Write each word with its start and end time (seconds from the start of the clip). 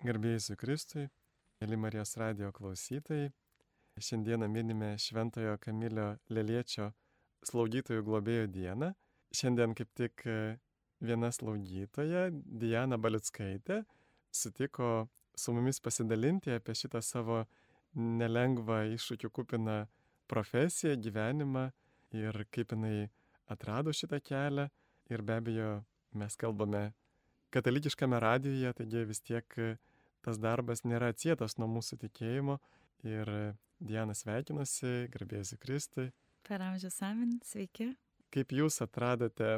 Garbėjai 0.00 0.54
Kristui, 0.56 1.02
mėly 1.60 1.76
Marijos 1.76 2.14
radio 2.16 2.48
klausytojai. 2.56 3.26
Šiandieną 4.00 4.46
minime 4.48 4.94
Šventojo 4.96 5.58
Kamilio 5.60 6.14
Leliečio 6.32 6.86
slaugytojų 7.44 8.06
globėjo 8.06 8.46
dieną. 8.48 8.88
Šiandien 9.36 9.74
kaip 9.76 9.90
tik 10.00 10.24
e, 10.24 10.56
viena 11.04 11.28
slaugytoja, 11.36 12.30
Diana 12.32 12.96
Baliutskaitė, 12.96 13.82
sutiko 14.32 15.10
su 15.36 15.52
mumis 15.52 15.82
pasidalinti 15.84 16.56
apie 16.56 16.78
šitą 16.80 17.04
savo 17.04 17.42
nelengvą 17.92 18.86
iššūkių 18.94 19.32
kupiną 19.36 19.76
profesiją, 20.32 20.96
gyvenimą 20.96 21.66
ir 22.16 22.40
kaip 22.48 22.72
jinai 22.72 23.10
atrado 23.52 23.92
šitą 23.92 24.22
kelią. 24.24 24.70
Ir 25.12 25.26
be 25.28 25.36
abejo, 25.42 25.70
mes 26.16 26.40
kalbame 26.40 26.86
katalikiškame 27.52 28.24
radijoje, 28.24 28.72
taigi 28.80 29.04
vis 29.04 29.20
tiek 29.20 29.60
tas 30.24 30.38
darbas 30.40 30.84
nėra 30.84 31.10
atsietas 31.14 31.56
nuo 31.58 31.68
mūsų 31.70 32.00
tikėjimo. 32.04 32.58
Ir 33.08 33.30
Diana 33.80 34.14
sveikinusi, 34.16 35.08
garbėjusi 35.12 35.56
Kristui. 35.60 36.10
Per 36.44 36.60
amžių 36.64 36.90
samin, 36.92 37.38
sveiki. 37.44 37.94
Kaip 38.30 38.52
jūs 38.52 38.80
atradote 38.84 39.56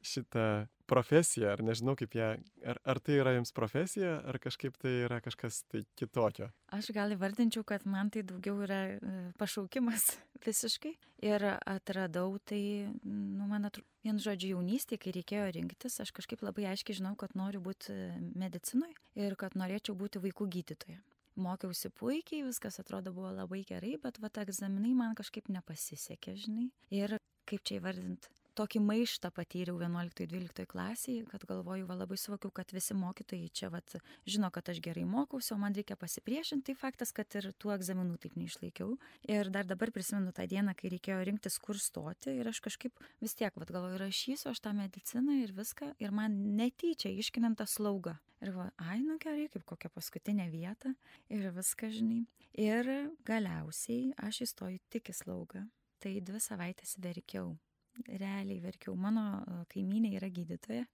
šitą 0.00 0.46
profesiją, 0.90 1.52
ar 1.54 1.62
nežinau 1.64 1.94
kaip 1.98 2.14
ją, 2.18 2.30
ar, 2.72 2.80
ar 2.92 3.00
tai 3.04 3.18
yra 3.20 3.34
jums 3.36 3.54
profesija, 3.56 4.16
ar 4.26 4.40
kažkaip 4.42 4.76
tai 4.80 4.92
yra 5.06 5.20
kažkas 5.24 5.62
tai 5.70 5.84
kitokio? 5.98 6.50
Aš 6.74 6.90
gal 6.96 7.14
įvardinčiau, 7.14 7.64
kad 7.66 7.86
man 7.88 8.10
tai 8.14 8.24
daugiau 8.26 8.58
yra 8.66 8.80
e, 8.96 9.14
pašaukimas 9.40 10.10
visiškai. 10.46 10.96
Ir 11.26 11.44
atradau 11.68 12.38
tai, 12.48 12.62
nu, 13.04 13.46
man 13.50 13.68
atrodo, 13.68 13.86
vien 14.06 14.20
žodžiu 14.22 14.54
jaunystėje, 14.54 15.02
kai 15.04 15.14
reikėjo 15.18 15.46
rinktis, 15.58 16.00
aš 16.00 16.14
kažkaip 16.16 16.42
labai 16.46 16.70
aiškiai 16.72 16.96
žinau, 17.02 17.12
kad 17.20 17.36
noriu 17.36 17.60
būti 17.64 17.96
medicinoje 18.40 18.96
ir 19.20 19.36
kad 19.40 19.58
norėčiau 19.60 19.98
būti 20.00 20.22
vaikų 20.24 20.48
gydytoja 20.56 21.02
mokiausi 21.40 21.90
puikiai, 21.96 22.44
viskas 22.44 22.80
atrodo 22.82 23.12
buvo 23.16 23.30
labai 23.32 23.62
gerai, 23.68 23.96
bet 24.02 24.18
va, 24.22 24.30
egzaminai 24.42 24.92
man 24.98 25.16
kažkaip 25.18 25.48
nepasisekė, 25.52 26.36
žinai. 26.44 26.68
Ir 26.92 27.16
kaip 27.48 27.64
čia 27.66 27.78
įvardinti, 27.80 28.30
tokį 28.60 28.80
maištą 28.84 29.30
patyriau 29.32 29.78
11-12 29.80 30.66
klasėje, 30.68 31.24
kad 31.30 31.44
galvoju, 31.48 31.86
va 31.88 31.96
labai 32.02 32.18
suvokiau, 32.20 32.52
kad 32.54 32.72
visi 32.76 32.96
mokytojai 32.98 33.48
čia 33.56 33.70
vat, 33.72 33.94
žino, 34.28 34.50
kad 34.52 34.68
aš 34.72 34.82
gerai 34.84 35.06
mokausi, 35.08 35.54
o 35.54 35.58
man 35.60 35.76
reikia 35.76 35.96
pasipriešinti. 36.00 36.70
Tai 36.70 36.76
faktas, 36.76 37.14
kad 37.16 37.32
ir 37.38 37.50
tų 37.56 37.72
egzaminų 37.78 38.18
taip 38.20 38.36
neišlaikiau. 38.36 38.96
Ir 39.32 39.48
dar 39.54 39.68
dabar 39.68 39.92
prisimenu 39.94 40.34
tą 40.36 40.44
dieną, 40.50 40.74
kai 40.76 40.92
reikėjo 40.92 41.22
rinktis, 41.30 41.56
kur 41.62 41.80
stoti. 41.80 42.34
Ir 42.36 42.50
aš 42.50 42.60
kažkaip 42.66 43.00
vis 43.22 43.36
tiek, 43.38 43.56
vad 43.56 43.72
galvoju, 43.72 44.00
rašysiu 44.02 44.50
aš 44.52 44.60
tą 44.66 44.74
mediciną 44.76 45.40
ir 45.40 45.54
viską. 45.56 45.94
Ir 46.02 46.12
man 46.12 46.36
netyčia 46.58 47.12
iškinant 47.16 47.60
tą 47.62 47.68
slaugą. 47.70 48.18
Ir 48.44 48.52
va, 48.56 48.68
ai, 48.90 49.00
nu 49.04 49.16
gerai, 49.20 49.48
kaip 49.52 49.64
kokia 49.68 49.92
paskutinė 49.92 50.50
vieta. 50.52 50.92
Ir 51.32 51.48
viską, 51.56 51.88
žinai. 51.96 52.22
Ir 52.60 52.92
galiausiai 53.28 54.12
aš 54.20 54.44
įstoju 54.48 54.84
tik 54.92 55.12
į 55.12 55.18
slaugą. 55.22 55.64
Tai 56.00 56.14
dvi 56.24 56.40
savaitės 56.40 56.96
verkiau 57.00 57.58
realiai 58.06 58.60
verkiau. 58.62 58.96
Mano 58.96 59.24
e, 59.40 59.58
kaimynė 59.72 60.14
yra 60.18 60.28
gydytoja 60.32 60.86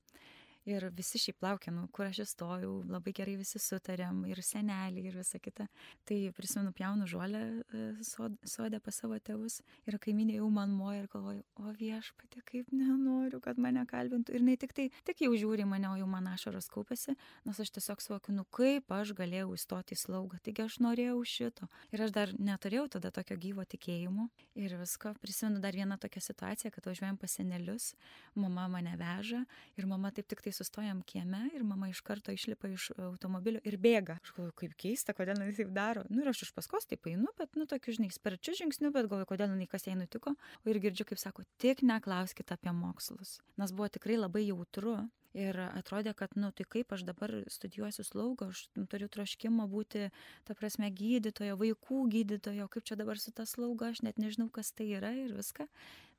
Ir 0.66 0.88
visi 0.90 1.20
šiaip 1.22 1.44
laukia, 1.44 1.70
nu, 1.70 1.84
kur 1.94 2.08
aš 2.08 2.24
įstojau, 2.24 2.80
labai 2.90 3.12
gerai 3.14 3.36
visi 3.38 3.60
sutarėm, 3.62 4.24
ir 4.26 4.40
seneliai, 4.42 5.04
ir 5.06 5.14
visa 5.14 5.38
kita. 5.38 5.68
Tai 6.08 6.16
prisimenu, 6.34 6.72
jaunu 6.74 7.06
žolę 7.06 7.42
e, 7.70 7.84
sodė 8.02 8.80
pas 8.82 8.98
savo 8.98 9.14
tėvus 9.22 9.60
ir 9.86 9.98
kaiminė 10.02 10.40
jau 10.40 10.48
man 10.50 10.72
moja 10.74 11.04
ir 11.04 11.06
galvoju, 11.12 11.44
o 11.62 11.74
viešpatė, 11.78 12.42
kaip 12.50 12.72
nenoriu, 12.74 13.38
kad 13.44 13.60
mane 13.62 13.84
kalbintų. 13.86 14.34
Ir 14.34 14.42
ne 14.42 14.56
tik 14.58 14.74
tai, 14.74 14.88
tik 15.06 15.22
jau 15.22 15.30
žiūri 15.38 15.68
mane, 15.70 15.86
o 15.92 16.00
jau 16.00 16.08
man 16.10 16.26
ašaros 16.32 16.66
kaupėsi, 16.74 17.14
nes 17.46 17.62
aš 17.62 17.70
tiesiog 17.78 18.02
suvokiu, 18.02 18.34
nu 18.34 18.42
kaip 18.50 18.90
aš 18.90 19.14
galėjau 19.14 19.54
įstoti 19.54 19.94
į 19.94 20.02
slaugą, 20.02 20.42
taigi 20.42 20.66
aš 20.66 20.80
norėjau 20.82 21.22
šito. 21.30 21.70
Ir 21.94 22.02
aš 22.08 22.16
dar 22.16 22.34
neturėjau 22.34 22.88
tada 22.96 23.14
tokio 23.14 23.38
gyvo 23.38 23.62
tikėjimo 23.62 24.26
ir 24.58 24.74
visko. 24.82 25.14
Prisimenu 25.22 25.62
dar 25.62 25.78
vieną 25.78 26.00
tokią 26.02 26.26
situaciją, 26.26 26.74
kad 26.74 26.90
važiuojam 26.90 27.22
pas 27.22 27.38
senelius, 27.38 27.92
mama 28.34 28.66
mane 28.72 28.98
veža 28.98 29.44
ir 29.78 29.86
mama 29.86 30.10
taip 30.10 30.26
tik 30.26 30.42
tai 30.42 30.55
sustojam 30.56 31.02
kieme 31.06 31.44
ir 31.54 31.64
mama 31.66 31.90
iš 31.90 32.00
karto 32.06 32.34
išlipa 32.34 32.70
iš 32.72 32.88
automobilio 32.96 33.60
ir 33.68 33.76
bėga. 33.80 34.18
Aš 34.22 34.34
galvoju, 34.36 34.54
kaip 34.62 34.76
keista, 34.80 35.14
kodėl 35.16 35.40
jinai 35.40 35.56
taip 35.58 35.74
daro. 35.76 36.06
Nu 36.10 36.24
ir 36.24 36.32
aš 36.32 36.46
iš 36.48 36.54
paskos 36.56 36.88
taip 36.88 37.06
einu, 37.10 37.28
bet, 37.38 37.54
nu, 37.58 37.68
tokiu, 37.70 37.94
žinai, 37.98 38.10
sparčiu 38.14 38.56
žingsniu, 38.58 38.92
bet 38.94 39.10
galvoju, 39.10 39.28
kodėl 39.32 39.52
jinai 39.52 39.68
kas 39.70 39.86
jai 39.88 39.98
nutiko. 39.98 40.34
O 40.64 40.72
ir 40.72 40.80
girdžiu, 40.82 41.08
kaip 41.10 41.20
sako, 41.22 41.46
tik 41.62 41.84
neklauskite 41.86 42.56
apie 42.56 42.72
mokslus. 42.76 43.38
Nes 43.60 43.74
buvo 43.76 43.90
tikrai 43.92 44.18
labai 44.20 44.46
jautru 44.48 44.98
Ir 45.36 45.58
atrodė, 45.60 46.14
kad, 46.16 46.32
nu, 46.40 46.48
tai 46.56 46.64
kaip 46.64 46.94
aš 46.96 47.02
dabar 47.04 47.32
studijuosiu 47.52 48.06
slaugą, 48.08 48.48
aš 48.54 48.62
turiu 48.88 49.08
troškimą 49.12 49.66
būti, 49.68 50.06
ta 50.48 50.56
prasme, 50.56 50.88
gydytojo, 50.88 51.58
vaikų 51.60 51.98
gydytojo, 52.14 52.70
kaip 52.72 52.86
čia 52.88 52.96
dabar 52.96 53.20
su 53.20 53.34
ta 53.36 53.44
slauga, 53.44 53.90
aš 53.92 54.00
net 54.06 54.16
nežinau, 54.22 54.48
kas 54.48 54.72
tai 54.72 54.88
yra 54.96 55.12
ir 55.12 55.34
viską. 55.36 55.68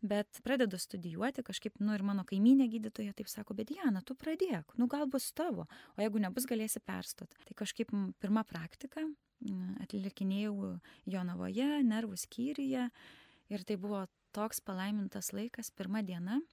Bet 0.06 0.38
pradedu 0.46 0.78
studijuoti, 0.78 1.42
kažkaip, 1.42 1.80
nu, 1.82 1.96
ir 1.98 2.06
mano 2.06 2.28
kaiminė 2.30 2.70
gydytoja 2.70 3.18
taip 3.18 3.32
sako, 3.34 3.58
bet 3.58 3.74
Jana, 3.74 4.04
tu 4.06 4.14
pradėk, 4.14 4.78
nu, 4.78 4.86
gal 4.86 5.10
bus 5.10 5.32
tavo, 5.34 5.66
o 5.98 6.06
jeigu 6.06 6.22
nebus, 6.22 6.46
galėsi 6.46 6.84
perstot. 6.86 7.34
Tai 7.50 7.58
kažkaip 7.58 7.90
pirmą 8.22 8.46
praktiką 8.46 9.08
atlikinėjau 9.82 10.78
Jonavoje, 11.10 11.72
nervų 11.86 12.22
skyriuje 12.22 12.90
ir 13.50 13.66
tai 13.66 13.82
buvo 13.82 14.06
toks 14.38 14.62
palaimintas 14.62 15.34
laikas, 15.34 15.74
pirmą 15.74 16.06
dieną 16.06 16.44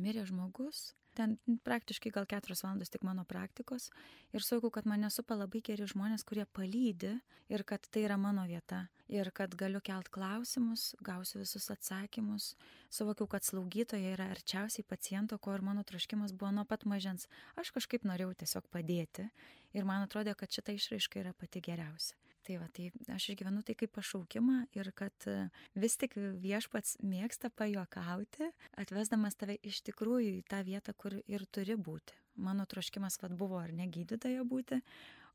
mirė 0.00 0.24
žmogus 0.28 0.94
ten 1.16 1.36
praktiškai 1.66 2.12
gal 2.14 2.26
keturios 2.28 2.62
valandos 2.64 2.92
tik 2.92 3.04
mano 3.06 3.24
praktikos 3.28 3.88
ir 4.36 4.44
sakau, 4.44 4.70
kad 4.74 4.86
mane 4.86 5.08
supa 5.10 5.36
labai 5.38 5.62
geri 5.64 5.88
žmonės, 5.88 6.24
kurie 6.28 6.44
palydi 6.58 7.14
ir 7.52 7.64
kad 7.64 7.86
tai 7.90 8.04
yra 8.06 8.18
mano 8.20 8.44
vieta 8.48 8.86
ir 9.08 9.30
kad 9.34 9.54
galiu 9.58 9.80
kelt 9.84 10.10
klausimus, 10.12 10.94
gausiu 11.04 11.40
visus 11.42 11.70
atsakymus. 11.70 12.54
Suvokiau, 12.90 13.28
kad 13.30 13.46
slaugytoja 13.46 14.14
yra 14.16 14.30
arčiausiai 14.34 14.86
paciento, 14.86 15.38
ko 15.38 15.54
ir 15.54 15.64
mano 15.64 15.84
troškimas 15.86 16.34
buvo 16.34 16.52
nuo 16.52 16.66
pat 16.68 16.84
mažens. 16.84 17.30
Aš 17.56 17.72
kažkaip 17.76 18.06
norėjau 18.08 18.34
tiesiog 18.42 18.68
padėti 18.72 19.30
ir 19.76 19.88
man 19.88 20.06
atrodė, 20.06 20.34
kad 20.34 20.52
šita 20.52 20.74
išraiška 20.76 21.22
yra 21.22 21.34
pati 21.38 21.62
geriausia. 21.62 22.16
Tai 22.46 22.60
va, 22.62 22.66
tai 22.70 22.92
aš 23.10 23.24
išgyvenu 23.32 23.64
tai 23.66 23.74
kaip 23.74 23.90
pašaukimą 23.96 24.68
ir 24.78 24.92
kad 24.94 25.24
e, 25.26 25.48
vis 25.74 25.96
tik 25.98 26.12
viešpats 26.14 27.00
mėgsta 27.02 27.50
pajuokauti, 27.50 28.52
atvesdamas 28.78 29.34
tave 29.34 29.56
iš 29.66 29.80
tikrųjų 29.88 30.36
į 30.36 30.44
tą 30.52 30.60
vietą, 30.68 30.94
kur 30.94 31.16
ir 31.18 31.42
turi 31.50 31.74
būti. 31.74 32.14
Mano 32.46 32.68
troškimas 32.70 33.18
vad 33.18 33.34
buvo 33.40 33.58
ar 33.58 33.74
ne 33.74 33.88
gydytojo 33.90 34.46
būti, 34.46 34.78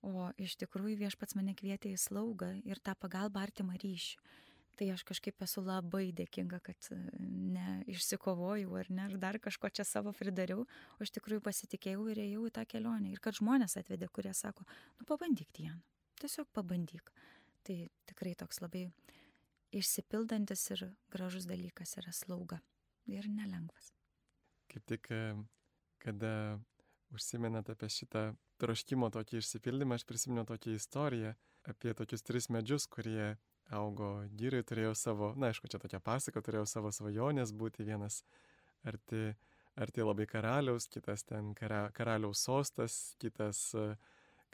o 0.08 0.30
iš 0.40 0.56
tikrųjų 0.64 1.02
viešpats 1.04 1.36
mane 1.36 1.58
kvietė 1.58 1.92
į 1.92 2.00
slaugą 2.00 2.54
ir 2.64 2.80
tą 2.80 2.96
pagalbą 2.96 3.44
artimą 3.44 3.76
ryšį. 3.84 4.16
Tai 4.80 4.88
aš 4.96 5.04
kažkaip 5.04 5.44
esu 5.44 5.60
labai 5.68 6.08
dėkinga, 6.16 6.64
kad 6.64 6.92
e, 6.96 7.04
ne 7.28 7.82
išsikovojau 7.92 8.80
ar 8.80 8.88
ne, 8.88 9.10
ar 9.12 9.20
dar 9.20 9.44
kažko 9.44 9.68
čia 9.68 9.84
savo 9.84 10.16
pridariau, 10.16 10.64
o 10.96 11.04
iš 11.04 11.12
tikrųjų 11.20 11.44
pasitikėjau 11.44 12.08
ir 12.14 12.24
ėjau 12.30 12.48
į 12.48 12.56
tą 12.56 12.70
kelionę. 12.72 13.12
Ir 13.12 13.20
kad 13.20 13.36
žmonės 13.36 13.82
atvedė, 13.84 14.08
kurie 14.08 14.32
sako, 14.32 14.64
nu 14.96 15.12
pabandyk, 15.12 15.52
Diena 15.60 15.82
tiesiog 16.22 16.50
pabandyk. 16.56 17.12
Tai 17.66 17.78
tikrai 18.10 18.34
toks 18.38 18.62
labai 18.64 18.88
išsipildantis 19.76 20.64
ir 20.76 20.86
gražus 21.14 21.48
dalykas 21.50 21.96
yra 22.02 22.14
slauga. 22.16 22.62
Ir 23.10 23.28
nelengvas. 23.30 23.92
Kaip 24.72 24.86
tik, 24.88 25.10
e, 25.12 25.36
kada 26.00 26.60
užsimenat 27.12 27.70
apie 27.74 27.90
šitą 27.92 28.32
troškimo 28.62 29.10
tokį 29.12 29.42
išsipildymą, 29.42 29.98
aš 29.98 30.06
prisimenu 30.08 30.46
tokią 30.48 30.76
istoriją 30.78 31.34
apie 31.70 31.94
tokius 31.98 32.24
tris 32.26 32.48
medžius, 32.54 32.88
kurie 32.90 33.36
augo 33.72 34.12
gyrai, 34.38 34.62
turėjo 34.68 34.94
savo, 34.98 35.32
na 35.40 35.52
aišku, 35.52 35.70
čia 35.72 35.80
tokia 35.82 36.02
pasaka, 36.04 36.44
turėjo 36.44 36.66
savo 36.70 36.92
svajonės 36.94 37.54
būti 37.58 37.86
vienas 37.88 38.22
arti, 38.88 39.32
arti 39.80 40.06
labai 40.06 40.28
karaliaus, 40.30 40.90
kitas 40.92 41.24
ten 41.28 41.54
kara, 41.58 41.86
karaliaus 41.96 42.42
sostas, 42.44 43.16
kitas 43.22 43.70
uh, 43.78 43.94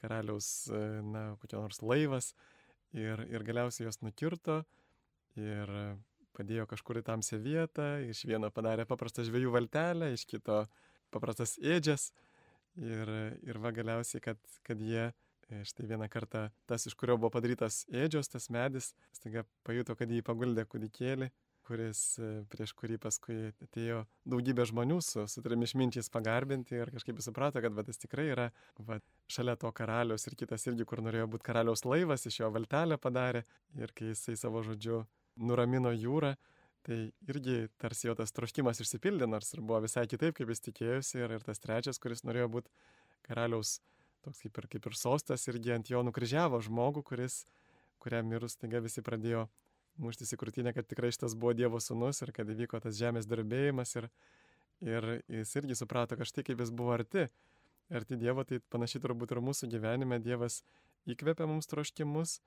karaliaus, 0.02 0.68
e, 0.72 0.84
na, 1.06 1.24
kokia 1.42 1.62
nors 1.62 1.82
laivas 1.82 2.34
ir, 2.94 3.24
ir 3.30 3.46
galiausiai 3.48 3.88
jos 3.88 4.02
nukirto 4.06 4.62
ir 5.38 5.72
padėjo 6.38 6.68
kažkur 6.70 7.02
į 7.02 7.06
tamsią 7.08 7.40
vietą, 7.42 7.88
iš 8.06 8.24
vieno 8.30 8.50
padarė 8.54 8.86
paprastą 8.90 9.26
žvėjų 9.26 9.54
valtelę, 9.56 10.12
iš 10.14 10.26
kito 10.30 10.64
paprastas 11.14 11.56
ėdžias 11.58 12.12
ir, 12.78 13.10
ir 13.46 13.60
va 13.62 13.74
galiausiai, 13.74 14.22
kad, 14.24 14.42
kad 14.68 14.82
jie 14.82 15.08
e, 15.08 15.64
Štai 15.66 15.88
vieną 15.88 16.10
kartą 16.12 16.48
tas, 16.70 16.86
iš 16.90 16.96
kurio 17.00 17.16
buvo 17.18 17.32
padarytas 17.34 17.86
ėdžios, 17.88 18.30
tas 18.30 18.50
medis, 18.54 18.92
staiga 19.16 19.46
pajuto, 19.66 19.96
kad 19.96 20.12
jį 20.12 20.20
paguldė 20.28 20.68
kūdikėlį 20.68 21.32
kuris 21.68 22.02
e, 22.22 22.30
prieš 22.52 22.74
kurį 22.80 22.98
paskui 23.04 23.38
atėjo 23.66 24.04
daugybė 24.30 24.66
žmonių 24.70 24.98
su, 25.04 25.26
su 25.28 25.44
trim 25.44 25.66
išminčiais 25.66 26.10
pagarbinti 26.14 26.78
ir 26.80 26.92
kažkaip 26.96 27.20
suprato, 27.24 27.62
kad 27.64 27.76
va, 27.76 27.84
tas 27.88 28.00
tikrai 28.00 28.30
yra 28.32 28.48
va, 28.88 29.00
šalia 29.32 29.58
to 29.60 29.72
karaliaus 29.76 30.28
ir 30.30 30.38
kitas 30.40 30.68
irgi, 30.70 30.88
kur 30.88 31.04
norėjo 31.06 31.28
būti 31.34 31.48
karaliaus 31.50 31.84
laivas, 31.88 32.26
iš 32.30 32.42
jo 32.42 32.52
valtelę 32.56 33.00
padarė 33.04 33.44
ir 33.80 33.94
kai 33.98 34.14
jisai 34.14 34.38
savo 34.40 34.64
žodžiu 34.66 35.04
nuramino 35.38 35.92
jūrą, 35.94 36.34
tai 36.88 37.02
irgi 37.28 37.60
tarsi 37.82 38.08
jo 38.08 38.16
tas 38.18 38.32
troškimas 38.32 38.80
išsipildė, 38.84 39.28
nors 39.28 39.52
ir 39.54 39.62
buvo 39.62 39.82
visai 39.84 40.08
kitaip, 40.08 40.38
kaip 40.38 40.54
jis 40.54 40.64
tikėjosi 40.70 41.20
ir, 41.20 41.36
ir 41.38 41.46
tas 41.46 41.60
trečias, 41.60 42.00
kuris 42.00 42.24
norėjo 42.24 42.48
būti 42.58 42.72
karaliaus 43.28 43.78
toks 44.24 44.44
kaip 44.44 44.60
ir, 44.62 44.68
kaip 44.76 44.90
ir 44.90 44.98
sostas 44.98 45.48
irgi 45.52 45.76
ant 45.76 45.92
jo 45.92 46.02
nukryžiavo 46.08 46.60
žmogų, 46.64 47.04
kuris, 47.12 47.42
kuriam 48.04 48.28
mirus 48.32 48.56
taiga 48.60 48.82
visi 48.84 49.04
pradėjo 49.04 49.48
muštis 50.02 50.34
į 50.34 50.40
krūtinę, 50.42 50.74
kad 50.76 50.88
tikrai 50.90 51.12
šitas 51.14 51.36
buvo 51.38 51.54
Dievo 51.58 51.82
sūnus 51.84 52.22
ir 52.26 52.34
kad 52.36 52.50
įvyko 52.50 52.80
tas 52.84 52.98
žemės 52.98 53.28
darbėjimas 53.30 53.96
ir, 54.00 54.10
ir 54.86 55.10
jis 55.40 55.56
irgi 55.62 55.78
suprato, 55.80 56.18
kad 56.20 56.30
štai 56.30 56.46
kaip 56.48 56.64
jis 56.64 56.72
buvo 56.74 56.96
arti, 56.98 57.28
arti 57.90 58.20
Dievo, 58.20 58.46
tai 58.48 58.62
panašiai 58.74 59.04
turbūt 59.04 59.34
ir 59.34 59.44
mūsų 59.44 59.72
gyvenime 59.74 60.22
Dievas 60.24 60.62
įkvepia 61.10 61.48
mums 61.50 61.70
troškimus 61.72 62.40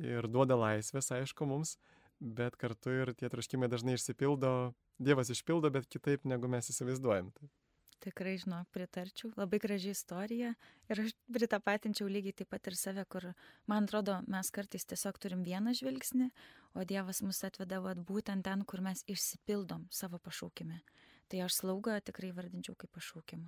ir 0.00 0.28
duoda 0.30 0.56
laisvės, 0.56 1.12
aišku, 1.12 1.46
mums, 1.48 1.76
bet 2.20 2.56
kartu 2.60 2.94
ir 3.02 3.12
tie 3.18 3.28
troškimai 3.32 3.68
dažnai 3.72 3.98
išsipildo, 3.98 4.72
Dievas 5.02 5.32
išpildo, 5.34 5.72
bet 5.74 5.90
kitaip 5.90 6.24
negu 6.28 6.48
mes 6.50 6.70
įsivaizduojam. 6.72 7.32
Taip. 7.36 7.61
Tikrai, 8.02 8.34
žinok, 8.42 8.66
pritarčiau. 8.74 9.30
Labai 9.38 9.60
graži 9.62 9.92
istorija. 9.94 10.54
Ir 10.90 11.00
aš 11.04 11.12
pritapatinčiau 11.30 12.08
lygiai 12.10 12.34
taip 12.40 12.50
pat 12.50 12.66
ir 12.66 12.74
save, 12.78 13.04
kur, 13.06 13.28
man 13.70 13.86
atrodo, 13.86 14.16
mes 14.32 14.50
kartais 14.50 14.86
tiesiog 14.90 15.20
turim 15.22 15.44
vieną 15.46 15.74
žvilgsnį, 15.78 16.26
o 16.74 16.82
Dievas 16.88 17.22
mus 17.22 17.44
atvedavo 17.46 17.94
būtent 18.08 18.42
ten, 18.48 18.64
kur 18.66 18.82
mes 18.82 19.04
išsipildom 19.06 19.86
savo 19.94 20.18
pašaukime. 20.18 20.80
Tai 21.30 21.44
aš 21.46 21.60
slaugą 21.62 22.00
tikrai 22.02 22.32
vardinčiau 22.34 22.74
kaip 22.78 22.90
pašaukimą. 22.98 23.46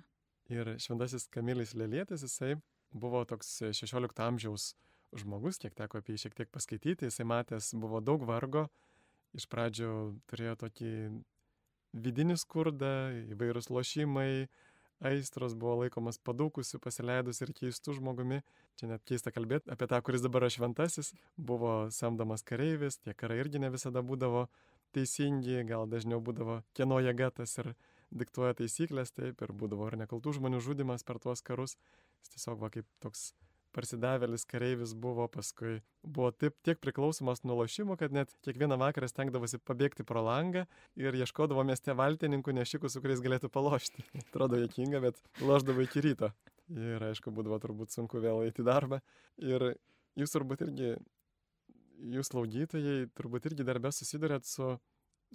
Ir 0.55 0.75
šventasis 0.79 1.27
Kamilis 1.33 1.75
Lėlėtis, 1.75 2.23
jisai 2.23 2.55
buvo 2.95 3.25
toks 3.27 3.57
16 3.75 4.23
amžiaus 4.23 4.71
žmogus, 5.19 5.59
kiek 5.59 5.75
teko 5.75 5.99
apie 5.99 6.15
jį 6.15 6.25
šiek 6.25 6.39
tiek 6.39 6.51
paskaityti, 6.53 7.09
jisai 7.09 7.27
matęs 7.27 7.73
buvo 7.81 7.99
daug 8.03 8.23
vargo, 8.27 8.67
iš 9.35 9.47
pradžių 9.51 9.91
turėjo 10.29 10.55
tokį 10.63 10.91
vidinį 11.95 12.37
skurdą, 12.39 12.91
įvairūs 13.33 13.71
lošimai, 13.71 14.47
aistros 15.05 15.55
buvo 15.59 15.81
laikomas 15.83 16.19
padūkusiu, 16.23 16.79
pasileidus 16.83 17.41
ir 17.43 17.51
keistų 17.55 17.97
žmogumi. 17.99 18.41
Čia 18.79 18.91
net 18.91 19.03
keista 19.07 19.31
kalbėti 19.35 19.71
apie 19.71 19.87
tą, 19.91 19.99
kuris 20.03 20.23
dabar 20.23 20.45
yra 20.45 20.53
šventasis, 20.55 21.13
buvo 21.37 21.87
samdomas 21.95 22.43
kareivis, 22.47 22.99
tie 23.03 23.15
karai 23.15 23.41
irgi 23.43 23.61
ne 23.63 23.71
visada 23.73 24.03
būdavo 24.03 24.47
teisingi, 24.95 25.61
gal 25.67 25.87
dažniau 25.91 26.21
būdavo 26.23 26.61
kieno 26.75 26.99
jėga 27.03 27.31
tas 27.41 27.57
ir 27.61 27.73
diktuoja 28.15 28.55
taisyklės, 28.59 29.11
taip, 29.15 29.41
ir 29.41 29.55
būdavo 29.55 29.89
ir 29.91 29.99
nekaltų 30.03 30.37
žmonių 30.39 30.61
žudimas 30.63 31.03
per 31.03 31.19
tuos 31.23 31.43
karus. 31.43 31.75
Jis 32.23 32.35
tiesiog 32.35 32.61
va 32.61 32.71
kaip 32.73 32.87
toks 33.03 33.33
parsidavėlis 33.75 34.47
kareivis 34.47 34.93
buvo, 34.97 35.27
paskui 35.31 35.79
buvo 36.01 36.31
taip 36.31 36.55
tiek 36.65 36.79
priklausomas 36.81 37.43
nuo 37.43 37.59
lošimų, 37.61 37.97
kad 37.99 38.15
net 38.15 38.31
kiekvieną 38.45 38.77
vakarą 38.81 39.09
stengdavosi 39.11 39.59
pabėgti 39.59 40.05
pro 40.07 40.23
langą 40.25 40.65
ir 40.99 41.17
ieškodavo 41.19 41.65
mieste 41.67 41.95
valtininkų 41.97 42.55
nešikų, 42.59 42.91
su 42.91 43.03
kuriais 43.03 43.23
galėtų 43.25 43.51
palošti. 43.53 44.05
Atrodo 44.27 44.59
jokinga, 44.61 45.03
bet 45.03 45.19
loždavo 45.43 45.85
iki 45.85 46.03
ryto. 46.05 46.31
Ir 46.71 47.03
aišku, 47.11 47.33
būdavo 47.35 47.59
turbūt 47.61 47.93
sunku 47.93 48.21
vėl 48.23 48.45
eiti 48.47 48.63
į 48.63 48.69
darbą. 48.69 49.01
Ir 49.43 49.75
jūs 50.17 50.33
turbūt 50.33 50.65
irgi, 50.65 50.95
jūs 52.15 52.31
laugytojai, 52.33 53.11
turbūt 53.17 53.51
irgi 53.51 53.67
darbę 53.67 53.91
susidurėt 53.93 54.47
su, 54.49 54.71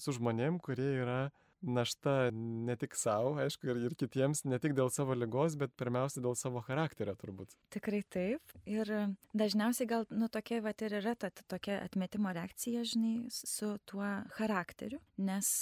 su 0.00 0.16
žmonėm, 0.16 0.58
kurie 0.64 0.90
yra 1.04 1.20
našta 1.62 2.30
ne 2.32 2.76
tik 2.80 2.96
savo, 2.98 3.34
aišku, 3.42 3.68
ir, 3.70 3.82
ir 3.88 3.96
kitiems, 3.98 4.44
ne 4.48 4.58
tik 4.62 4.74
dėl 4.78 4.90
savo 4.94 5.16
lygos, 5.16 5.56
bet 5.60 5.74
pirmiausia 5.80 6.22
dėl 6.24 6.36
savo 6.38 6.62
charakterio 6.66 7.14
turbūt. 7.20 7.54
Tikrai 7.74 8.02
taip. 8.08 8.56
Ir 8.70 8.90
dažniausiai 9.36 9.88
gal, 9.90 10.06
nu, 10.10 10.30
tokia, 10.32 10.62
va, 10.64 10.74
ir 10.74 10.98
yra 11.02 11.14
ta 11.18 11.32
tokia 11.42 11.80
atmetimo 11.84 12.32
reakcija, 12.36 12.84
žinai, 12.88 13.14
su 13.34 13.74
tuo 13.88 14.06
charakteriu, 14.36 15.00
nes 15.20 15.52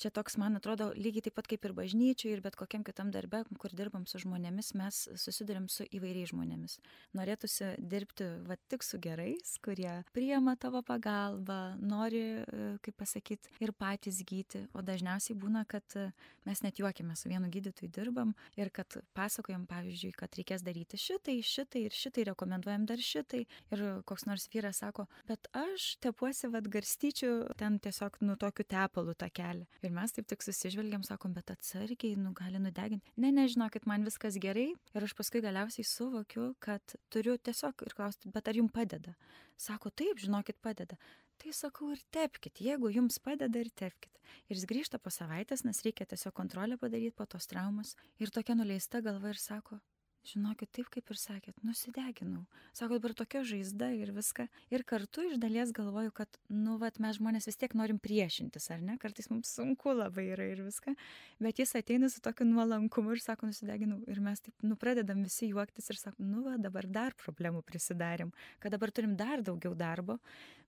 čia 0.00 0.10
toks, 0.14 0.36
man 0.40 0.58
atrodo, 0.58 0.90
lygiai 0.96 1.26
taip 1.28 1.36
pat 1.38 1.48
kaip 1.50 1.64
ir 1.66 1.74
bažnyčiui, 1.76 2.32
ir 2.34 2.42
bet 2.44 2.56
kokiam 2.58 2.84
kitam 2.86 3.10
darbė, 3.14 3.44
kur 3.60 3.74
dirbam 3.76 4.06
su 4.10 4.20
žmonėmis, 4.22 4.72
mes 4.78 5.00
susidurėm 5.20 5.68
su 5.72 5.86
įvairiais 5.94 6.32
žmonėmis. 6.32 6.78
Norėtųsi 7.16 7.74
dirbti 7.78 8.28
va 8.48 8.56
tik 8.70 8.84
su 8.86 8.98
gerais, 9.02 9.56
kurie 9.64 10.00
priema 10.14 10.56
tavo 10.60 10.82
pagalbą, 10.86 11.76
nori, 11.80 12.22
e, 12.42 12.68
kaip 12.84 12.98
pasakyti, 13.00 13.52
ir 13.64 13.74
patys 13.76 14.22
gyti. 14.26 14.64
O 14.74 14.82
dažniausiai 14.84 15.36
būna, 15.38 15.64
kad 15.68 15.96
e, 15.98 16.08
mes 16.48 16.64
net 16.64 16.80
juokiamės 16.80 17.24
su 17.24 17.32
vienu 17.32 17.50
gydytoju 17.52 17.92
dirbam 17.94 18.34
ir 18.60 18.70
kad 18.74 18.98
pasakojam, 19.16 19.66
pavyzdžiui, 19.70 20.14
kad 20.18 20.34
reikės 20.38 20.64
daryti 20.66 21.00
šitai, 21.00 21.38
šitai 21.44 21.86
ir 21.88 21.96
šitai, 21.96 22.26
rekomenduojam 22.30 22.86
dar 22.88 23.02
šitai. 23.02 23.44
Ir 23.74 23.84
koks 24.08 24.26
nors 24.28 24.48
vyras 24.52 24.82
sako, 24.82 25.06
bet 25.28 25.48
aš 25.56 25.94
tepuosi 26.04 26.50
vad 26.52 26.68
garstyčių 26.72 27.32
ten 27.60 27.78
tiesiog 27.82 28.20
nu 28.24 28.36
tokiu 28.40 28.66
tepalu 28.68 29.14
tą 29.18 29.30
kelią. 29.34 29.66
Ir 29.84 29.92
mes 29.92 30.14
taip 30.16 30.24
tik 30.30 30.40
susižvelgiam, 30.40 31.02
sakom, 31.04 31.34
bet 31.36 31.50
atsargiai, 31.52 32.16
nu 32.16 32.32
gali 32.36 32.60
nudeginti. 32.62 33.12
Ne, 33.20 33.28
nežinokit, 33.36 33.84
man 33.90 34.06
viskas 34.06 34.38
gerai. 34.40 34.70
Ir 34.96 35.04
aš 35.04 35.12
paskui 35.18 35.42
galiausiai 35.44 35.84
suvokiu, 35.84 36.54
kad 36.64 36.96
turiu 37.12 37.36
tiesiog 37.36 37.84
ir 37.84 37.96
klausti, 37.98 38.32
bet 38.32 38.48
ar 38.48 38.56
jums 38.56 38.72
padeda? 38.72 39.12
Sako, 39.60 39.92
taip, 39.92 40.22
žinokit, 40.24 40.56
padeda. 40.64 40.96
Tai 41.42 41.52
sakau, 41.52 41.90
ir 41.92 42.00
tepkite, 42.14 42.64
jeigu 42.64 42.88
jums 42.94 43.20
padeda, 43.20 43.60
ir 43.60 43.68
tepkite. 43.76 44.22
Ir 44.48 44.56
jis 44.56 44.68
grįžta 44.70 45.00
po 45.02 45.12
savaitės, 45.12 45.66
nes 45.68 45.82
reikia 45.84 46.06
tiesiog 46.08 46.32
kontrolę 46.36 46.78
padaryti 46.80 47.16
po 47.18 47.26
tos 47.28 47.50
traumas. 47.50 47.92
Ir 48.22 48.32
tokia 48.32 48.56
nuleista 48.56 49.02
galva 49.04 49.34
ir 49.34 49.40
sako, 49.40 49.82
Žinokit, 50.24 50.70
taip 50.72 50.86
kaip 50.88 51.10
ir 51.12 51.18
sakėt, 51.20 51.56
nusideginau. 51.66 52.46
Sako, 52.72 52.96
dabar 52.96 53.12
tokia 53.18 53.42
žaizda 53.44 53.90
ir 53.92 54.08
viską. 54.16 54.46
Ir 54.72 54.84
kartu 54.88 55.26
iš 55.28 55.36
dalies 55.42 55.68
galvoju, 55.76 56.14
kad, 56.16 56.38
nu, 56.48 56.78
vat, 56.80 56.96
mes 57.02 57.18
žmonės 57.18 57.44
vis 57.50 57.60
tiek 57.60 57.74
norim 57.76 57.98
priešintis, 58.00 58.70
ar 58.72 58.80
ne? 58.80 58.96
Kartais 59.02 59.28
mums 59.28 59.52
sunku 59.52 59.92
labai 59.92 60.30
yra 60.32 60.46
ir 60.48 60.64
viską. 60.64 60.96
Bet 61.44 61.60
jis 61.60 61.76
ateina 61.76 62.08
su 62.08 62.24
tokiu 62.24 62.48
nuolankumu 62.48 63.12
ir 63.12 63.20
sako, 63.20 63.50
nusideginau. 63.52 64.00
Ir 64.08 64.22
mes 64.24 64.40
taip, 64.40 64.56
nu, 64.64 64.78
pradedam 64.80 65.20
visi 65.26 65.50
juoktis 65.50 65.92
ir 65.92 66.00
sakom, 66.00 66.24
nu, 66.32 66.46
va, 66.48 66.56
dabar 66.56 66.88
dar 66.88 67.18
problemų 67.20 67.60
prisidarėm, 67.68 68.32
kad 68.64 68.72
dabar 68.72 68.96
turim 68.96 69.18
dar 69.20 69.44
daugiau 69.44 69.76
darbo. 69.76 70.16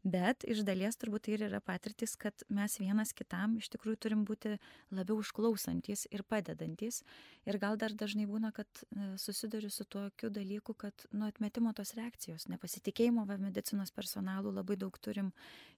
Bet 0.04 0.44
iš 0.46 0.60
dalies 0.66 0.98
turbūt 1.00 1.24
tai 1.26 1.32
ir 1.34 1.44
yra 1.48 1.60
patirtis, 1.64 2.14
kad 2.20 2.44
mes 2.52 2.76
vienas 2.78 3.10
kitam 3.16 3.56
iš 3.58 3.70
tikrųjų 3.72 3.98
turim 4.04 4.24
būti 4.28 4.52
labiau 4.94 5.18
užklausantis 5.22 6.06
ir 6.14 6.22
padedantis. 6.22 7.00
Ir 7.48 7.58
gal 7.62 7.78
dar 7.80 7.94
dažnai 7.94 8.28
būna, 8.30 8.52
kad 8.54 8.68
e, 8.84 9.08
susiduriu 9.18 9.70
su 9.72 9.84
tokiu 9.84 10.30
dalyku, 10.30 10.76
kad 10.78 11.06
nuo 11.10 11.26
atmetimo 11.32 11.72
tos 11.74 11.96
reakcijos, 11.98 12.46
nepasitikėjimo 12.52 13.26
va 13.26 13.38
medicinos 13.42 13.90
personalų 13.90 14.54
labai 14.60 14.78
daug 14.78 14.98
turim 15.02 15.32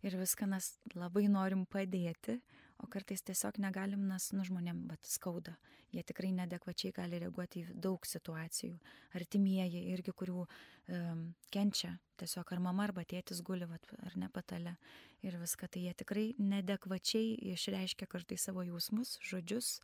ir 0.05 0.19
viską 0.21 0.51
mes 0.51 0.75
labai 0.95 1.29
norim 1.33 1.65
padėti, 1.65 2.41
o 2.79 2.87
kartais 2.91 3.23
tiesiog 3.27 3.59
negalim, 3.63 4.05
nes 4.09 4.31
nu 4.37 4.45
žmonėm 4.47 4.85
bet 4.91 5.09
skauda. 5.09 5.57
Jie 5.95 6.03
tikrai 6.07 6.31
nedekvačiai 6.37 6.93
gali 6.95 7.19
reaguoti 7.23 7.63
į 7.65 7.75
daug 7.87 8.05
situacijų. 8.07 8.77
Artimieji 9.19 9.83
irgi, 9.95 10.13
kurių 10.13 10.45
um, 10.45 11.23
kenčia 11.55 11.95
tiesiog 12.21 12.53
ar 12.55 12.63
mama 12.63 12.87
arba 12.89 13.05
tėtis 13.09 13.43
guli, 13.47 13.67
vat, 13.71 13.87
ar 14.05 14.17
ne 14.21 14.29
patale. 14.33 14.77
Ir 15.25 15.39
viską, 15.41 15.71
tai 15.73 15.87
jie 15.87 15.95
tikrai 15.99 16.27
nedekvačiai 16.39 17.37
išreiškia 17.55 18.07
kartais 18.11 18.47
savo 18.47 18.63
jausmus, 18.67 19.17
žodžius 19.25 19.79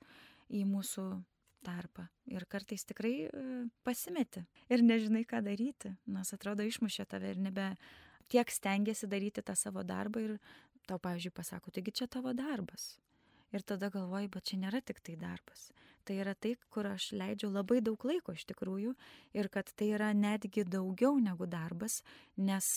į 0.52 0.62
mūsų 0.68 1.08
tarpą. 1.64 2.06
Ir 2.30 2.46
kartais 2.50 2.84
tikrai 2.86 3.14
uh, 3.26 3.66
pasimeti 3.86 4.44
ir 4.68 4.84
nežinai, 4.84 5.24
ką 5.26 5.42
daryti, 5.46 5.96
nes 6.06 6.34
atrodo 6.36 6.66
išmušė 6.68 7.08
tave 7.10 7.32
ir 7.32 7.40
nebe 7.40 7.72
tiek 8.28 8.50
stengiasi 8.50 9.08
daryti 9.10 9.42
tą 9.44 9.56
savo 9.56 9.82
darbą 9.84 10.22
ir 10.24 10.38
tau, 10.88 11.00
pavyzdžiui, 11.02 11.34
pasako, 11.34 11.72
taigi 11.74 11.94
čia 12.00 12.08
tavo 12.10 12.34
darbas. 12.36 12.94
Ir 13.54 13.62
tada 13.62 13.90
galvoji, 13.94 14.30
bet 14.34 14.50
čia 14.50 14.58
nėra 14.64 14.80
tik 14.82 15.00
tai 15.04 15.14
darbas. 15.20 15.68
Tai 16.04 16.16
yra 16.20 16.34
tai, 16.34 16.54
kur 16.74 16.88
aš 16.90 17.12
leidžiu 17.16 17.48
labai 17.52 17.80
daug 17.84 18.02
laiko 18.04 18.34
iš 18.36 18.44
tikrųjų 18.50 18.92
ir 19.38 19.48
kad 19.52 19.70
tai 19.78 19.92
yra 19.96 20.10
netgi 20.12 20.66
daugiau 20.68 21.16
negu 21.22 21.46
darbas, 21.48 22.02
nes 22.36 22.74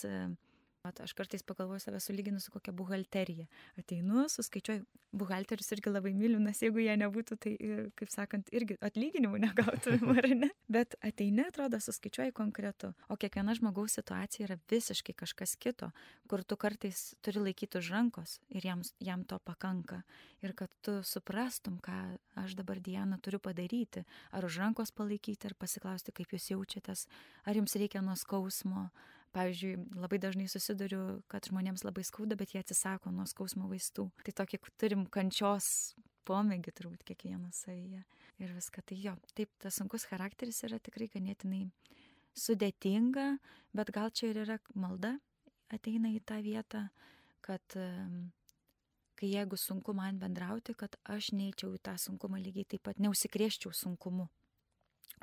Mat, 0.86 1.00
aš 1.04 1.14
kartais 1.18 1.44
pagalvoju 1.44 1.82
save 1.84 2.00
sulyginu 2.00 2.40
su 2.40 2.52
kokia 2.52 2.72
buhalterija. 2.72 3.48
Ateinu, 3.80 4.28
suskaičiuoju, 4.30 4.86
buhalterius 5.18 5.72
irgi 5.74 5.92
labai 5.92 6.14
myliu, 6.16 6.40
nes 6.40 6.62
jeigu 6.62 6.80
jie 6.84 6.94
nebūtų, 7.02 7.38
tai, 7.44 7.54
kaip 7.98 8.12
sakant, 8.14 8.52
irgi 8.56 8.78
atlyginimų 8.86 9.42
negautų, 9.48 9.98
ar 10.14 10.30
ne? 10.38 10.52
Bet 10.72 10.96
ateini, 11.02 11.48
atrodo, 11.48 11.80
suskaičiuoji 11.84 12.36
konkretu. 12.38 12.94
O 13.10 13.18
kiekviena 13.20 13.56
žmogaus 13.58 13.98
situacija 13.98 14.48
yra 14.48 14.60
visiškai 14.72 15.18
kažkas 15.18 15.58
kito, 15.60 15.90
kur 16.30 16.46
tu 16.46 16.60
kartais 16.60 17.10
turi 17.26 17.44
laikyti 17.50 17.82
už 17.82 17.92
rankos 17.96 18.38
ir 18.54 18.70
jam, 18.70 18.86
jam 19.04 19.26
to 19.28 19.42
pakanka. 19.44 20.04
Ir 20.46 20.54
kad 20.56 20.72
tu 20.86 21.00
suprastum, 21.04 21.82
ką 21.84 21.98
aš 22.38 22.56
dabar 22.60 22.80
dieną 22.84 23.20
turiu 23.26 23.42
padaryti. 23.44 24.06
Ar 24.32 24.46
už 24.46 24.62
rankos 24.62 24.94
palaikyti, 24.94 25.50
ar 25.50 25.58
pasiklausti, 25.58 26.14
kaip 26.14 26.36
jūs 26.36 26.52
jaučiatės, 26.54 27.08
ar 27.48 27.58
jums 27.58 27.76
reikia 27.80 28.06
nuo 28.06 28.16
skausmo 28.16 28.90
Pavyzdžiui, 29.38 29.76
labai 30.02 30.18
dažnai 30.22 30.48
susiduriu, 30.50 31.02
kad 31.30 31.46
žmonėms 31.46 31.84
labai 31.86 32.02
skauda, 32.08 32.38
bet 32.40 32.56
jie 32.56 32.62
atsisako 32.64 33.12
nuo 33.14 33.28
skausmo 33.30 33.68
vaistų. 33.70 34.08
Tai 34.26 34.34
tokį 34.42 34.60
turim 34.82 35.04
kančios 35.14 35.68
pomėgį 36.28 36.74
turbūt 36.76 37.06
kiekvienas 37.08 37.62
savyje. 37.68 38.02
Ir 38.42 38.54
viską. 38.54 38.84
Tai 38.86 38.98
jo, 39.02 39.14
taip, 39.38 39.54
tas 39.62 39.78
sunkus 39.78 40.08
charakteris 40.10 40.64
yra 40.68 40.82
tikrai 40.84 41.10
ganėtinai 41.14 41.68
sudėtinga, 42.38 43.30
bet 43.78 43.94
gal 43.94 44.12
čia 44.14 44.32
ir 44.32 44.42
yra 44.46 44.58
malda 44.78 45.16
ateina 45.74 46.12
į 46.14 46.22
tą 46.26 46.40
vietą, 46.44 46.88
kad 47.46 47.78
kai 49.18 49.32
jeigu 49.32 49.58
sunku 49.58 49.96
man 49.98 50.20
bendrauti, 50.22 50.76
kad 50.78 50.96
aš 51.10 51.32
neįčiau 51.38 51.74
į 51.76 51.82
tą 51.84 51.96
sunkumą 52.02 52.42
lygiai 52.44 52.68
taip 52.74 52.86
pat, 52.86 53.02
neusikrėščiau 53.02 53.74
sunkumu. 53.74 54.28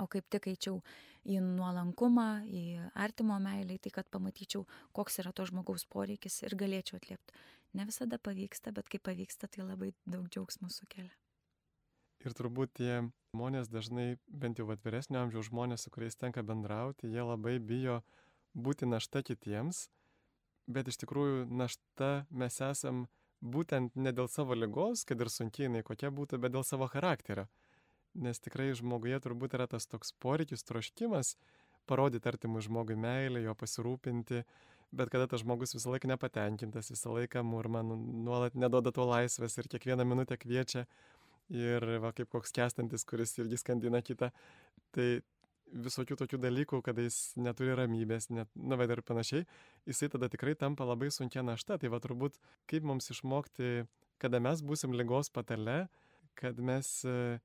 O 0.03 0.09
kaip 0.11 0.27
tik 0.33 0.49
eičiau 0.51 0.81
į 1.25 1.39
nuolankumą, 1.45 2.45
į 2.51 2.63
artimo 2.99 3.37
meilį, 3.43 3.79
tai 3.85 3.93
kad 3.95 4.09
pamatyčiau, 4.13 4.65
koks 4.97 5.21
yra 5.23 5.33
to 5.33 5.47
žmogaus 5.49 5.87
poreikis 5.87 6.41
ir 6.43 6.57
galėčiau 6.59 6.99
atliepti. 6.99 7.37
Ne 7.79 7.87
visada 7.87 8.19
pavyksta, 8.19 8.73
bet 8.75 8.91
kai 8.91 9.01
pavyksta, 9.03 9.49
tai 9.51 9.65
labai 9.67 9.93
daug 10.07 10.27
džiaugsmo 10.29 10.71
sukelia. 10.71 11.15
Ir 12.25 12.35
turbūt 12.35 12.75
tie 12.79 13.03
žmonės 13.35 13.69
dažnai, 13.71 14.17
bent 14.27 14.59
jau 14.59 14.69
atviresnio 14.73 15.21
amžiaus 15.23 15.51
žmonės, 15.51 15.85
su 15.85 15.93
kuriais 15.95 16.17
tenka 16.17 16.43
bendrauti, 16.47 17.11
jie 17.11 17.23
labai 17.23 17.59
bijo 17.59 18.01
būti 18.55 18.89
našta 18.89 19.25
kitiems, 19.27 19.89
bet 20.71 20.89
iš 20.89 21.03
tikrųjų 21.03 21.45
našta 21.51 22.13
mes 22.31 22.61
esam 22.65 23.05
būtent 23.45 23.99
ne 23.99 24.15
dėl 24.17 24.31
savo 24.33 24.57
lygos, 24.57 25.05
kad 25.05 25.21
ir 25.21 25.31
sunkiai 25.31 25.69
jinai 25.69 25.83
kokia 25.87 26.11
būtų, 26.15 26.41
bet 26.41 26.55
dėl 26.55 26.65
savo 26.65 26.89
charakterio 26.89 27.49
nes 28.15 28.41
tikrai 28.41 28.71
žmoguje 28.79 29.19
turbūt 29.25 29.57
yra 29.59 29.67
tas 29.71 29.89
toks 29.91 30.15
poreikis, 30.23 30.65
troškimas 30.67 31.35
parodyti 31.89 32.31
artimui 32.31 32.63
žmogui 32.65 32.97
meilę, 32.97 33.43
jo 33.45 33.55
pasirūpinti, 33.59 34.45
bet 34.95 35.11
kada 35.13 35.27
tas 35.31 35.43
žmogus 35.43 35.75
visą 35.77 35.93
laiką 35.93 36.09
nepatenkintas, 36.15 36.93
visą 36.95 37.13
laiką 37.19 37.43
murma, 37.47 37.83
nu, 37.85 37.99
nuolat 37.99 38.57
nedoda 38.57 38.93
to 38.95 39.05
laisvės 39.09 39.59
ir 39.59 39.69
kiekvieną 39.73 40.07
minutę 40.09 40.39
kviečia 40.41 40.87
ir 41.53 41.85
va 42.01 42.15
kaip 42.17 42.31
koks 42.33 42.55
kestantis, 42.57 43.05
kuris 43.05 43.37
irgi 43.43 43.59
skandina 43.61 44.01
kitą. 44.05 44.31
Tai 44.95 45.09
visokių 45.75 46.17
tokių 46.21 46.39
dalykų, 46.41 46.81
kada 46.87 47.05
jis 47.05 47.35
neturi 47.41 47.75
ramybės, 47.77 48.31
net, 48.31 48.49
na, 48.55 48.79
bet 48.81 48.93
ir 48.95 49.03
panašiai, 49.05 49.47
jisai 49.89 50.09
tada 50.13 50.31
tikrai 50.33 50.55
tampa 50.59 50.87
labai 50.87 51.11
sunkia 51.13 51.43
našta. 51.45 51.79
Tai 51.81 51.91
va 51.93 52.01
turbūt 52.01 52.39
kaip 52.71 52.87
mums 52.87 53.11
išmokti, 53.13 53.89
kada 54.23 54.41
mes 54.41 54.63
būsim 54.65 54.95
lygos 54.95 55.33
patale, 55.35 55.89
kad 56.39 56.61
mes 56.63 56.91
uh, 57.09 57.43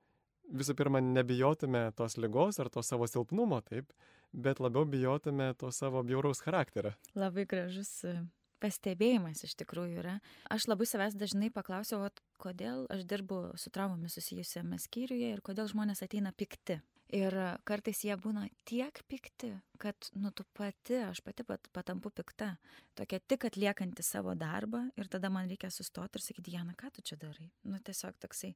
visų 0.50 0.76
pirma, 0.80 1.02
nebijotume 1.04 1.90
tos 1.98 2.18
lygos 2.18 2.60
ar 2.62 2.70
to 2.74 2.84
savo 2.86 3.08
silpnumo, 3.10 3.62
taip, 3.66 3.94
bet 4.34 4.60
labiau 4.60 4.86
bijotume 4.90 5.54
to 5.60 5.72
savo 5.76 6.04
bjauraus 6.04 6.42
charakterio. 6.46 6.94
Labai 7.18 7.46
gražus 7.50 7.92
e, 8.08 8.16
pastebėjimas 8.64 9.44
iš 9.48 9.56
tikrųjų 9.62 10.04
yra. 10.04 10.20
Aš 10.52 10.70
labai 10.72 10.88
savęs 10.90 11.18
dažnai 11.20 11.52
paklausiau, 11.54 12.10
kodėl 12.42 12.86
aš 12.94 13.06
dirbu 13.10 13.42
su 13.60 13.72
traumomis 13.74 14.18
susijusiame 14.20 14.80
skyriuje 14.82 15.34
ir 15.36 15.44
kodėl 15.46 15.70
žmonės 15.72 16.04
ateina 16.06 16.34
pikti. 16.36 16.80
Ir 17.10 17.34
kartais 17.66 18.04
jie 18.06 18.14
būna 18.22 18.44
tiek 18.70 19.00
pikti, 19.10 19.50
kad, 19.82 20.10
nu, 20.14 20.30
tu 20.30 20.44
pati, 20.54 21.00
aš 21.08 21.24
pati 21.26 21.42
pat, 21.48 21.66
patampu 21.74 22.12
pikta. 22.14 22.52
Tokia 22.94 23.18
tik 23.26 23.48
atliekanti 23.50 24.04
savo 24.06 24.36
darbą 24.38 24.84
ir 24.94 25.08
tada 25.10 25.32
man 25.34 25.50
reikia 25.50 25.72
sustoti 25.74 26.20
ir 26.20 26.22
sakyti, 26.22 26.54
Jana, 26.54 26.76
ką 26.78 26.92
tu 26.94 27.02
čia 27.02 27.18
darai? 27.18 27.48
Nu, 27.66 27.80
tiesiog 27.82 28.20
toksai. 28.22 28.52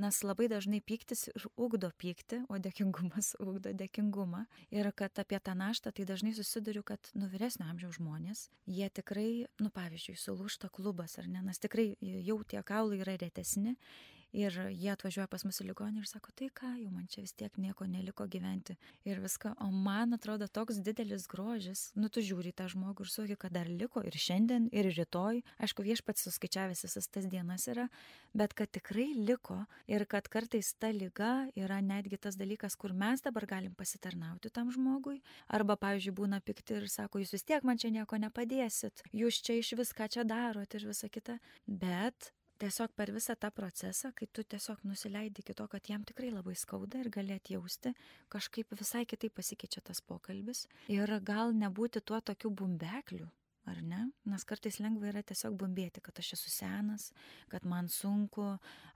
Nes 0.00 0.20
labai 0.24 0.46
dažnai 0.48 0.80
pyktis 0.80 1.26
ir 1.28 1.44
ugdo 1.60 1.90
pykti, 2.00 2.38
o 2.48 2.56
dėkingumas 2.56 3.34
ugdo 3.44 3.74
dėkingumą. 3.76 4.46
Ir 4.72 4.88
kad 4.96 5.20
apie 5.20 5.36
tą 5.36 5.52
naštą, 5.58 5.92
tai 5.92 6.06
dažnai 6.08 6.32
susiduriu, 6.38 6.80
kad, 6.86 7.10
nu, 7.12 7.28
vyresnio 7.28 7.68
amžiaus 7.68 7.98
žmonės, 7.98 8.46
jie 8.64 8.88
tikrai, 8.96 9.44
nu, 9.60 9.68
pavyzdžiui, 9.76 10.16
sulūšta 10.24 10.72
klubas, 10.72 11.18
ar 11.20 11.28
ne, 11.28 11.44
nes 11.44 11.60
tikrai 11.60 11.90
jau 12.00 12.40
tie 12.48 12.64
kaulai 12.64 13.02
yra 13.04 13.18
retesni 13.20 13.76
Ir 14.30 14.54
jie 14.70 14.92
atvažiuoja 14.92 15.26
pas 15.26 15.42
mus 15.42 15.58
į 15.58 15.64
ligonį 15.72 16.04
ir 16.04 16.06
sako, 16.06 16.30
tai 16.38 16.46
ką, 16.54 16.68
jau 16.78 16.90
man 16.94 17.08
čia 17.10 17.24
vis 17.24 17.32
tiek 17.34 17.56
nieko 17.58 17.86
neliko 17.90 18.28
gyventi. 18.30 18.76
Ir 19.08 19.18
viską, 19.22 19.56
o 19.58 19.70
man 19.74 20.14
atrodo 20.14 20.46
toks 20.46 20.78
didelis 20.86 21.26
grožis, 21.30 21.88
nu 21.98 22.06
tu 22.14 22.22
žiūri 22.22 22.52
tą 22.54 22.68
žmogų 22.70 23.06
ir 23.06 23.10
suvoki, 23.10 23.36
kad 23.42 23.56
dar 23.56 23.66
liko 23.66 24.04
ir 24.06 24.14
šiandien, 24.14 24.68
ir 24.70 24.86
rytoj. 24.94 25.42
Aišku, 25.58 25.82
viešpats 25.82 26.28
suskaičiavęs 26.28 26.84
visas 26.86 27.10
tas 27.10 27.26
dienas 27.26 27.66
yra, 27.70 27.88
bet 28.30 28.54
kad 28.54 28.70
tikrai 28.70 29.10
liko 29.18 29.64
ir 29.90 30.06
kad 30.06 30.30
kartais 30.30 30.76
ta 30.78 30.92
lyga 30.94 31.50
yra 31.58 31.80
netgi 31.82 32.20
tas 32.22 32.38
dalykas, 32.38 32.78
kur 32.78 32.94
mes 32.94 33.26
dabar 33.26 33.48
galim 33.50 33.74
pasitarnauti 33.74 34.54
tam 34.54 34.70
žmogui. 34.70 35.18
Arba, 35.50 35.74
pavyzdžiui, 35.74 36.14
būna 36.22 36.38
pikti 36.38 36.78
ir 36.78 36.86
sako, 36.86 37.18
jūs 37.24 37.34
vis 37.34 37.46
tiek 37.50 37.66
man 37.66 37.82
čia 37.82 37.90
nieko 37.90 38.20
nepadėsit, 38.22 39.02
jūs 39.10 39.42
čia 39.42 39.58
iš 39.58 39.74
viską 39.80 40.06
čia 40.06 40.22
darot 40.22 40.78
ir 40.78 40.86
visa 40.86 41.10
kita. 41.10 41.40
Bet 41.66 42.30
tiesiog 42.60 42.92
per 42.96 43.12
visą 43.14 43.36
tą 43.40 43.50
procesą, 43.54 44.12
kai 44.16 44.28
tu 44.32 44.44
tiesiog 44.44 44.84
nusileidi 44.88 45.44
iki 45.44 45.56
to, 45.56 45.66
kad 45.72 45.88
jam 45.90 46.04
tikrai 46.06 46.30
labai 46.34 46.56
skauda 46.58 47.00
ir 47.00 47.10
gali 47.16 47.36
atjausti, 47.36 47.94
kažkaip 48.32 48.74
visai 48.80 49.06
kitaip 49.08 49.34
pasikeičia 49.40 49.82
tas 49.84 50.02
pokalbis. 50.04 50.66
Ir 50.92 51.12
gal 51.24 51.54
nebūti 51.56 52.04
tuo 52.04 52.20
tokiu 52.20 52.52
bumbekliu, 52.62 53.28
ar 53.68 53.80
ne? 53.84 54.00
Nes 54.28 54.44
kartais 54.48 54.78
lengva 54.80 55.10
yra 55.10 55.22
tiesiog 55.26 55.56
bumbėti, 55.60 56.00
kad 56.04 56.16
aš 56.20 56.32
esu 56.36 56.50
senas, 56.52 57.10
kad 57.52 57.66
man 57.68 57.88
sunku, 57.92 58.46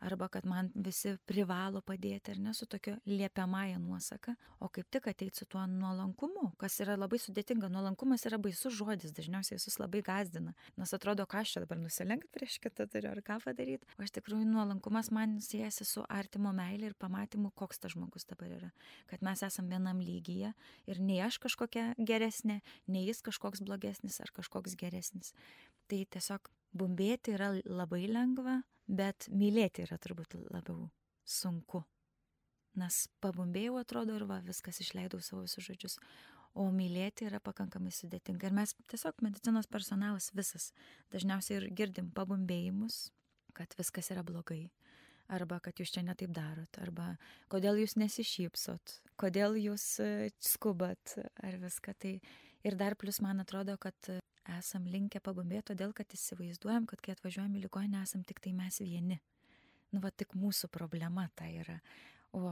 arba 0.05 0.29
kad 0.33 0.47
man 0.49 0.71
visi 0.75 1.15
privalo 1.29 1.83
padėti, 1.85 2.33
ar 2.35 2.41
ne, 2.41 2.55
su 2.57 2.67
tokia 2.71 2.97
liepiamąją 3.09 3.81
nuosaka, 3.83 4.35
o 4.65 4.71
kaip 4.73 4.89
tik 4.95 5.09
ateiti 5.13 5.43
su 5.43 5.49
tuo 5.51 5.65
nuolankumu, 5.69 6.55
kas 6.61 6.79
yra 6.85 6.97
labai 6.99 7.21
sudėtinga. 7.23 7.69
Nuolankumas 7.73 8.25
yra 8.29 8.39
baisus 8.41 8.75
žodis, 8.79 9.13
dažniausiai 9.17 9.59
visus 9.59 9.79
labai 9.83 10.03
gazdina, 10.07 10.55
nes 10.81 10.97
atrodo, 10.97 11.27
ką 11.29 11.43
aš 11.43 11.57
čia 11.57 11.65
dabar 11.65 11.81
nusilenkti 11.83 12.33
prieš 12.35 12.59
kitą 12.65 12.89
turiu, 12.91 13.13
ar 13.13 13.23
ką 13.25 13.41
padaryti. 13.45 13.89
O 13.99 14.07
iš 14.07 14.15
tikrųjų 14.17 14.49
nuolankumas 14.49 15.13
man 15.15 15.39
siejasi 15.45 15.87
su 15.89 16.05
artimo 16.09 16.55
meilė 16.57 16.93
ir 16.93 16.99
pamatymu, 16.99 17.53
koks 17.59 17.85
tas 17.85 17.95
žmogus 17.95 18.29
dabar 18.31 18.53
yra. 18.59 18.73
Kad 19.11 19.25
mes 19.27 19.45
esame 19.47 19.77
vienam 19.77 20.01
lygyje 20.03 20.55
ir 20.91 21.01
nei 21.05 21.21
aš 21.25 21.39
kažkokia 21.43 21.93
geresnė, 21.99 22.61
nei 22.89 23.07
jis 23.09 23.23
kažkoks 23.25 23.65
blogesnis 23.65 24.21
ar 24.25 24.33
kažkoks 24.35 24.54
koks 24.55 24.77
geresnis. 24.81 25.35
Tai 25.91 26.01
tiesiog 26.17 26.51
bumbėti 26.75 27.35
yra 27.37 27.53
labai 27.65 28.07
lengva, 28.11 28.61
bet 28.87 29.29
mylėti 29.33 29.85
yra 29.85 29.99
turbūt 30.01 30.39
labiau 30.53 30.89
sunku. 31.25 31.85
Nes 32.79 33.05
pabumbėjau 33.23 33.79
atrodo 33.79 34.17
ir 34.19 34.25
va, 34.27 34.41
viskas 34.43 34.81
išleidau 34.83 35.21
savo 35.23 35.45
visus 35.45 35.67
žodžius. 35.67 35.99
O 36.59 36.69
mylėti 36.75 37.27
yra 37.27 37.41
pakankamai 37.43 37.91
sudėtinga. 37.95 38.47
Ir 38.47 38.55
mes 38.55 38.75
tiesiog 38.91 39.23
medicinos 39.27 39.67
personalas 39.71 40.31
visas 40.35 40.71
dažniausiai 41.15 41.59
ir 41.61 41.69
girdim 41.75 42.13
pabumbėjimus, 42.15 43.09
kad 43.55 43.75
viskas 43.79 44.11
yra 44.15 44.23
blogai. 44.27 44.69
Arba 45.35 45.57
kad 45.65 45.79
jūs 45.81 45.95
čia 45.95 46.03
netaip 46.05 46.35
darot, 46.37 46.77
arba 46.83 47.15
kodėl 47.49 47.79
jūs 47.81 47.95
nesišypsot, 47.97 48.99
kodėl 49.17 49.57
jūs 49.57 49.87
e, 50.05 50.09
skubat, 50.45 51.15
ar 51.41 51.57
viską. 51.63 51.95
Tai 51.97 52.13
ir 52.69 52.77
dar 52.77 52.95
plus 53.01 53.23
man 53.25 53.41
atrodo, 53.41 53.79
kad 53.81 53.97
esam 54.59 54.87
linkę 54.91 55.21
pabumbėti, 55.25 55.71
todėl 55.73 55.95
kad 55.97 56.13
įsivaizduojam, 56.15 56.89
kad 56.91 57.03
kai 57.05 57.15
atvažiuojam 57.15 57.57
į 57.57 57.65
ligoninę, 57.65 58.03
esam 58.05 58.25
tik 58.27 58.43
tai 58.45 58.53
mes 58.57 58.81
vieni. 58.85 59.21
Nu, 59.95 60.03
va, 60.03 60.11
tik 60.11 60.35
mūsų 60.37 60.71
problema 60.75 61.29
tai 61.39 61.53
yra, 61.63 61.77
o 62.35 62.49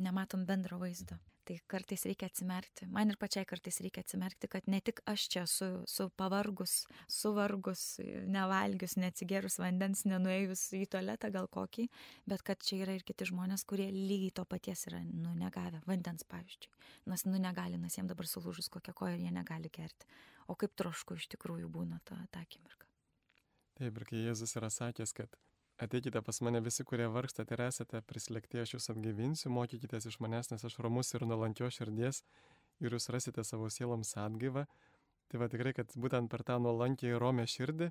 nematom 0.00 0.46
bendro 0.48 0.78
vaizdo. 0.80 1.18
Tai 1.48 1.54
kartais 1.64 2.02
reikia 2.04 2.28
atsimerkti. 2.28 2.84
Man 2.92 3.08
ir 3.08 3.16
pačiai 3.16 3.46
kartais 3.48 3.78
reikia 3.80 4.02
atsimerkti, 4.04 4.50
kad 4.52 4.66
ne 4.68 4.82
tik 4.84 5.00
aš 5.08 5.22
čia 5.32 5.44
su, 5.48 5.68
su 5.88 6.08
pavargus, 6.20 6.82
suvargus, 7.08 7.84
nevalgius, 8.28 8.98
neatsigerus 9.00 9.56
vandens, 9.60 10.04
nenuėjus 10.08 10.66
į 10.76 10.82
tualetą 10.92 11.30
gal 11.32 11.48
kokį, 11.48 11.86
bet 12.28 12.44
kad 12.44 12.60
čia 12.60 12.82
yra 12.84 12.98
ir 12.98 13.04
kiti 13.08 13.30
žmonės, 13.30 13.64
kurie 13.68 13.88
lygiai 13.94 14.34
to 14.36 14.44
paties 14.48 14.84
yra, 14.90 15.00
nu, 15.08 15.32
negavę 15.40 15.80
vandens, 15.88 16.28
pavyzdžiui. 16.28 16.74
Nes, 17.08 17.24
nu, 17.24 17.40
negali, 17.40 17.80
nes 17.80 17.96
jiems 17.96 18.12
dabar 18.12 18.28
sulūžus 18.28 18.68
kokią 18.72 18.92
koją 19.00 19.16
ir 19.16 19.24
jie 19.24 19.32
negali 19.32 19.72
gerti 19.72 20.08
o 20.48 20.56
kaip 20.58 20.74
trošku 20.80 21.18
iš 21.18 21.28
tikrųjų 21.34 21.68
būna 21.72 22.00
ta, 22.08 22.18
ta 22.32 22.42
akimirka. 22.44 22.88
Taip, 23.78 23.94
ir 24.00 24.08
kai 24.08 24.24
Jėzus 24.24 24.56
yra 24.58 24.70
sakęs, 24.74 25.14
kad 25.14 25.36
ateikite 25.78 26.22
pas 26.26 26.40
mane 26.42 26.60
visi, 26.64 26.84
kurie 26.88 27.06
vargstate 27.14 27.54
ir 27.54 27.62
esate 27.68 28.00
prislėgti, 28.10 28.62
aš 28.64 28.74
jūs 28.74 28.90
atgyvinsiu, 28.94 29.52
mokykitės 29.54 30.08
iš 30.10 30.18
manęs, 30.24 30.50
nes 30.50 30.64
aš 30.66 30.78
ramus 30.82 31.14
ir 31.14 31.26
nuolankio 31.28 31.70
širdies 31.70 32.24
ir 32.82 32.96
jūs 32.96 33.10
rasite 33.14 33.44
savo 33.46 33.70
sieloms 33.70 34.16
atgyvą. 34.18 34.64
Tai 35.28 35.42
va 35.42 35.50
tikrai, 35.52 35.74
kad 35.76 35.92
būtent 35.92 36.30
per 36.32 36.42
tą 36.48 36.56
nuolankiai 36.64 37.18
romę 37.20 37.44
širdį, 37.46 37.90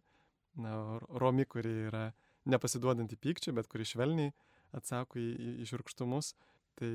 na, 0.63 0.73
romi, 1.21 1.45
kuri 1.45 1.73
yra 1.87 2.07
nepasiduodanti 2.49 3.19
pykčiui, 3.21 3.53
bet 3.55 3.69
kuri 3.69 3.85
švelniai 3.85 4.33
atsako 4.75 5.21
į, 5.21 5.27
į, 5.29 5.51
į 5.61 5.69
širkštumus, 5.69 6.33
tai 6.79 6.91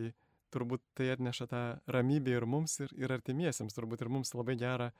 turbūt 0.53 0.83
tai 0.99 1.13
atneša 1.15 1.49
tą 1.49 1.63
ramybę 1.95 2.35
ir 2.35 2.47
mums, 2.49 2.77
ir, 2.85 2.93
ir 2.99 3.15
artimiesiems, 3.15 3.77
turbūt 3.77 4.05
ir 4.05 4.11
mums 4.13 4.35
labai 4.37 4.59
gera 4.61 4.91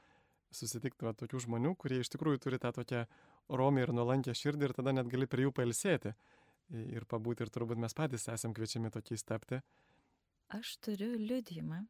susitikti 0.57 1.07
va, 1.07 1.15
tokių 1.17 1.41
žmonių, 1.47 1.75
kurie 1.81 2.01
iš 2.03 2.13
tikrųjų 2.15 2.43
turi 2.45 2.61
tą 2.63 2.73
tokią 2.77 3.05
romį 3.53 3.87
ir 3.87 3.95
nuolankę 3.97 4.35
širdį 4.37 4.69
ir 4.69 4.77
tada 4.79 4.95
net 4.97 5.11
gali 5.13 5.29
prie 5.31 5.47
jų 5.47 5.55
pailsėti. 5.57 6.15
Ir 6.73 7.05
pabūti 7.09 7.45
ir 7.45 7.51
turbūt 7.53 7.81
mes 7.81 7.93
patys 7.97 8.29
esam 8.33 8.55
kviečiami 8.57 8.93
tokiais 8.95 9.27
tapti. 9.29 9.59
Aš 10.53 10.77
turiu 10.85 11.11
liudymą, 11.17 11.83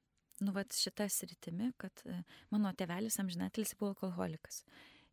nu, 0.43 0.55
va, 0.55 0.65
šitą 0.67 1.07
sritimi, 1.11 1.73
kad 1.79 2.03
e, 2.07 2.23
mano 2.51 2.71
tėvelis 2.79 3.19
amžinatelis 3.23 3.75
buvo 3.79 3.93
alkoholikas 3.93 4.63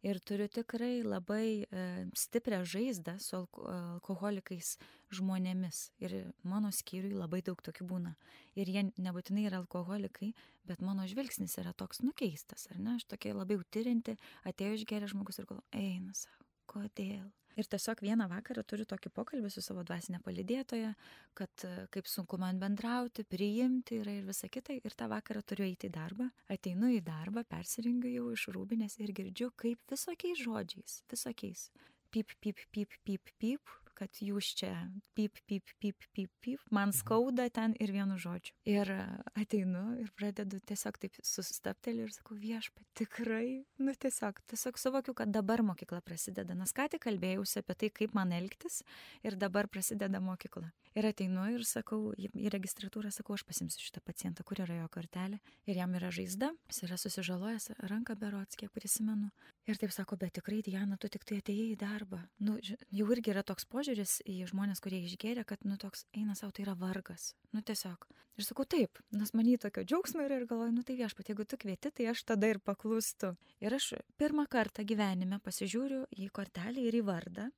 ir 0.05 0.19
turiu 0.23 0.47
tikrai 0.51 1.01
labai 1.03 1.65
e, 1.65 1.85
stiprią 2.17 2.61
žaizdą 2.67 3.17
su 3.21 3.35
alko, 3.39 3.65
alkoholikais 3.95 4.75
žmonėmis. 5.15 5.81
Ir 6.03 6.15
mano 6.43 6.71
skyriui 6.75 7.17
labai 7.17 7.41
daug 7.45 7.61
tokių 7.65 7.87
būna. 7.89 8.13
Ir 8.59 8.71
jie 8.71 8.85
nebūtinai 8.97 9.47
yra 9.49 9.61
alkoholikai, 9.63 10.33
bet 10.69 10.83
mano 10.85 11.07
žvilgsnis 11.09 11.57
yra 11.61 11.73
toks 11.73 12.03
nukeistas, 12.05 12.67
ar 12.71 12.79
ne? 12.79 12.97
Aš 12.99 13.09
tokia 13.11 13.35
labai 13.37 13.59
tyrinti, 13.71 14.17
atėjo 14.47 14.79
išgeria 14.79 15.11
žmogus 15.11 15.41
ir 15.41 15.49
galvoju, 15.49 15.67
eina 15.75 16.15
savo, 16.17 16.47
kodėl? 16.69 17.29
Ir 17.59 17.67
tiesiog 17.67 17.99
vieną 18.05 18.29
vakarą 18.31 18.63
turiu 18.63 18.85
tokį 18.87 19.09
pokalbį 19.11 19.49
su 19.51 19.61
savo 19.63 19.83
dvasinė 19.83 20.21
palidėtoja, 20.23 20.93
kad 21.35 21.65
e, 21.67 21.71
kaip 21.91 22.07
sunku 22.07 22.39
man 22.39 22.61
bendrauti, 22.61 23.25
priimti 23.27 23.97
yra 23.99 24.13
ir 24.15 24.29
visa 24.29 24.47
kita. 24.47 24.77
Ir 24.79 24.95
tą 24.95 25.09
vakarą 25.11 25.41
turiu 25.43 25.65
eiti 25.67 25.89
į 25.89 25.95
darbą. 25.97 26.29
Ateinu 26.55 26.93
į 26.95 27.01
darbą, 27.03 27.43
persirengiu 27.51 28.13
jau 28.13 28.29
iš 28.37 28.47
rūbinės 28.55 28.95
ir 29.03 29.11
girdžiu, 29.17 29.51
kaip 29.59 29.91
visokiais 29.91 30.39
žodžiais, 30.39 31.01
visokiais. 31.11 31.67
Pip, 32.15 32.31
pip, 32.39 32.63
pip, 32.71 32.95
pip, 33.03 33.33
pip, 33.43 33.75
kad 33.99 34.21
jūs 34.23 34.53
čia 34.61 34.71
pip, 35.17 35.37
pip, 35.49 35.73
pip, 35.81 36.07
pip, 36.15 36.31
pip, 36.39 36.63
man 36.71 36.89
mhm. 36.89 36.97
skauda 37.01 37.49
ten 37.53 37.75
ir 37.83 37.93
vienu 37.95 38.17
žodžiu. 38.21 38.55
Ir 38.69 38.91
ateinu 39.35 39.83
ir 40.01 40.11
pradedu 40.17 40.61
tiesiog 40.71 40.99
taip 41.01 41.19
sustabtelį 41.25 42.07
ir 42.07 42.15
sakau, 42.15 42.37
viešpat, 42.39 42.85
tikrai, 42.99 43.63
nu 43.81 43.95
tiesiog, 43.95 44.41
tiesiog 44.49 44.79
suvokiu, 44.81 45.15
kad 45.17 45.31
dabar 45.33 45.63
mokykla 45.65 46.01
prasideda, 46.05 46.55
nes 46.57 46.73
ką 46.75 46.89
tik 46.93 47.05
kalbėjausi 47.07 47.63
apie 47.63 47.77
tai, 47.83 47.91
kaip 48.01 48.15
man 48.17 48.33
elgtis 48.35 48.81
ir 49.25 49.37
dabar 49.39 49.69
prasideda 49.71 50.21
mokykla. 50.23 50.71
Ir 50.97 51.05
ateinu 51.05 51.45
ir 51.53 51.63
sakau, 51.67 52.13
į 52.17 52.49
registratūrą 52.51 53.11
sakau, 53.13 53.35
aš 53.37 53.43
pasimsiu 53.47 53.83
šitą 53.83 54.01
pacientą, 54.05 54.43
kur 54.47 54.59
yra 54.63 54.79
jo 54.81 54.87
kortelė. 54.91 55.37
Ir 55.69 55.77
jam 55.77 55.93
yra 55.95 56.09
žaizda, 56.13 56.49
jis 56.71 56.83
yra 56.87 56.97
susižalojęs, 56.99 57.69
ranką 57.91 58.15
berots, 58.19 58.57
kiek 58.59 58.73
prisimenu. 58.73 59.29
Ir 59.69 59.77
taip 59.77 59.93
sako, 59.93 60.17
bet 60.17 60.33
tikrai, 60.39 60.63
Diana, 60.65 60.97
tu 60.97 61.07
tik 61.11 61.27
tai 61.29 61.39
atėjai 61.43 61.67
į 61.75 61.77
darbą. 61.79 62.23
Nu, 62.41 62.57
jau 62.89 63.07
irgi 63.13 63.33
yra 63.35 63.43
toks 63.45 63.67
požiūris 63.69 63.88
į 64.29 64.37
žmonės, 64.49 64.81
kurie 64.83 65.01
išgėrė, 65.05 65.45
kad, 65.47 65.63
nu, 65.67 65.77
toks 65.81 66.05
eina 66.15 66.35
savo, 66.37 66.53
tai 66.55 66.65
yra 66.67 66.75
vargas. 66.79 67.33
Nu, 67.55 67.63
tiesiog. 67.65 68.07
Ir 68.39 68.45
sakau, 68.47 68.63
taip, 68.63 69.01
nes 69.11 69.33
man 69.35 69.47
į 69.51 69.57
tokio 69.59 69.83
džiaugsmo 69.83 70.23
yra 70.23 70.37
ir 70.39 70.45
galvoju, 70.47 70.71
nu, 70.75 70.83
tai 70.87 70.95
viešpat, 70.99 71.31
jeigu 71.31 71.45
tu 71.49 71.57
kvieti, 71.59 71.91
tai 71.91 72.07
aš 72.13 72.23
tada 72.29 72.47
ir 72.47 72.61
paklūstu. 72.63 73.33
Ir 73.59 73.75
aš 73.75 73.95
pirmą 74.21 74.45
kartą 74.51 74.85
gyvenime 74.87 75.41
pasižiūriu 75.43 76.05
į 76.15 76.29
kortelę 76.35 76.85
ir 76.87 76.99
į 77.01 77.03
vardą 77.09 77.49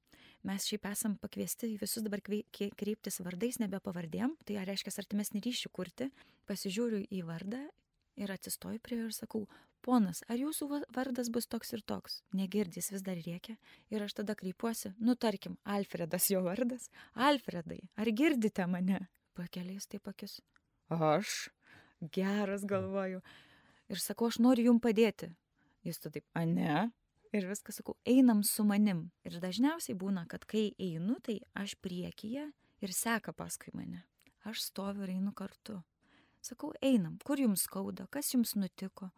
mes 0.47 0.65
šiaip 0.65 0.87
esam 0.89 1.17
pakviesti 1.21 1.75
visus 1.81 2.03
dabar 2.05 2.21
kreiptis 2.25 3.21
vardais, 3.21 3.59
nebe 3.61 3.77
pavardėm, 3.83 4.33
tai 4.45 4.57
reiškia 4.65 4.93
artimesnį 5.03 5.43
ryšį 5.45 5.71
kurti, 5.75 6.09
pasižiūriu 6.49 7.03
į 7.13 7.21
vardą 7.27 7.61
ir 8.19 8.31
atsistoju 8.33 8.81
prie 8.83 8.99
jo 8.99 9.09
ir 9.09 9.15
sakau, 9.15 9.41
ponas, 9.85 10.21
ar 10.29 10.39
jūsų 10.39 10.67
vardas 10.95 11.31
bus 11.33 11.47
toks 11.49 11.73
ir 11.73 11.83
toks? 11.87 12.21
Negirdys 12.37 12.91
vis 12.93 13.05
dar 13.05 13.19
reikia. 13.19 13.57
Ir 13.93 14.05
aš 14.05 14.17
tada 14.21 14.35
kreipiuosi, 14.37 14.93
nu 14.99 15.15
tarkim, 15.15 15.57
Alfredas 15.63 16.29
jo 16.31 16.43
vardas. 16.45 16.89
Alfredai, 17.13 17.81
ar 17.95 18.11
girdite 18.11 18.67
mane? 18.67 19.07
Pakeliais 19.37 19.87
taip 19.87 20.07
akis. 20.11 20.39
Aš. 20.91 21.49
Geras 22.01 22.65
galvoju. 22.67 23.21
Ir 23.91 23.99
sakau, 24.01 24.31
aš 24.31 24.41
noriu 24.41 24.71
jums 24.71 24.83
padėti. 24.83 25.31
Jis 25.85 25.99
tu 26.01 26.11
taip, 26.13 26.27
a 26.37 26.45
ne? 26.45 26.89
ir 27.33 27.47
viskas 27.47 27.79
sakau, 27.79 27.95
einam 28.05 28.43
su 28.43 28.63
manim. 28.67 29.05
Ir 29.27 29.39
dažniausiai 29.43 29.95
būna, 29.97 30.25
kad 30.29 30.45
kai 30.49 30.71
einu, 30.79 31.17
tai 31.23 31.39
aš 31.55 31.77
priekyje 31.83 32.47
ir 32.81 32.93
seka 32.95 33.33
paskui 33.33 33.73
mane. 33.77 34.03
Aš 34.47 34.65
stoviu 34.71 35.05
ir 35.05 35.15
einu 35.15 35.33
kartu. 35.37 35.79
Sakau, 36.41 36.73
einam, 36.81 37.19
kur 37.25 37.39
jums 37.41 37.67
skauda, 37.67 38.07
kas 38.09 38.33
jums 38.33 38.55
nutiko. 38.57 39.11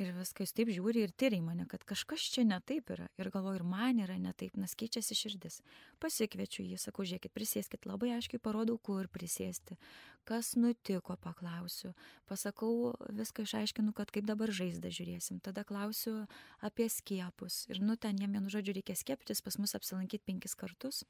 Ir 0.00 0.14
viskas 0.16 0.54
taip 0.56 0.70
žiūri 0.72 1.02
ir 1.04 1.10
tyriai 1.12 1.42
mane, 1.44 1.66
kad 1.68 1.82
kažkas 1.84 2.22
čia 2.32 2.40
ne 2.46 2.56
taip 2.64 2.88
yra. 2.94 3.10
Ir 3.20 3.28
galvoju, 3.34 3.58
ir 3.58 3.64
man 3.68 3.98
yra 4.00 4.14
ne 4.22 4.30
taip, 4.32 4.54
nes 4.56 4.72
keičiasi 4.78 5.16
širdis. 5.18 5.58
Pasikviečiu 6.00 6.64
jį, 6.64 6.78
sakau, 6.80 7.04
žiūrėkit, 7.04 7.34
prisėskit, 7.36 7.84
labai 7.90 8.14
aiškiai 8.14 8.40
parodau, 8.40 8.78
kur 8.80 9.10
prisėsti. 9.12 9.76
Kas 10.24 10.54
nutiko, 10.56 11.18
paklausiu. 11.20 11.92
Pasakau, 12.30 12.94
viską 13.12 13.44
išaiškinu, 13.44 13.92
kad 13.98 14.14
kaip 14.14 14.24
dabar 14.30 14.48
žaizdą 14.48 14.88
žiūrėsim. 14.94 15.42
Tada 15.44 15.66
klausiu 15.68 16.22
apie 16.64 16.88
skiepus. 16.88 17.66
Ir 17.68 17.84
nu 17.84 17.98
ten 18.00 18.24
jam 18.24 18.32
vienu 18.38 18.48
žodžiu 18.52 18.78
reikia 18.78 18.96
skiepytis, 18.96 19.44
pas 19.44 19.60
mus 19.60 19.76
apsilankyti 19.76 20.24
penkis 20.32 20.56
kartus. 20.56 21.04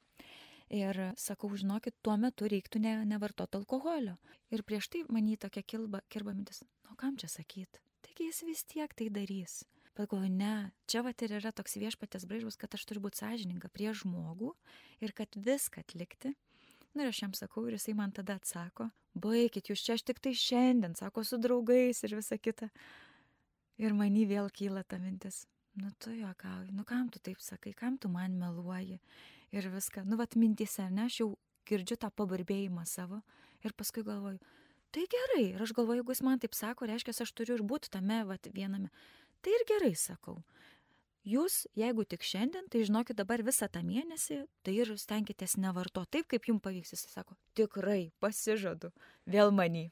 Ir 0.71 0.97
sakau, 1.19 1.51
žinokit, 1.59 1.97
tuo 1.99 2.15
metu 2.15 2.47
reiktų 2.47 2.79
ne, 2.79 2.97
nevartoti 3.05 3.59
alkoholio. 3.59 4.15
Ir 4.55 4.63
prieš 4.63 4.87
tai 4.93 5.05
man 5.11 5.27
į 5.27 5.37
tokia 5.43 5.65
kilba, 5.67 5.99
kirba 6.07 6.31
mintis, 6.31 6.63
nu 6.87 6.95
kam 6.99 7.17
čia 7.19 7.27
sakyti? 7.27 7.83
taigi 8.11 8.27
jis 8.27 8.41
vis 8.43 8.63
tiek 8.67 8.93
tai 8.93 9.09
darys. 9.09 9.63
Bet 9.95 10.09
galvoju, 10.11 10.31
ne, 10.31 10.71
čia 10.87 11.01
va 11.03 11.11
ir 11.11 11.33
yra 11.39 11.51
toks 11.51 11.77
viešpatės 11.79 12.25
braižas, 12.27 12.57
kad 12.59 12.73
aš 12.75 12.85
turiu 12.87 13.03
būti 13.03 13.21
sąžininga 13.21 13.69
prie 13.71 13.91
žmogų 13.95 14.53
ir 15.03 15.13
kad 15.15 15.35
viską 15.35 15.83
atlikti. 15.83 16.33
Na 16.95 17.03
ir 17.03 17.11
aš 17.11 17.21
jam 17.23 17.33
sakau 17.35 17.65
ir 17.67 17.77
jisai 17.77 17.95
man 17.95 18.11
tada 18.11 18.35
atsako, 18.39 18.89
baikit, 19.15 19.69
jūs 19.71 19.83
čia 19.83 19.95
aš 19.95 20.03
tik 20.07 20.19
tai 20.19 20.33
šiandien, 20.35 20.95
sako, 20.99 21.23
su 21.23 21.39
draugais 21.39 22.03
ir 22.03 22.15
visa 22.17 22.37
kita. 22.39 22.67
Ir 23.79 23.95
manį 23.95 24.25
vėl 24.31 24.49
kyla 24.51 24.83
ta 24.83 24.99
mintis, 24.99 25.45
nu 25.79 25.91
tu 25.99 26.11
juokauji, 26.15 26.75
nu 26.75 26.83
kam 26.87 27.07
tu 27.11 27.19
taip 27.23 27.39
sakai, 27.43 27.71
kam 27.75 27.97
tu 27.97 28.11
man 28.11 28.35
meluoji 28.39 28.99
ir 29.51 29.67
viską, 29.71 30.03
nu 30.07 30.17
vat 30.19 30.35
mintys, 30.39 30.77
ar 30.79 30.91
ne, 30.91 31.07
aš 31.09 31.21
jau 31.21 31.29
girdžiu 31.69 31.97
tą 32.01 32.09
pabarbėjimą 32.15 32.85
savo 32.89 33.21
ir 33.65 33.75
paskui 33.77 34.03
galvoju, 34.07 34.39
tai 34.95 35.05
gerai. 35.11 35.45
Ir 35.53 35.63
aš 35.63 35.75
galvoju, 35.77 36.01
jeigu 36.01 36.15
jis 36.15 36.23
man 36.25 36.41
taip 36.41 36.57
sako, 36.57 36.89
reiškia, 36.89 37.15
aš 37.23 37.33
turiu 37.37 37.57
ir 37.59 37.65
būti 37.67 37.91
tame, 37.93 38.23
vat, 38.27 38.49
viename. 38.55 38.91
Tai 39.41 39.53
ir 39.57 39.65
gerai, 39.69 39.93
sakau. 39.97 40.41
Jūs, 41.27 41.67
jeigu 41.77 42.03
tik 42.09 42.25
šiandien, 42.25 42.65
tai 42.73 42.81
žinokit 42.87 43.19
dabar 43.19 43.43
visą 43.45 43.67
tą 43.69 43.83
mėnesį, 43.85 44.39
tai 44.65 44.73
ir 44.79 44.95
stenkitės 44.97 45.53
nevarto 45.61 46.01
taip, 46.09 46.25
kaip 46.31 46.49
jums 46.49 46.63
pavyks. 46.65 46.95
Jis 46.95 47.05
sako, 47.13 47.37
tikrai, 47.57 48.09
pasižadu, 48.23 48.89
vėl 49.29 49.53
manį. 49.53 49.91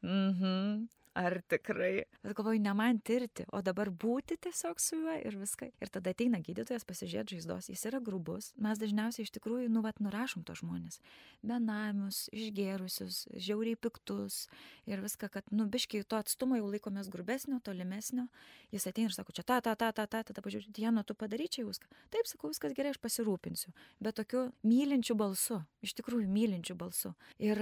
Mhm 0.00 0.88
ar 1.20 1.40
tikrai. 1.48 2.04
Bet 2.24 2.34
galvoju, 2.38 2.60
ne 2.62 2.72
man 2.76 3.00
tirti, 3.04 3.44
o 3.52 3.60
dabar 3.64 3.90
būti 3.92 4.38
tiesiog 4.46 4.80
su 4.80 4.98
juo 5.00 5.16
ir 5.20 5.36
viską. 5.40 5.70
Ir 5.82 5.92
tada 5.92 6.14
ateina 6.14 6.40
gydytojas 6.44 6.86
pasižiūrėti 6.88 7.36
žaizdos, 7.36 7.68
jis 7.72 7.84
yra 7.90 8.00
grubus. 8.04 8.50
Mes 8.60 8.80
dažniausiai 8.80 9.26
iš 9.26 9.34
tikrųjų, 9.36 9.68
nu, 9.72 9.82
vat, 9.84 10.00
nurašom 10.00 10.44
to 10.48 10.56
žmonės. 10.58 11.00
Benamius, 11.46 12.22
išgerusius, 12.32 13.22
žiauriai 13.36 13.78
piktus 13.80 14.46
ir 14.88 15.04
viską, 15.04 15.30
kad, 15.32 15.52
nu, 15.54 15.68
biškiai 15.70 16.06
to 16.08 16.20
atstumo 16.20 16.58
jau 16.58 16.68
laikomės 16.72 17.12
grubesnio, 17.12 17.60
tolimesnio. 17.64 18.28
Jis 18.74 18.88
ateina 18.90 19.10
ir 19.10 19.16
sako, 19.16 19.36
čia 19.36 19.44
ta, 19.44 19.60
ta, 19.64 19.76
ta, 19.76 19.92
ta, 19.96 20.06
ta, 20.08 20.24
tada 20.26 20.44
pažiūrėti, 20.44 20.74
Diena, 20.80 21.04
tu 21.04 21.16
padaryčiai 21.18 21.66
viską. 21.68 21.90
Taip, 22.14 22.28
sakau, 22.30 22.52
viskas 22.52 22.76
gerai, 22.76 22.94
aš 22.94 23.00
pasirūpinsiu. 23.02 23.74
Bet 24.00 24.20
tokiu 24.20 24.48
mylinčiu 24.66 25.16
balsu, 25.18 25.62
iš 25.84 25.96
tikrųjų 26.00 26.28
mylinčiu 26.30 26.78
balsu. 26.80 27.14
Ir 27.42 27.60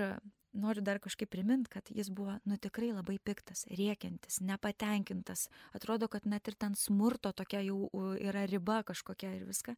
noriu 0.53 0.83
dar 0.85 0.99
kažkaip 1.03 1.31
primint, 1.31 1.69
kad 1.69 1.91
jis 1.93 2.11
buvo, 2.15 2.39
nu 2.49 2.57
tikrai 2.61 2.91
labai 2.93 3.19
piktas, 3.23 3.65
rėkiantis, 3.71 4.41
nepatenkintas. 4.45 5.47
Atrodo, 5.77 6.09
kad 6.09 6.27
net 6.27 6.49
ir 6.49 6.57
ten 6.59 6.77
smurto 6.79 7.33
tokia 7.33 7.61
jau 7.67 7.89
yra 8.17 8.47
riba 8.49 8.81
kažkokia 8.89 9.35
ir 9.37 9.47
viską. 9.49 9.77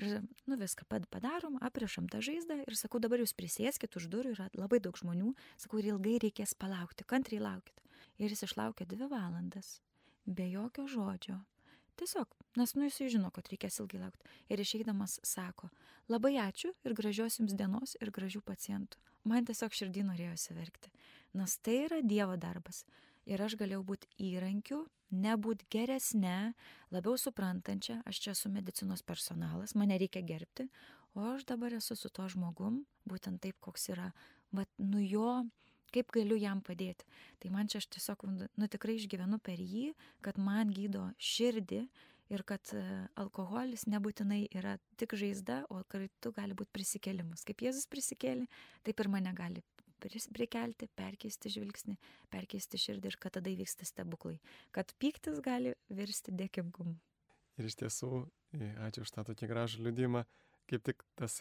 Ir, 0.00 0.24
nu 0.46 0.58
viską 0.60 0.88
padarom, 1.10 1.58
aprišam 1.64 2.08
tą 2.10 2.22
žaizdą 2.24 2.60
ir 2.64 2.78
sakau, 2.78 3.00
dabar 3.02 3.22
jūs 3.22 3.36
prisėskit 3.36 3.96
už 3.96 4.10
durų, 4.12 4.34
yra 4.36 4.50
labai 4.54 4.80
daug 4.80 4.96
žmonių. 4.96 5.34
Sakau, 5.60 5.80
ir 5.80 5.92
ilgai 5.94 6.18
reikės 6.22 6.56
palaukti, 6.58 7.06
kantriai 7.08 7.42
laukit. 7.44 7.80
Ir 8.20 8.32
jis 8.32 8.44
išlaukė 8.50 8.86
dvi 8.88 9.08
valandas, 9.08 9.78
be 10.26 10.50
jokio 10.50 10.86
žodžio. 10.90 11.40
Tiesiog, 12.00 12.32
nes 12.56 12.72
nu 12.74 12.88
jisai 12.88 13.10
žino, 13.12 13.28
kad 13.34 13.50
reikės 13.52 13.76
ilgai 13.82 14.00
laukti. 14.00 14.24
Ir 14.48 14.62
išeidamas 14.64 15.18
sako, 15.26 15.68
labai 16.08 16.38
ačiū 16.40 16.72
ir 16.84 16.96
gražios 16.96 17.36
jums 17.38 17.52
dienos 17.52 17.96
ir 18.00 18.12
gražių 18.14 18.40
pacientų 18.40 18.96
man 19.28 19.46
tiesiog 19.46 19.74
širdį 19.76 20.04
norėjosi 20.08 20.56
verkti, 20.56 20.90
nes 21.36 21.56
tai 21.64 21.76
yra 21.86 22.00
Dievo 22.02 22.36
darbas. 22.40 22.84
Ir 23.28 23.42
aš 23.44 23.54
galėjau 23.60 23.82
būti 23.86 24.08
įrankiu, 24.30 24.80
nebūti 25.12 25.66
geresnė, 25.70 26.54
labiau 26.90 27.18
suprantančia, 27.20 28.00
aš 28.08 28.22
čia 28.24 28.32
esu 28.32 28.50
medicinos 28.50 29.04
personalas, 29.06 29.76
mane 29.76 29.98
reikia 30.00 30.22
gerbti, 30.26 30.66
o 31.14 31.34
aš 31.34 31.44
dabar 31.46 31.76
esu 31.76 31.96
su 31.98 32.08
to 32.08 32.26
žmogum, 32.32 32.84
būtent 33.06 33.42
taip, 33.44 33.58
koks 33.60 33.90
yra, 33.92 34.10
vat, 34.56 34.70
nu 34.80 35.02
jo, 35.04 35.42
kaip 35.94 36.12
galiu 36.14 36.38
jam 36.40 36.62
padėti. 36.64 37.06
Tai 37.42 37.50
man 37.54 37.70
čia 37.70 37.80
aš 37.82 37.90
tiesiog, 37.96 38.24
nu 38.28 38.70
tikrai 38.70 38.96
išgyvenu 38.98 39.40
per 39.42 39.60
jį, 39.60 39.90
kad 40.24 40.38
man 40.38 40.72
gydo 40.74 41.08
širdį 41.18 41.84
ir 42.30 42.44
kad 42.46 42.72
e, 42.76 42.82
alkoholis 43.18 43.86
nebūtinai 43.90 44.44
yra 44.54 44.76
tik 45.00 45.16
žaizda, 45.18 45.64
o 45.70 45.82
kartu 45.90 46.32
gali 46.36 46.54
būti 46.56 46.72
prisikėlimas. 46.76 47.42
Kaip 47.46 47.64
Jėzus 47.66 47.90
prisikėlė, 47.90 48.46
taip 48.86 49.02
ir 49.02 49.10
mane 49.10 49.34
gali 49.36 49.64
prikelti, 50.00 50.88
perkeisti 50.96 51.52
žvilgsnį, 51.52 51.96
perkeisti 52.32 52.80
širdį 52.80 53.10
ir 53.10 53.18
kad 53.20 53.36
tada 53.36 53.50
įvyksta 53.52 53.88
stebuklai. 53.88 54.38
Kad 54.72 54.94
pyktis 55.02 55.42
gali 55.44 55.74
virsti 55.90 56.32
dėkingumu. 56.32 56.96
Ir 57.60 57.68
iš 57.68 57.76
tiesų, 57.82 58.22
ačiū 58.86 59.04
už 59.04 59.12
tą 59.12 59.26
tokį 59.28 59.50
gražų 59.50 59.84
liudymą, 59.84 60.24
kaip 60.70 60.86
tik 60.86 61.02
tas 61.18 61.36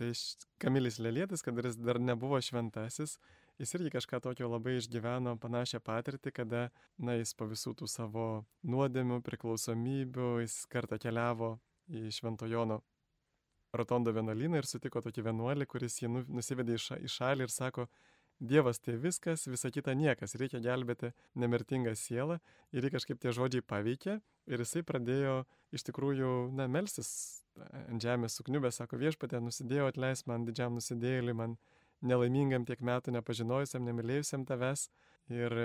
Kamilis 0.60 1.00
Lėlėtis, 1.00 1.46
kad 1.46 1.56
jis 1.64 1.78
dar 1.80 2.02
nebuvo 2.02 2.40
šventasis, 2.44 3.20
jis 3.60 3.74
irgi 3.78 3.92
kažką 3.94 4.22
tokio 4.24 4.50
labai 4.50 4.78
išgyveno 4.80 5.36
panašią 5.42 5.82
patirtį, 5.84 6.34
kada, 6.42 6.68
na, 6.98 7.18
jis 7.20 7.34
po 7.36 7.48
visų 7.50 7.76
tų 7.80 7.90
savo 7.92 8.28
nuodėmių, 8.64 9.20
priklausomybių, 9.26 10.30
jis 10.46 10.62
kartą 10.72 11.00
keliavo 11.02 11.58
į 11.90 12.08
Šventojono 12.16 12.80
rotondo 13.76 14.14
vienuolyną 14.16 14.62
ir 14.62 14.70
sutiko 14.70 15.02
tokį 15.06 15.28
vienuolį, 15.30 15.68
kuris 15.70 16.00
jį 16.02 16.14
nu, 16.14 16.24
nusivedė 16.40 16.78
į, 16.78 16.86
ša, 16.86 17.02
į 17.06 17.12
šalį 17.18 17.46
ir 17.46 17.54
sako, 17.54 17.90
Dievas 18.40 18.80
tai 18.80 18.96
viskas, 18.96 19.50
visa 19.52 19.68
kita 19.68 19.92
niekas, 20.00 20.38
reikia 20.40 20.62
gelbėti 20.64 21.10
nemirtingą 21.36 21.92
sielą. 22.00 22.38
Ir 22.72 22.86
jį 22.88 22.92
kažkaip 22.94 23.20
tie 23.20 23.34
žodžiai 23.36 23.66
paveikė 23.68 24.14
ir 24.48 24.64
jisai 24.64 24.80
pradėjo 24.88 25.42
iš 25.76 25.84
tikrųjų, 25.90 26.30
na, 26.56 26.70
melsis 26.72 27.10
ant 27.60 28.00
žemės 28.00 28.38
sukniubę, 28.40 28.72
sako 28.72 29.02
viešpatė, 29.02 29.42
nusidėjau, 29.44 29.90
atleis 29.92 30.24
man 30.30 30.48
didžiam 30.48 30.72
nusidėjėliui, 30.80 31.36
man 31.36 31.58
nelaimingam 32.06 32.66
tiek 32.68 32.82
metų 32.86 33.14
nepažinojusiam, 33.18 33.86
nemylėjusiam 33.88 34.46
tavęs 34.48 34.88
ir 35.30 35.56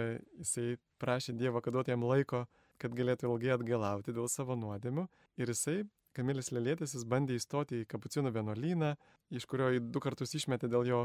jisai 0.40 0.76
prašė 1.00 1.36
Dievo, 1.38 1.62
kad 1.64 1.74
duotų 1.76 1.94
jam 1.94 2.06
laiko, 2.06 2.44
kad 2.78 2.94
galėtų 2.96 3.30
ilgai 3.30 3.54
atgalauti 3.54 4.14
dėl 4.14 4.28
savo 4.28 4.56
nuodėmių 4.58 5.06
ir 5.40 5.52
jisai 5.54 5.82
Kamilis 6.14 6.52
Lėlėtis 6.54 6.94
jis 6.94 7.02
bandė 7.10 7.34
įstoti 7.34 7.80
į 7.82 7.86
kapucinų 7.90 8.30
vienuolyną, 8.36 8.92
iš 9.34 9.48
kurio 9.50 9.72
jį 9.74 9.80
du 9.90 10.02
kartus 10.02 10.34
išmetė 10.38 10.70
dėl 10.70 10.86
jo 10.86 11.00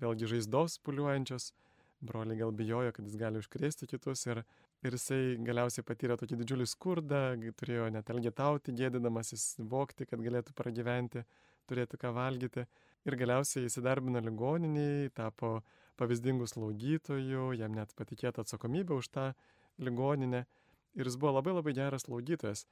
vėlgi 0.00 0.30
žaizdos 0.30 0.78
puliuojančios. 0.86 1.50
Broliai 2.04 2.36
gal 2.40 2.52
bijojo, 2.52 2.92
kad 2.92 3.04
jis 3.06 3.16
gali 3.20 3.40
užkrėsti 3.40 3.88
kitus 3.88 4.24
ir, 4.26 4.42
ir 4.84 4.96
jisai 4.96 5.36
galiausiai 5.44 5.84
patyrė 5.86 6.16
tokį 6.20 6.40
didžiulį 6.40 6.66
skurdą, 6.68 7.20
turėjo 7.60 7.90
net 7.92 8.10
elgetauti, 8.12 8.74
gėdinamasis 8.76 9.54
vokti, 9.70 10.08
kad 10.08 10.20
galėtų 10.24 10.56
pragyventi, 10.56 11.24
turėtų 11.68 12.00
ką 12.00 12.12
valgyti. 12.16 12.66
Ir 13.04 13.16
galiausiai 13.20 13.68
įsidarbino 13.68 14.22
ligoniniai, 14.24 15.10
tapo 15.12 15.58
pavyzdingų 16.00 16.48
slaugytojų, 16.50 17.50
jam 17.58 17.76
net 17.76 17.92
patikėta 17.98 18.42
atsakomybė 18.44 18.96
už 18.96 19.10
tą 19.12 19.26
ligoninę. 19.78 20.44
Ir 20.94 21.10
jis 21.10 21.18
buvo 21.20 21.36
labai 21.36 21.54
labai 21.54 21.74
geras 21.76 22.06
slaugytojas. 22.06 22.64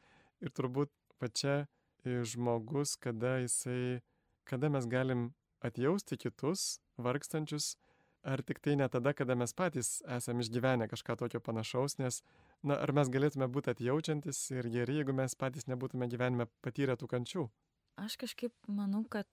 Ir 0.42 0.54
turbūt 0.56 0.90
pačia 1.20 1.66
žmogus, 2.04 2.96
kada 2.96 3.38
jisai, 3.42 4.00
kada 4.48 4.70
mes 4.72 4.86
galim 4.86 5.30
atjausti 5.62 6.18
kitus 6.18 6.80
vargstančius, 6.98 7.76
ar 8.22 8.42
tik 8.42 8.60
tai 8.62 8.76
ne 8.78 8.88
tada, 8.88 9.12
kada 9.14 9.34
mes 9.34 9.52
patys 9.54 10.00
esame 10.16 10.42
išgyvenę 10.42 10.88
kažką 10.90 11.16
tokio 11.18 11.40
panašaus, 11.40 11.98
nes, 11.98 12.22
na, 12.62 12.78
ar 12.78 12.92
mes 12.94 13.10
galėtume 13.10 13.48
būti 13.50 13.74
atjaučiantis 13.74 14.44
ir 14.54 14.70
geri, 14.70 15.00
jeigu 15.00 15.14
mes 15.14 15.34
patys 15.38 15.68
nebūtume 15.70 16.08
gyvenime 16.10 16.48
patyrę 16.62 16.96
tų 16.98 17.10
kančių. 17.14 17.48
Aš 18.00 18.16
kažkaip 18.16 18.54
manau, 18.72 19.02
kad 19.04 19.28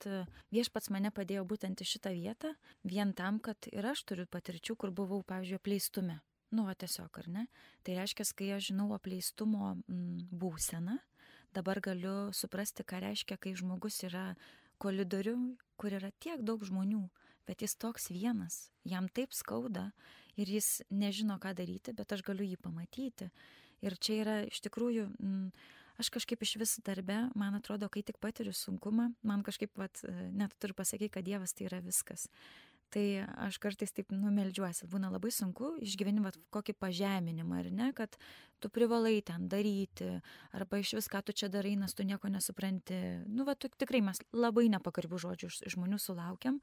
viešpats 0.51 0.89
mane 0.91 1.13
padėjo 1.15 1.45
būtent 1.47 1.79
į 1.79 1.85
šitą 1.87 2.11
vietą, 2.11 2.51
vien 2.83 3.13
tam, 3.15 3.39
kad 3.39 3.69
ir 3.71 3.85
aš 3.87 4.03
turiu 4.03 4.25
patirčių, 4.27 4.75
kur 4.75 4.91
buvau, 4.91 5.21
pavyzdžiui, 5.23 5.59
apleistume. 5.61 6.19
Nu, 6.51 6.65
o 6.67 6.73
tiesiog, 6.73 7.13
ar 7.21 7.27
ne? 7.29 7.45
Tai 7.85 7.95
reiškia, 7.99 8.25
kai 8.35 8.49
aš 8.57 8.71
žinau 8.71 8.89
apleistumo 8.97 9.77
m, 9.77 10.25
būseną, 10.33 10.97
dabar 11.55 11.79
galiu 11.79 12.33
suprasti, 12.35 12.83
ką 12.83 12.99
reiškia, 13.05 13.37
kai 13.37 13.53
žmogus 13.55 14.01
yra 14.03 14.33
kolidoriu, 14.81 15.37
kur 15.77 15.93
yra 15.95 16.11
tiek 16.19 16.41
daug 16.43 16.65
žmonių, 16.65 17.05
bet 17.47 17.63
jis 17.63 17.77
toks 17.79 18.09
vienas, 18.11 18.69
jam 18.83 19.07
taip 19.07 19.31
skauda 19.33 19.91
ir 20.39 20.49
jis 20.49 20.81
nežino, 20.89 21.39
ką 21.39 21.53
daryti, 21.55 21.93
bet 21.93 22.11
aš 22.11 22.25
galiu 22.27 22.47
jį 22.47 22.59
pamatyti. 22.61 23.29
Ir 23.85 23.95
čia 23.95 24.15
yra 24.23 24.37
iš 24.49 24.59
tikrųjų, 24.65 25.05
m, 25.23 25.51
aš 25.99 26.09
kažkaip 26.15 26.41
iš 26.45 26.55
vis 26.61 26.77
darbe, 26.85 27.19
man 27.39 27.59
atrodo, 27.59 27.89
kai 27.91 28.03
tik 28.07 28.17
patiriu 28.23 28.55
sunkumą, 28.55 29.11
man 29.27 29.43
kažkaip, 29.45 29.75
vat, 29.79 30.01
net 30.31 30.55
turiu 30.59 30.77
pasakyti, 30.77 31.13
kad 31.17 31.27
Dievas 31.27 31.53
tai 31.53 31.69
yra 31.69 31.83
viskas 31.85 32.29
tai 32.93 33.23
aš 33.45 33.59
kartais 33.61 33.93
taip 33.93 34.11
numeldžiuosi. 34.13 34.87
Būna 34.89 35.11
labai 35.13 35.31
sunku 35.33 35.75
išgyveni 35.85 36.23
vat, 36.23 36.37
kokį 36.53 36.75
pažeminimą, 36.81 37.61
ar 37.61 37.71
ne, 37.73 37.89
kad 37.97 38.17
tu 38.61 38.71
privalai 38.73 39.19
ten 39.25 39.47
daryti, 39.51 40.09
arba 40.55 40.81
iš 40.81 40.95
vis 40.97 41.09
ką 41.11 41.21
tu 41.25 41.35
čia 41.35 41.51
darai, 41.53 41.75
nes 41.79 41.93
tu 41.95 42.05
nieko 42.07 42.31
nesupranti. 42.31 42.99
Nu, 43.27 43.45
va, 43.47 43.55
tu, 43.55 43.69
tikrai 43.69 44.01
mes 44.05 44.21
labai 44.33 44.67
nepakarbių 44.73 45.21
žodžių 45.25 45.51
iš 45.51 45.61
žmonių 45.75 46.01
sulaukiam. 46.01 46.59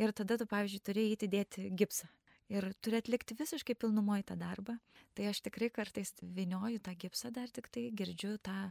Ir 0.00 0.14
tada 0.16 0.38
tu, 0.40 0.46
pavyzdžiui, 0.50 0.84
turi 0.86 1.10
įdėti 1.14 1.70
gipsą. 1.76 2.10
Ir 2.50 2.66
turi 2.82 2.98
atlikti 2.98 3.36
visiškai 3.38 3.76
pilnumoji 3.78 4.26
tą 4.26 4.36
darbą. 4.40 4.74
Tai 5.14 5.28
aš 5.30 5.42
tikrai 5.46 5.70
kartais 5.74 6.12
vinioju 6.22 6.82
tą 6.82 6.96
gipsą 6.98 7.30
dar 7.34 7.50
tik 7.54 7.70
tai, 7.70 7.88
girdžiu 7.94 8.36
tą 8.42 8.70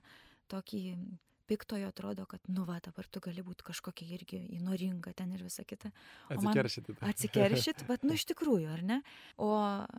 tokį 0.51 0.83
piktojo 1.49 1.89
atrodo, 1.89 2.25
kad, 2.29 2.43
nu 2.51 2.63
va, 2.67 2.77
dabar 2.83 3.07
tu 3.09 3.21
gali 3.23 3.41
būti 3.45 3.65
kažkokia 3.67 4.07
irgi 4.15 4.39
įnoringa 4.59 5.13
ten 5.17 5.33
ir 5.33 5.41
visa 5.45 5.65
kita. 5.67 5.91
Atsikeršyti. 6.29 6.95
Atsikeršyti, 7.05 7.87
bet, 7.89 8.05
nu 8.05 8.17
iš 8.17 8.27
tikrųjų, 8.29 8.69
ar 8.73 8.83
ne? 8.85 8.99
O 9.41 9.49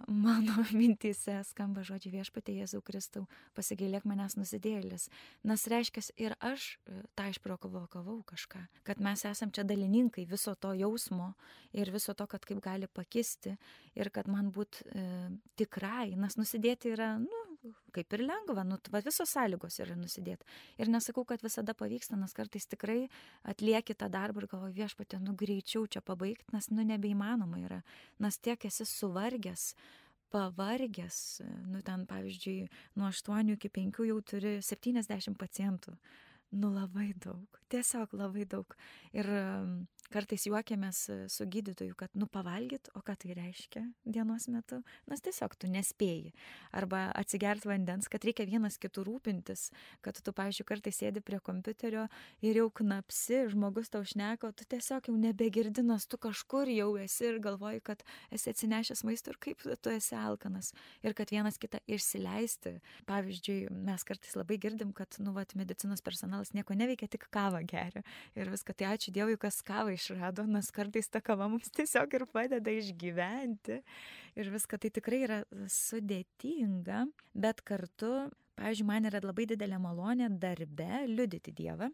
mano 0.06 0.64
mintise 0.80 1.40
skamba 1.48 1.84
žodžiai 1.86 2.20
viešpatė 2.20 2.54
Jėzau 2.60 2.82
Kristau, 2.86 3.26
pasigailėk 3.58 4.06
manęs 4.08 4.38
nusidėlis. 4.38 5.08
Nes 5.46 5.66
reiškia, 5.70 6.04
ir 6.22 6.36
aš 6.38 6.72
e, 6.86 7.02
tą 7.18 7.30
išprovokavau 7.34 8.20
kažką, 8.30 8.62
kad 8.86 9.02
mes 9.02 9.26
esam 9.28 9.50
čia 9.54 9.66
dalininkai 9.66 10.26
viso 10.30 10.54
to 10.54 10.72
jausmo 10.78 11.32
ir 11.76 11.90
viso 11.90 12.14
to, 12.14 12.26
kad 12.30 12.46
kaip 12.46 12.62
gali 12.64 12.86
pakisti 12.86 13.56
ir 13.98 14.10
kad 14.14 14.30
man 14.30 14.52
būt 14.54 14.82
e, 14.86 15.06
tikrai, 15.58 16.14
nes 16.18 16.38
nusidėti 16.38 16.94
yra, 16.94 17.16
nu, 17.22 17.49
kaip 17.94 18.14
ir 18.16 18.24
lengva, 18.24 18.64
nu, 18.66 18.78
va, 18.92 19.00
visos 19.04 19.32
sąlygos 19.34 19.80
yra 19.84 19.96
nusidėti. 19.98 20.46
Ir 20.80 20.90
nesakau, 20.92 21.24
kad 21.28 21.42
visada 21.44 21.74
pavyksta, 21.76 22.18
nes 22.20 22.34
kartais 22.36 22.68
tikrai 22.70 23.00
atlieki 23.52 23.96
tą 23.98 24.08
darbą 24.12 24.44
ir 24.44 24.48
galvoji 24.50 24.78
viešpatė, 24.78 25.20
nu 25.24 25.34
greičiau 25.38 25.86
čia 25.90 26.02
pabaigti, 26.04 26.48
nes 26.54 26.70
nu 26.72 26.86
nebeįmanoma 26.86 27.60
yra, 27.66 27.82
nes 28.22 28.40
tiek 28.40 28.64
esi 28.68 28.86
suvargęs, 28.88 29.72
pavargęs, 30.30 31.20
nu 31.68 31.82
ten 31.86 32.06
pavyzdžiui, 32.10 32.70
nuo 33.00 33.10
8 33.10 33.54
iki 33.56 33.72
5 33.80 34.04
jau 34.08 34.18
turi 34.22 34.58
70 34.64 35.38
pacientų. 35.40 35.96
Nu 36.50 36.72
labai 36.74 37.12
daug, 37.22 37.60
tiesiog 37.70 38.14
labai 38.18 38.42
daug. 38.50 38.74
Ir 39.14 39.28
kartais 40.12 40.44
juokiamės 40.48 41.00
e, 41.10 41.16
su 41.32 41.46
gydytoju, 41.50 41.94
kad 41.98 42.14
nu 42.18 42.26
pavalgyt, 42.30 42.90
o 42.98 43.02
ką 43.04 43.14
tai 43.22 43.34
reiškia 43.38 43.82
dienos 44.04 44.48
metu, 44.50 44.80
nes 45.10 45.22
tiesiog 45.24 45.54
tu 45.60 45.70
nespėjai. 45.70 46.32
Arba 46.76 47.06
atsigert 47.18 47.66
vandens, 47.68 48.08
kad 48.10 48.24
reikia 48.26 48.46
vienas 48.48 48.78
kitų 48.82 49.04
rūpintis, 49.06 49.68
kad 50.04 50.18
tu, 50.18 50.34
pavyzdžiui, 50.36 50.66
kartais 50.68 51.00
sėdi 51.00 51.22
prie 51.24 51.40
kompiuterio 51.44 52.06
ir 52.44 52.60
jau 52.60 52.66
knapsi, 52.80 53.44
žmogus 53.54 53.92
tau 53.92 54.02
šneka, 54.06 54.52
tu 54.56 54.66
tiesiog 54.74 55.10
jau 55.10 55.16
nebegirdinas, 55.20 56.08
tu 56.10 56.18
kažkur 56.20 56.70
jau 56.72 56.90
esi 57.00 57.30
ir 57.30 57.40
galvoji, 57.42 57.82
kad 57.86 58.04
esi 58.34 58.50
atsinešęs 58.52 59.04
maisto 59.06 59.34
ir 59.34 59.40
kaip 59.40 59.62
tu 59.62 59.94
esi 59.94 60.16
alkanas. 60.18 60.72
Ir 61.06 61.14
kad 61.18 61.30
vienas 61.32 61.58
kitą 61.60 61.80
išsileisti. 61.90 62.76
Pavyzdžiui, 63.08 63.70
mes 63.86 64.04
kartais 64.06 64.36
labai 64.38 64.58
girdim, 64.60 64.92
kad, 64.96 65.20
nu, 65.22 65.34
vat, 65.36 65.54
medicinos 65.58 66.02
personalas 66.04 66.54
nieko 66.56 66.74
neveikia, 66.76 67.08
tik 67.10 67.28
kavą 67.32 67.62
geria. 67.68 68.02
Ir 68.38 68.50
viską, 68.52 68.74
tai 68.76 68.92
ačiū 68.94 69.14
Dievui, 69.14 69.38
kas 69.40 69.60
kavą 69.66 69.94
išrado, 70.00 70.46
nes 70.48 70.72
kartais 70.74 71.08
ta 71.12 71.20
kava 71.24 71.48
mums 71.52 71.70
tiesiog 71.76 72.18
ir 72.18 72.26
padeda 72.32 72.74
išgyventi. 72.74 73.80
Ir 74.40 74.52
viską 74.54 74.80
tai 74.80 74.92
tikrai 74.96 75.24
yra 75.26 75.40
sudėtinga, 75.70 77.04
bet 77.34 77.64
kartu, 77.66 78.30
pavyzdžiui, 78.60 78.86
man 78.88 79.10
yra 79.10 79.22
labai 79.24 79.48
didelė 79.50 79.80
malonė 79.82 80.30
darbe 80.40 81.04
liudyti 81.10 81.54
Dievą. 81.56 81.90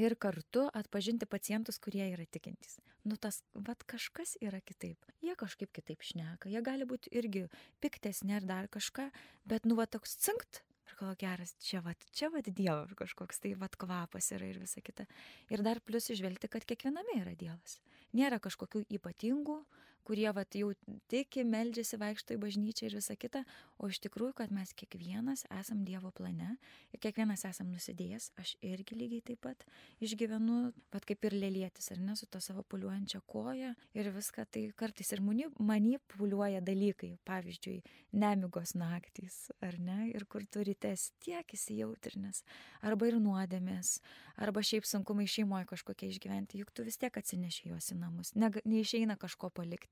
Ir 0.00 0.14
kartu 0.16 0.68
atpažinti 0.72 1.26
pacientus, 1.28 1.76
kurie 1.82 2.06
yra 2.06 2.24
tikintys. 2.24 2.78
Nu 3.04 3.18
tas, 3.20 3.42
vad 3.52 3.82
kažkas 3.90 4.36
yra 4.40 4.60
kitaip. 4.64 5.02
Jie 5.20 5.34
kažkaip 5.36 5.72
kitaip 5.76 6.04
šneka. 6.06 6.48
Jie 6.48 6.62
gali 6.64 6.86
būti 6.88 7.10
irgi 7.12 7.48
piktesni 7.82 8.36
ar 8.38 8.46
dar 8.46 8.68
kažką, 8.72 9.10
bet 9.50 9.66
nu 9.68 9.76
va 9.76 9.88
toks 9.90 10.14
cinkt 10.22 10.62
galvoju, 11.00 11.18
geras, 11.20 11.54
čia 11.64 11.80
va, 11.84 11.94
čia 12.12 12.28
va 12.32 12.42
Dievo 12.44 12.86
kažkoks 12.98 13.40
tai 13.40 13.54
va 13.58 13.68
kvapas 13.68 14.30
yra 14.36 14.50
ir 14.50 14.60
visa 14.60 14.80
kita. 14.84 15.06
Ir 15.50 15.62
dar 15.66 15.80
plus 15.80 16.10
išvelgti, 16.12 16.48
kad 16.48 16.66
kiekviename 16.68 17.20
yra 17.22 17.34
Dievas. 17.34 17.78
Nėra 18.12 18.40
kažkokių 18.42 18.84
ypatingų, 18.98 19.60
kurie 20.06 20.28
vat, 20.34 20.54
jau 20.56 20.72
tiki, 21.10 21.44
meldžiasi, 21.46 21.98
vaikšto 22.00 22.36
į 22.36 22.40
bažnyčią 22.42 22.88
ir 22.88 22.96
visa 22.98 23.16
kita, 23.18 23.42
o 23.78 23.88
iš 23.90 24.00
tikrųjų, 24.04 24.34
kad 24.40 24.54
mes 24.54 24.72
kiekvienas 24.76 25.46
esam 25.60 25.84
Dievo 25.86 26.10
plane 26.14 26.56
ir 26.92 27.02
kiekvienas 27.02 27.44
esam 27.48 27.70
nusidėjęs, 27.72 28.30
aš 28.40 28.54
irgi 28.66 28.98
lygiai 28.98 29.24
taip 29.30 29.42
pat 29.46 29.64
išgyvenu, 30.04 30.72
pat 30.92 31.06
kaip 31.08 31.24
ir 31.28 31.36
lėlėtis, 31.38 31.90
ar 31.94 32.02
ne, 32.02 32.16
su 32.18 32.28
to 32.30 32.40
savo 32.44 32.64
puliuojančia 32.70 33.22
koja 33.30 33.74
ir 33.96 34.10
viską, 34.14 34.46
tai 34.50 34.66
kartais 34.76 35.12
ir 35.14 35.22
manipuliuoja 35.22 36.62
dalykai, 36.64 37.14
pavyzdžiui, 37.28 37.80
nemigos 38.12 38.74
naktys, 38.78 39.48
ar 39.64 39.78
ne, 39.80 40.10
ir 40.14 40.26
kur 40.30 40.44
turite 40.50 40.92
tiek 41.24 41.56
įsijautrinęs, 41.56 42.42
arba 42.86 43.10
ir 43.10 43.18
nuodėmės, 43.22 43.98
arba 44.40 44.62
šiaip 44.64 44.86
sunkumai 44.88 45.26
šeimoje 45.30 45.68
kažkokie 45.70 46.10
išgyventi, 46.10 46.60
juk 46.60 46.72
tu 46.74 46.84
vis 46.86 46.98
tiek 47.00 47.16
atsineši 47.16 47.70
juos 47.70 47.90
į 47.94 47.98
namus, 48.00 48.34
ne, 48.38 48.50
neišeina 48.64 49.16
kažko 49.20 49.50
palikti. 49.54 49.89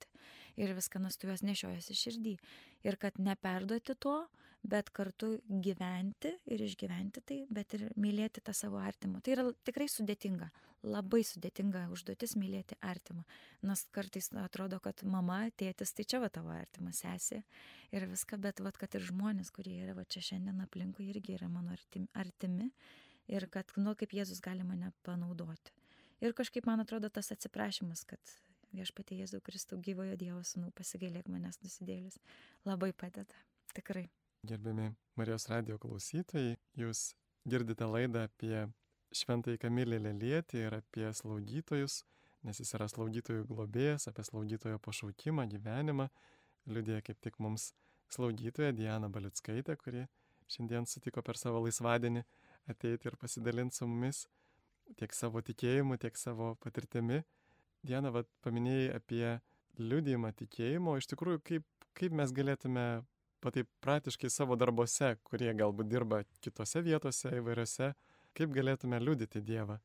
Ir 0.58 0.74
viską 0.74 1.00
nas 1.02 1.16
tu 1.16 1.28
juos 1.28 1.44
nešiojasi 1.46 1.94
širdį. 1.94 2.34
Ir 2.86 2.98
kad 2.98 3.18
neperduoti 3.22 3.94
to, 3.94 4.16
bet 4.66 4.90
kartu 4.90 5.36
gyventi 5.46 6.32
ir 6.50 6.62
išgyventi 6.66 7.22
tai, 7.24 7.38
bet 7.50 7.76
ir 7.78 7.84
mylėti 7.96 8.42
tą 8.44 8.54
savo 8.56 8.80
artimą. 8.82 9.20
Tai 9.22 9.36
yra 9.36 9.44
tikrai 9.66 9.86
sudėtinga, 9.90 10.48
labai 10.82 11.22
sudėtinga 11.26 11.84
užduotis 11.94 12.34
mylėti 12.40 12.78
artimą. 12.82 13.22
Nes 13.62 13.84
kartais 13.94 14.32
atrodo, 14.42 14.80
kad 14.82 15.04
mama, 15.06 15.44
tėtis, 15.58 15.94
tai 15.94 16.06
čia 16.10 16.20
va 16.24 16.30
tavo 16.32 16.50
artimas 16.54 17.04
sesė 17.04 17.44
ir 17.94 18.08
viską, 18.10 18.40
bet 18.42 18.62
va, 18.64 18.74
kad 18.74 18.98
ir 18.98 19.06
žmonės, 19.12 19.54
kurie 19.54 19.78
yra 19.84 19.94
va 19.94 20.04
čia 20.10 20.24
šiandien 20.32 20.66
aplinkui, 20.66 21.08
irgi 21.14 21.38
yra 21.38 21.48
mano 21.52 21.74
artimi. 21.76 22.10
artimi 22.18 22.72
ir 23.28 23.46
kad, 23.52 23.70
nu, 23.76 23.94
kaip 23.98 24.14
Jėzus 24.16 24.42
gali 24.44 24.66
mane 24.66 24.90
panaudoti. 25.06 25.74
Ir 26.24 26.34
kažkaip 26.34 26.66
man 26.66 26.82
atrodo 26.82 27.10
tas 27.12 27.30
atsiprašymas, 27.30 28.02
kad 28.08 28.32
viešpatie 28.74 29.18
Jėzau 29.22 29.40
Kristau 29.44 29.78
gyvojo 29.82 30.16
Dievo 30.20 30.40
sūnų, 30.44 30.72
pasigailėk 30.76 31.28
manęs 31.32 31.60
nusidėlis. 31.62 32.18
Labai 32.68 32.92
padeda, 32.92 33.36
tikrai. 33.76 34.06
Gerbiami 34.46 34.92
Marijos 35.18 35.48
radio 35.50 35.78
klausytojai, 35.82 36.56
jūs 36.78 37.12
girdite 37.48 37.88
laidą 37.88 38.26
apie 38.28 38.66
šventąjį 39.16 39.60
Kamilį 39.64 39.98
Lelietį 40.04 40.62
ir 40.66 40.78
apie 40.78 41.08
slaugytojus, 41.16 42.02
nes 42.46 42.60
jis 42.60 42.74
yra 42.76 42.88
slaugytojų 42.92 43.48
globėjas, 43.48 44.08
apie 44.10 44.24
slaugytojo 44.28 44.78
pašaukimą, 44.84 45.48
gyvenimą. 45.50 46.08
Liudija 46.68 47.00
kaip 47.02 47.20
tik 47.24 47.38
mums 47.40 47.72
slaugytoja 48.12 48.74
Diana 48.76 49.08
Balitskaitė, 49.12 49.76
kuri 49.80 50.04
šiandien 50.48 50.86
sutiko 50.88 51.24
per 51.24 51.40
savo 51.40 51.64
laisvadienį 51.64 52.24
ateiti 52.68 53.08
ir 53.08 53.16
pasidalinti 53.20 53.80
su 53.80 53.88
mumis 53.88 54.26
tiek 54.96 55.12
savo 55.12 55.42
tikėjimu, 55.44 55.98
tiek 56.00 56.16
savo 56.16 56.54
patirtimi. 56.62 57.22
Diana, 57.86 58.10
vad 58.10 58.26
paminėjai 58.42 58.90
apie 58.96 59.38
liudijimą 59.78 60.32
tikėjimo, 60.38 60.96
iš 60.98 61.06
tikrųjų, 61.12 61.42
kaip, 61.46 61.66
kaip 61.98 62.14
mes 62.18 62.32
galėtume 62.34 62.86
patai 63.40 63.64
praktiškai 63.84 64.30
savo 64.30 64.56
darbose, 64.58 65.14
kurie 65.26 65.52
galbūt 65.54 65.90
dirba 65.90 66.24
kitose 66.42 66.82
vietose 66.82 67.36
įvairiose, 67.38 67.92
kaip 68.34 68.54
galėtume 68.54 68.98
liudyti 69.02 69.42
Dievą. 69.44 69.78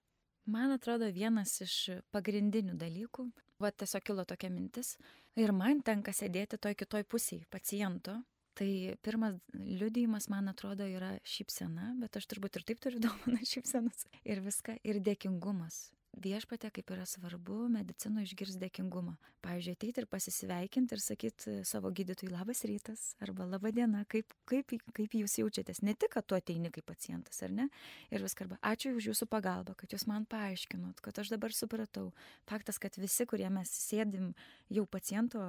Man 0.49 0.73
atrodo, 0.75 1.07
vienas 1.13 1.53
iš 1.63 1.77
pagrindinių 2.11 2.75
dalykų, 2.75 3.29
va 3.63 3.71
tiesiog 3.71 4.03
kilo 4.03 4.25
tokia 4.27 4.49
mintis, 4.51 4.97
ir 5.39 5.53
man 5.55 5.79
tenka 5.85 6.11
sėdėti 6.11 6.59
toj 6.59 6.75
kitoj 6.81 7.05
pusėje 7.07 7.47
paciento. 7.53 8.19
Tai 8.53 8.69
pirmas 9.01 9.39
liudijimas, 9.55 10.27
man 10.29 10.51
atrodo, 10.51 10.85
yra 10.85 11.15
šypsena, 11.25 11.95
bet 11.97 12.19
aš 12.19 12.27
turbūt 12.29 12.59
ir 12.59 12.67
taip 12.67 12.83
turiu 12.83 13.01
dovaną 13.05 13.39
šypsenas. 13.49 14.05
Ir 14.21 14.43
viską, 14.45 14.75
ir 14.85 15.01
dėkingumas 15.01 15.87
viešpatė, 16.21 16.69
kaip 16.73 16.91
yra 16.93 17.05
svarbu 17.09 17.67
medicinoje 17.73 18.29
išgirs 18.29 18.57
dėkingumą. 18.61 19.15
Pavyzdžiui, 19.43 19.73
ateiti 19.75 20.01
ir 20.03 20.07
pasisveikinti 20.07 20.95
ir 20.95 21.01
sakyti 21.03 21.53
savo 21.67 21.89
gydytojui 21.91 22.31
labas 22.31 22.63
rytas 22.69 23.05
arba 23.23 23.47
laba 23.49 23.73
diena, 23.75 24.03
kaip, 24.11 24.31
kaip, 24.49 24.71
kaip 24.95 25.15
jūs 25.17 25.35
jaučiatės. 25.41 25.81
Ne 25.83 25.95
tik, 25.97 26.13
kad 26.15 26.27
tu 26.29 26.37
ateini 26.37 26.71
kaip 26.73 26.85
pacientas, 26.87 27.41
ar 27.43 27.51
ne? 27.51 27.67
Ir 28.13 28.23
viską 28.23 28.45
arba 28.45 28.59
ačiū 28.63 28.93
už 28.99 29.09
jūsų 29.11 29.27
pagalbą, 29.31 29.75
kad 29.79 29.95
jūs 29.95 30.05
man 30.09 30.27
paaiškinot, 30.29 31.01
kad 31.03 31.19
aš 31.19 31.33
dabar 31.33 31.55
supratau. 31.55 32.11
Faktas, 32.49 32.79
kad 32.79 32.95
visi, 33.01 33.27
kurie 33.27 33.49
mes 33.51 33.73
sėdim 33.73 34.31
jau 34.73 34.85
paciento 34.87 35.41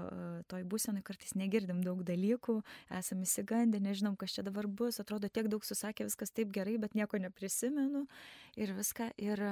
toj 0.51 0.67
būsenui, 0.67 1.05
kartais 1.07 1.37
negirdim 1.39 1.85
daug 1.85 2.03
dalykų, 2.07 2.59
esame 2.99 3.29
įsigandę, 3.29 3.83
nežinom, 3.85 4.19
kas 4.19 4.35
čia 4.35 4.47
dabar 4.47 4.67
bus, 4.67 4.99
atrodo 5.03 5.31
tiek 5.31 5.49
daug 5.53 5.65
susakė, 5.65 6.09
viskas 6.09 6.35
taip 6.35 6.51
gerai, 6.55 6.79
bet 6.83 6.99
nieko 6.99 7.21
neprisimenu 7.23 8.07
ir 8.59 8.75
viską. 8.75 9.13
Ir 9.23 9.45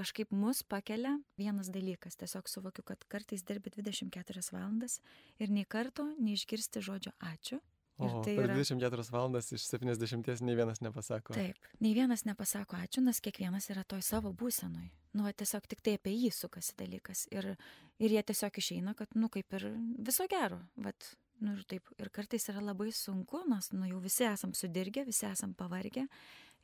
kažkaip 0.00 0.32
mus 0.32 0.62
pakelia 0.64 1.18
vienas 1.40 1.68
dalykas. 1.72 2.16
Tiesiog 2.20 2.48
suvokiu, 2.48 2.84
kad 2.86 3.04
kartais 3.12 3.44
dirbi 3.46 3.72
24 3.76 4.46
valandas 4.54 5.00
ir 5.38 5.52
nei 5.52 5.66
karto 5.68 6.06
neišgirsti 6.16 6.82
žodžio 6.86 7.12
ačiū. 7.32 7.60
Ir 8.00 8.14
o, 8.16 8.22
tai 8.24 8.34
per 8.38 8.48
yra... 8.48 8.56
24 8.56 9.12
valandas 9.12 9.50
iš 9.52 9.66
70 9.68 10.40
nei 10.46 10.56
vienas 10.56 10.80
nepasako. 10.80 11.36
Taip, 11.36 11.68
nei 11.84 11.92
vienas 11.96 12.24
nepasako 12.24 12.78
ačiū, 12.80 13.04
nes 13.04 13.20
kiekvienas 13.20 13.68
yra 13.74 13.84
toj 13.84 14.00
savo 14.06 14.32
būsenoj. 14.32 14.88
Nu, 15.18 15.26
tiesiog 15.28 15.68
tik 15.68 15.84
tai 15.84 15.98
apie 15.98 16.14
jį 16.16 16.32
sukasi 16.32 16.78
dalykas. 16.80 17.26
Ir, 17.34 17.52
ir 18.00 18.16
jie 18.16 18.24
tiesiog 18.32 18.56
išeina, 18.62 18.96
kad, 18.96 19.12
nu, 19.20 19.28
kaip 19.32 19.52
ir 19.58 19.68
viso 20.00 20.24
gero. 20.32 20.62
Vat, 20.80 21.12
nu, 21.44 21.58
ir 21.58 21.66
taip. 21.68 21.92
Ir 22.00 22.12
kartais 22.14 22.48
yra 22.52 22.64
labai 22.70 22.88
sunku, 22.96 23.44
nes, 23.52 23.72
nu, 23.76 23.84
jau 23.90 24.00
visi 24.00 24.24
esam 24.30 24.56
sudirgę, 24.56 25.04
visi 25.08 25.28
esam 25.28 25.52
pavargę. 25.58 26.08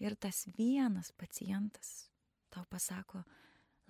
Ir 0.00 0.16
tas 0.20 0.44
vienas 0.56 1.12
pacientas 1.16 2.06
tau 2.50 2.64
pasako, 2.70 3.22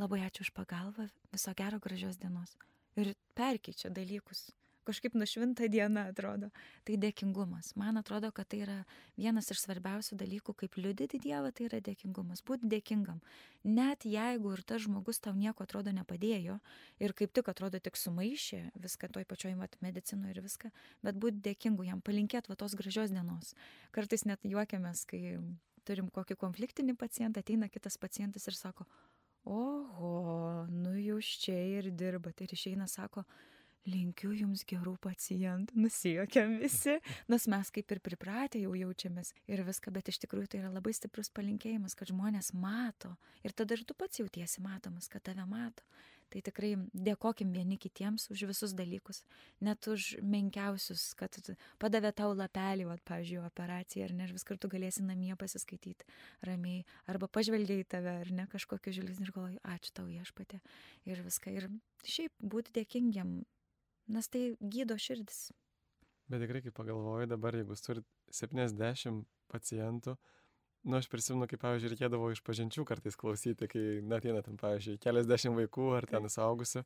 labai 0.01 0.23
ačiū 0.27 0.47
už 0.47 0.53
pagalbą, 0.57 1.09
viso 1.33 1.53
gero 1.57 1.81
gražios 1.81 2.21
dienos. 2.21 2.57
Ir 2.97 3.15
perkeičia 3.37 3.91
dalykus. 3.93 4.49
Kažkaip 4.87 5.17
nušvinta 5.19 5.67
diena 5.67 6.05
atrodo. 6.13 6.53
Tai 6.87 6.95
dėkingumas. 7.03 7.73
Man 7.75 7.99
atrodo, 7.99 8.29
kad 8.31 8.47
tai 8.53 8.61
yra 8.63 8.77
vienas 9.19 9.51
iš 9.51 9.65
svarbiausių 9.65 10.15
dalykų, 10.21 10.55
kaip 10.63 10.79
liudyti 10.79 11.19
Dievą, 11.25 11.51
tai 11.51 11.67
yra 11.67 11.81
dėkingumas. 11.83 12.45
Būti 12.47 12.71
dėkingam. 12.71 13.19
Net 13.67 14.07
jeigu 14.07 14.55
ir 14.55 14.63
tas 14.63 14.85
žmogus 14.85 15.19
tau 15.19 15.35
nieko 15.35 15.67
atrodo 15.67 15.91
nepadėjo 15.91 16.61
ir 17.03 17.17
kaip 17.19 17.35
tik 17.35 17.51
atrodo 17.51 17.83
tik 17.83 17.99
sumaišė 17.99 18.63
viską 18.79 19.11
toj 19.17 19.27
pačioj 19.27 19.57
mat, 19.59 19.75
medicinoje 19.83 20.37
ir 20.37 20.43
viską, 20.47 20.71
bet 21.03 21.19
būti 21.19 21.43
dėkingu 21.49 21.89
jam, 21.89 21.99
palinkėti 21.99 22.55
va 22.55 22.55
tos 22.55 22.79
gražios 22.79 23.11
dienos. 23.11 23.57
Kartais 23.91 24.23
net 24.23 24.47
juokiamės, 24.47 25.03
kai 25.11 25.41
turim 25.87 26.11
kokį 26.13 26.37
konfliktinį 26.41 26.97
pacientą, 26.99 27.43
ateina 27.43 27.71
kitas 27.73 27.99
pacientas 28.03 28.47
ir 28.51 28.59
sako, 28.59 28.87
oho, 29.47 30.67
nu 30.71 30.97
jūs 30.99 31.37
čia 31.45 31.57
ir 31.79 31.93
dirbate. 31.95 32.47
Ir 32.47 32.57
išeina, 32.57 32.89
sako, 32.91 33.25
linkiu 33.87 34.33
jums 34.35 34.65
gerų 34.69 34.97
pacientų, 35.03 35.77
nusijokiam 35.85 36.57
visi, 36.63 36.99
nes 37.31 37.47
mes 37.51 37.73
kaip 37.75 37.95
ir 37.95 38.03
pripratę 38.05 38.61
jau 38.63 38.75
jaučiamės 38.79 39.33
ir 39.51 39.63
viską, 39.67 39.93
bet 39.95 40.11
iš 40.13 40.21
tikrųjų 40.25 40.51
tai 40.53 40.63
yra 40.65 40.73
labai 40.75 40.95
stiprus 40.97 41.31
palinkėjimas, 41.35 41.97
kad 41.99 42.11
žmonės 42.11 42.53
mato 42.59 43.15
ir 43.47 43.55
tada 43.57 43.79
ir 43.79 43.87
tu 43.87 43.97
pats 43.99 44.23
jautiesi 44.23 44.65
matomas, 44.65 45.11
kad 45.13 45.25
tave 45.27 45.47
mato. 45.49 45.87
Tai 46.33 46.41
tikrai 46.43 46.73
dėkokim 46.91 47.53
vieni 47.55 47.77
kitiems 47.79 48.27
už 48.35 48.47
visus 48.51 48.73
dalykus, 48.77 49.23
net 49.63 49.87
už 49.87 50.17
menkiausius, 50.27 51.13
kad 51.19 51.37
padavė 51.83 52.11
tau 52.19 52.33
lapelį, 52.35 52.89
va, 52.89 52.97
pavyzdžiui, 53.07 53.45
operaciją, 53.47 54.09
ar 54.09 54.15
ne, 54.19 54.27
ir 54.27 54.35
vis 54.35 54.47
kartu 54.49 54.71
galėsi 54.73 55.05
namie 55.07 55.37
pasiskaityti 55.39 56.09
ramiai, 56.49 56.83
arba 57.07 57.31
pažvelgiai 57.31 57.85
į 57.85 57.91
tave, 57.95 58.17
ar 58.25 58.33
ne, 58.35 58.49
kažkokiu 58.51 58.97
žvilgsniu 58.99 59.29
ir 59.29 59.35
galvoju, 59.37 59.61
ačiū 59.77 59.95
tau 59.95 60.09
viešpatė 60.11 60.59
ir 61.07 61.23
viską. 61.27 61.55
Ir 61.55 61.69
šiaip 62.03 62.35
būti 62.43 62.75
dėkingiam, 62.81 63.37
nes 64.11 64.33
tai 64.33 64.49
gydo 64.61 64.99
širdis. 64.99 65.53
Bet 66.27 66.43
tikrai, 66.43 66.65
kai 66.65 66.75
pagalvoju 66.75 67.31
dabar, 67.31 67.55
jeigu 67.55 67.79
turit 67.79 68.07
70 68.35 69.23
pacientų, 69.53 70.17
Nu, 70.87 71.01
aš 71.01 71.09
prisimenu, 71.11 71.49
kaip, 71.51 71.59
pavyzdžiui, 71.65 71.89
reikėdavo 71.97 72.29
iš 72.31 72.41
pažinčių 72.47 72.85
kartais 72.87 73.17
klausyti, 73.19 73.67
kai, 73.67 73.81
na, 74.07 74.21
ateina 74.21 74.39
ten, 74.47 74.55
pavyzdžiui, 74.61 75.01
keliasdešimt 75.03 75.59
vaikų 75.59 75.87
ar 75.97 76.07
ten 76.07 76.29
suaugusių. 76.31 76.85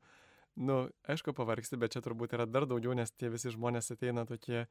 Nu, 0.64 0.76
aišku, 1.12 1.34
pavargsti, 1.36 1.76
bet 1.80 1.92
čia 1.92 2.00
turbūt 2.06 2.32
yra 2.38 2.46
dar 2.48 2.64
daugiau, 2.70 2.94
nes 2.96 3.12
tie 3.12 3.28
visi 3.28 3.52
žmonės 3.52 3.92
ateina 3.92 4.24
tokie, 4.28 4.62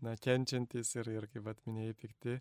na, 0.00 0.14
kenčiantis 0.16 0.94
ir, 0.96 1.10
ir 1.12 1.26
kaip 1.34 1.50
atminėjai, 1.52 1.98
pikti. 2.00 2.38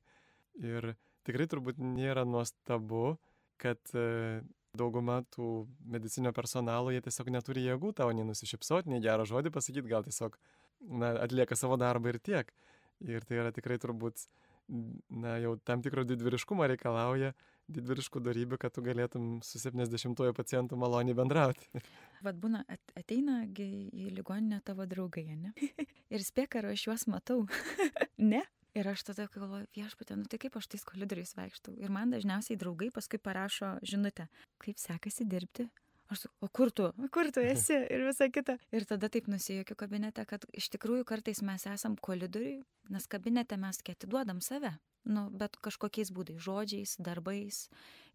Ir 0.63 0.93
tikrai 1.27 1.49
turbūt 1.51 1.81
nėra 1.83 2.23
nuostabu, 2.23 3.17
kad 3.61 3.91
e, 3.91 4.39
dauguma 4.79 5.19
tų 5.35 5.49
medicinio 5.83 6.31
personalo, 6.37 6.93
jie 6.95 7.03
tiesiog 7.03 7.33
neturi 7.35 7.65
jėgų 7.67 7.91
tau 7.99 8.07
nei 8.15 8.23
nusišypsoti, 8.29 8.93
nei 8.93 9.03
gerą 9.03 9.27
žodį 9.27 9.51
pasakyti, 9.51 9.91
gal 9.91 10.07
tiesiog, 10.07 10.39
na, 10.87 11.11
atlieka 11.27 11.59
savo 11.59 11.75
darbą 11.81 12.15
ir 12.15 12.21
tiek. 12.23 12.55
Ir 13.03 13.27
tai 13.27 13.43
yra 13.43 13.51
tikrai 13.51 13.75
turbūt 13.81 14.23
na, 14.69 15.36
jau 15.41 15.56
tam 15.67 15.82
tikro 15.84 16.04
didvyriškumo 16.08 16.67
reikalauja, 16.71 17.34
didvyriškų 17.71 18.21
darybių, 18.26 18.60
kad 18.62 18.74
tu 18.76 18.84
galėtum 18.86 19.28
su 19.45 19.60
70-ojo 19.62 20.34
pacientu 20.38 20.80
maloniai 20.80 21.17
bendrauti. 21.17 21.69
Vat 22.26 22.39
būna, 22.41 22.63
ateina 23.00 23.41
į 23.47 24.10
ligoninę 24.15 24.62
tavo 24.67 24.88
draugai, 24.89 25.28
ne? 25.36 25.54
ir 26.13 26.26
spėk, 26.26 26.60
ar 26.60 26.71
aš 26.74 26.88
juos 26.89 27.08
matau. 27.12 27.45
ne? 28.34 28.43
Ir 28.71 28.88
aš 28.88 29.04
tada 29.10 29.26
galvoju, 29.28 29.65
viešpatė, 29.76 30.15
nu 30.15 30.30
tai 30.32 30.38
kaip 30.39 30.56
aš 30.56 30.69
tais 30.71 30.86
koridoriais 30.88 31.34
vaikštau. 31.36 31.74
Ir 31.76 31.91
man 31.91 32.13
dažniausiai 32.13 32.56
draugai 32.60 32.88
paskui 32.95 33.19
parašo 33.19 33.74
žinutę, 33.84 34.30
kaip 34.63 34.80
sekasi 34.80 35.28
dirbti 35.28 35.67
Aš 36.12 36.26
sakau, 36.26 36.36
o 36.43 36.52
kur 36.52 36.71
tu, 36.76 36.89
kur 37.15 37.32
tu 37.32 37.43
esi 37.54 37.78
ir 37.80 38.06
visa 38.08 38.28
kita. 38.28 38.58
Ir 38.76 38.86
tada 38.89 39.10
taip 39.12 39.30
nusijokiu 39.32 39.78
kabinete, 39.80 40.26
kad 40.28 40.45
iš 40.52 40.67
tikrųjų 40.76 41.08
kartais 41.08 41.43
mes 41.47 41.67
esam 41.71 41.95
koridoriui, 41.95 42.60
nes 42.91 43.08
kabinete 43.08 43.60
mes 43.62 43.80
atiduodam 43.80 44.43
save 44.43 44.76
nu, 45.05 45.29
bet 45.33 45.57
kažkokiais 45.63 46.11
būdais, 46.13 46.41
žodžiais, 46.41 46.97
darbais 47.01 47.67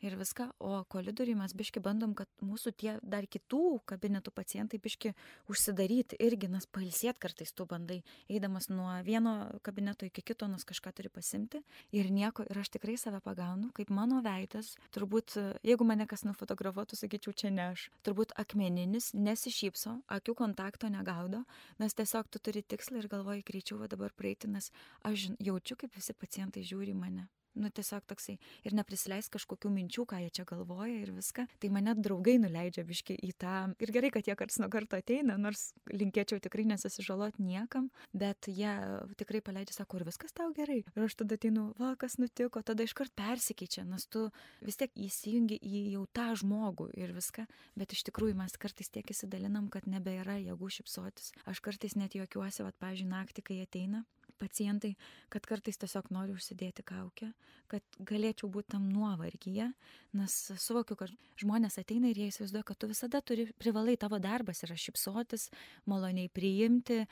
ir 0.04 0.16
viską, 0.16 0.50
o 0.60 0.84
koridoriui 0.92 1.36
mes 1.38 1.54
biški 1.56 1.80
bandom, 1.80 2.12
kad 2.16 2.28
mūsų 2.44 2.72
tie 2.76 2.96
dar 3.02 3.24
kitų 3.24 3.80
kabinetų 3.88 4.32
pacientai 4.34 4.78
biški 4.82 5.14
užsidaryti 5.50 6.18
irgi, 6.20 6.50
nes 6.52 6.66
pailsėt 6.68 7.18
kartais 7.22 7.52
tu 7.56 7.66
bandai, 7.68 8.02
eidamas 8.28 8.68
nuo 8.68 8.90
vieno 9.06 9.48
kabineto 9.64 10.06
iki 10.08 10.22
kito, 10.22 10.48
nes 10.52 10.66
kažką 10.68 10.92
turi 10.96 11.08
pasimti 11.12 11.62
ir 11.96 12.10
nieko, 12.12 12.44
ir 12.44 12.60
aš 12.60 12.74
tikrai 12.76 12.98
save 13.00 13.22
pagaunu, 13.24 13.70
kaip 13.76 13.90
mano 13.94 14.20
veidas, 14.24 14.74
turbūt, 14.94 15.38
jeigu 15.66 15.88
mane 15.88 16.06
kas 16.10 16.26
nufotografuotų, 16.28 17.00
sakyčiau, 17.00 17.32
čia 17.32 17.52
ne 17.54 17.70
aš, 17.72 17.88
turbūt 18.04 18.36
akmeninis, 18.36 19.14
nesišypso, 19.16 20.00
akių 20.12 20.36
kontakto 20.36 20.92
negaudo, 20.92 21.44
nes 21.80 21.96
tiesiog 21.96 22.28
tu 22.28 22.42
turi 22.42 22.60
tikslą 22.62 23.00
ir 23.00 23.10
galvoji 23.12 23.46
greičiau 23.48 23.88
dabar 23.88 24.12
praeiti, 24.16 24.50
nes 24.52 24.68
aš 25.08 25.30
jaučiu, 25.40 25.80
kaip 25.80 25.96
visi 25.96 26.12
pacientai 26.12 26.66
žiūri 26.66 26.75
žiūri 26.76 26.94
mane. 26.94 27.30
nu 27.56 27.70
tiesiog 27.72 28.04
toksai, 28.04 28.36
ir 28.68 28.74
neprisileis 28.76 29.30
kažkokių 29.32 29.70
minčių, 29.72 30.04
ką 30.10 30.18
jie 30.20 30.30
čia 30.38 30.44
galvoja 30.48 31.00
ir 31.00 31.12
viską. 31.16 31.46
Tai 31.62 31.70
mane 31.72 31.94
draugai 31.96 32.36
nuleidžia 32.42 32.84
biški 32.84 33.16
į 33.24 33.32
tą. 33.40 33.54
Ir 33.80 33.92
gerai, 33.94 34.10
kad 34.12 34.28
jie 34.28 34.36
karts 34.36 34.58
nuo 34.60 34.68
karto 34.72 34.98
ateina, 35.00 35.38
nors 35.40 35.70
linkėčiau 35.88 36.36
tikrai 36.44 36.66
nesusižalot 36.68 37.40
niekam, 37.40 37.88
bet 38.12 38.50
jie 38.52 38.74
tikrai 39.16 39.40
paleidžia, 39.40 39.78
sako, 39.78 40.02
ir 40.02 40.08
viskas 40.10 40.36
tau 40.36 40.52
gerai. 40.56 40.82
Ir 40.84 41.06
aš 41.06 41.16
tada 41.22 41.38
ateinu, 41.40 41.70
va, 41.80 41.94
kas 41.96 42.18
nutiko, 42.20 42.60
tada 42.60 42.84
iškart 42.84 43.16
persikeičia, 43.16 43.86
nes 43.88 44.04
tu 44.04 44.26
vis 44.60 44.76
tiek 44.76 44.92
įsijungi 44.92 45.56
į 45.56 45.86
jau 45.94 46.04
tą 46.12 46.28
žmogų 46.36 46.90
ir 47.00 47.16
viską, 47.16 47.46
bet 47.80 47.96
iš 47.96 48.04
tikrųjų 48.10 48.36
mes 48.36 48.60
kartais 48.60 48.92
tiek 48.92 49.16
įsidalinam, 49.16 49.70
kad 49.72 49.88
nebėra 49.88 50.36
jėgų 50.42 50.68
šipsotis. 50.80 51.32
Aš 51.48 51.64
kartais 51.64 51.96
net 51.96 52.18
juokiuosi, 52.20 52.66
va, 52.68 52.76
pavyzdžiui, 52.84 53.08
naktį, 53.16 53.48
kai 53.48 53.62
ateina 53.64 54.04
pacientai, 54.40 54.92
kad 55.32 55.46
kartais 55.48 55.78
tiesiog 55.80 56.10
noriu 56.14 56.36
užsidėti 56.36 56.84
kaukę, 56.86 57.30
kad 57.72 57.98
galėčiau 58.08 58.50
būti 58.52 58.74
tam 58.76 58.86
nuovargyje, 58.92 59.70
nes 60.16 60.36
suvokiu, 60.62 60.98
kad 61.00 61.12
žmonės 61.40 61.78
ateina 61.82 62.10
ir 62.12 62.20
jie 62.20 62.30
įsivaizduoja, 62.30 62.66
kad 62.68 62.80
tu 62.80 62.90
visada 62.90 63.22
turi, 63.24 63.48
privalai 63.58 63.96
tavo 64.00 64.20
darbas 64.22 64.62
yra 64.66 64.78
šipsotis, 64.80 65.48
maloniai 65.90 66.30
priimti 66.32 67.02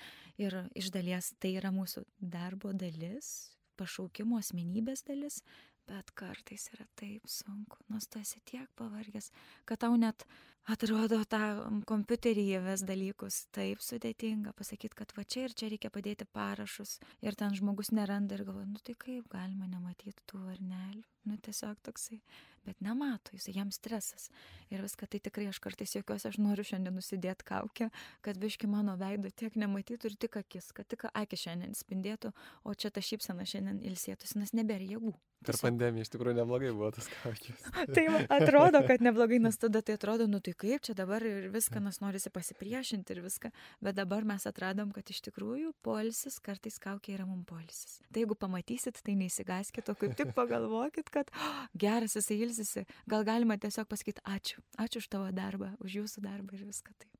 ir 0.40 0.60
iš 0.76 0.92
dalies 0.94 1.34
tai 1.42 1.56
yra 1.58 1.74
mūsų 1.74 2.04
darbo 2.20 2.72
dalis, 2.76 3.54
pašaukimo 3.80 4.38
asmenybės 4.38 5.04
dalis, 5.08 5.42
bet 5.88 6.14
kartais 6.16 6.70
yra 6.72 6.87
taip 6.96 7.28
sunku, 7.28 7.82
nors 7.92 8.08
tu 8.08 8.20
esi 8.22 8.40
tiek 8.48 8.68
pavargęs, 8.78 9.30
kad 9.68 9.82
tau 9.84 9.96
net 10.00 10.24
atrodo 10.70 11.20
tą 11.29 11.40
kompiuterį 11.88 12.44
įves 12.59 12.85
dalykus 12.88 13.44
taip 13.55 13.83
sudėtinga 13.85 14.55
pasakyti, 14.57 14.96
kad 14.96 15.12
va 15.16 15.24
čia 15.29 15.46
ir 15.48 15.57
čia 15.57 15.68
reikia 15.72 15.90
padėti 15.92 16.27
parašus 16.37 16.98
ir 17.24 17.37
ten 17.38 17.57
žmogus 17.57 17.92
neranda 17.92 18.38
ir 18.38 18.44
galvoja, 18.46 18.70
nu 18.70 18.81
tai 18.85 18.96
kaip 18.98 19.29
galima 19.33 19.68
nematyti 19.68 20.24
tų 20.31 20.40
varnelių, 20.46 21.05
nu 21.29 21.38
tiesiog 21.44 21.81
toksai, 21.85 22.20
bet 22.64 22.81
nemato, 22.85 23.35
jis 23.37 23.50
jam 23.53 23.70
stresas 23.74 24.31
ir 24.72 24.83
viską 24.85 25.09
tai 25.11 25.20
tikrai 25.24 25.48
aš 25.50 25.61
kartais 25.64 25.94
jokios, 25.96 26.24
aš 26.29 26.40
noriu 26.40 26.64
šiandien 26.66 26.96
nusidėti 26.96 27.46
kaukę, 27.48 27.90
kad 28.24 28.40
biški 28.40 28.70
mano 28.70 28.96
veido 29.00 29.31
tiek 29.37 29.57
nematytų 29.61 30.11
ir 30.11 30.16
tik 30.27 30.40
akis, 30.40 30.72
kad 30.77 30.88
tik 30.88 31.07
akis 31.12 31.44
šiandien 31.44 31.77
spindėtų, 31.77 32.33
o 32.64 32.74
čia 32.74 32.90
ta 32.94 33.05
šypsena 33.05 33.46
šiandien 33.48 33.85
ilsėtųsi, 33.85 34.40
nes 34.40 34.57
nebėra 34.57 34.88
jėgų. 34.94 35.14
Per 35.44 35.59
pandemiją 35.61 36.07
iš 36.07 36.11
tikrųjų 36.14 36.38
neblogai 36.38 36.70
buvo 36.72 36.88
tas 36.96 37.09
kaukės. 37.18 37.66
tai 37.96 38.07
atrodo, 38.33 38.81
kad 38.88 39.05
neblogai, 39.05 39.42
nes 39.44 39.59
tada 39.61 39.83
tai 39.85 39.98
atrodo, 39.98 40.29
nu 40.31 40.40
tai 40.40 40.53
kaip 40.58 40.84
čia 40.86 40.94
dabar 40.98 41.24
ir 41.26 41.48
viską, 41.54 41.82
nes 41.84 42.00
norisi 42.02 42.32
pasipriešinti 42.34 43.14
ir 43.14 43.22
viską, 43.24 43.50
bet 43.84 43.98
dabar 43.98 44.26
mes 44.28 44.46
atradom, 44.50 44.92
kad 44.94 45.10
iš 45.10 45.22
tikrųjų 45.28 45.72
polisis 45.84 46.40
kartais 46.44 46.78
kaukė 46.82 47.16
yra 47.16 47.28
mums 47.28 47.48
polisis. 47.48 47.98
Tai 48.10 48.24
jeigu 48.24 48.36
pamatysit, 48.38 49.00
tai 49.04 49.16
neįsigaskit, 49.20 49.90
o 49.90 49.96
kaip 49.98 50.16
tik 50.18 50.34
pagalvokit, 50.38 51.10
kad 51.14 51.32
oh, 51.34 51.64
geras 51.74 52.16
jisai 52.18 52.40
ilsisi, 52.46 52.86
gal 53.10 53.26
galima 53.26 53.58
tiesiog 53.60 53.88
pasakyti 53.90 54.24
ačiū, 54.24 54.62
ačiū 54.80 55.02
už 55.04 55.10
tavo 55.12 55.32
darbą, 55.34 55.74
už 55.84 56.00
jūsų 56.02 56.24
darbą 56.24 56.56
ir 56.58 56.66
viską 56.68 56.94
tai. 56.96 57.10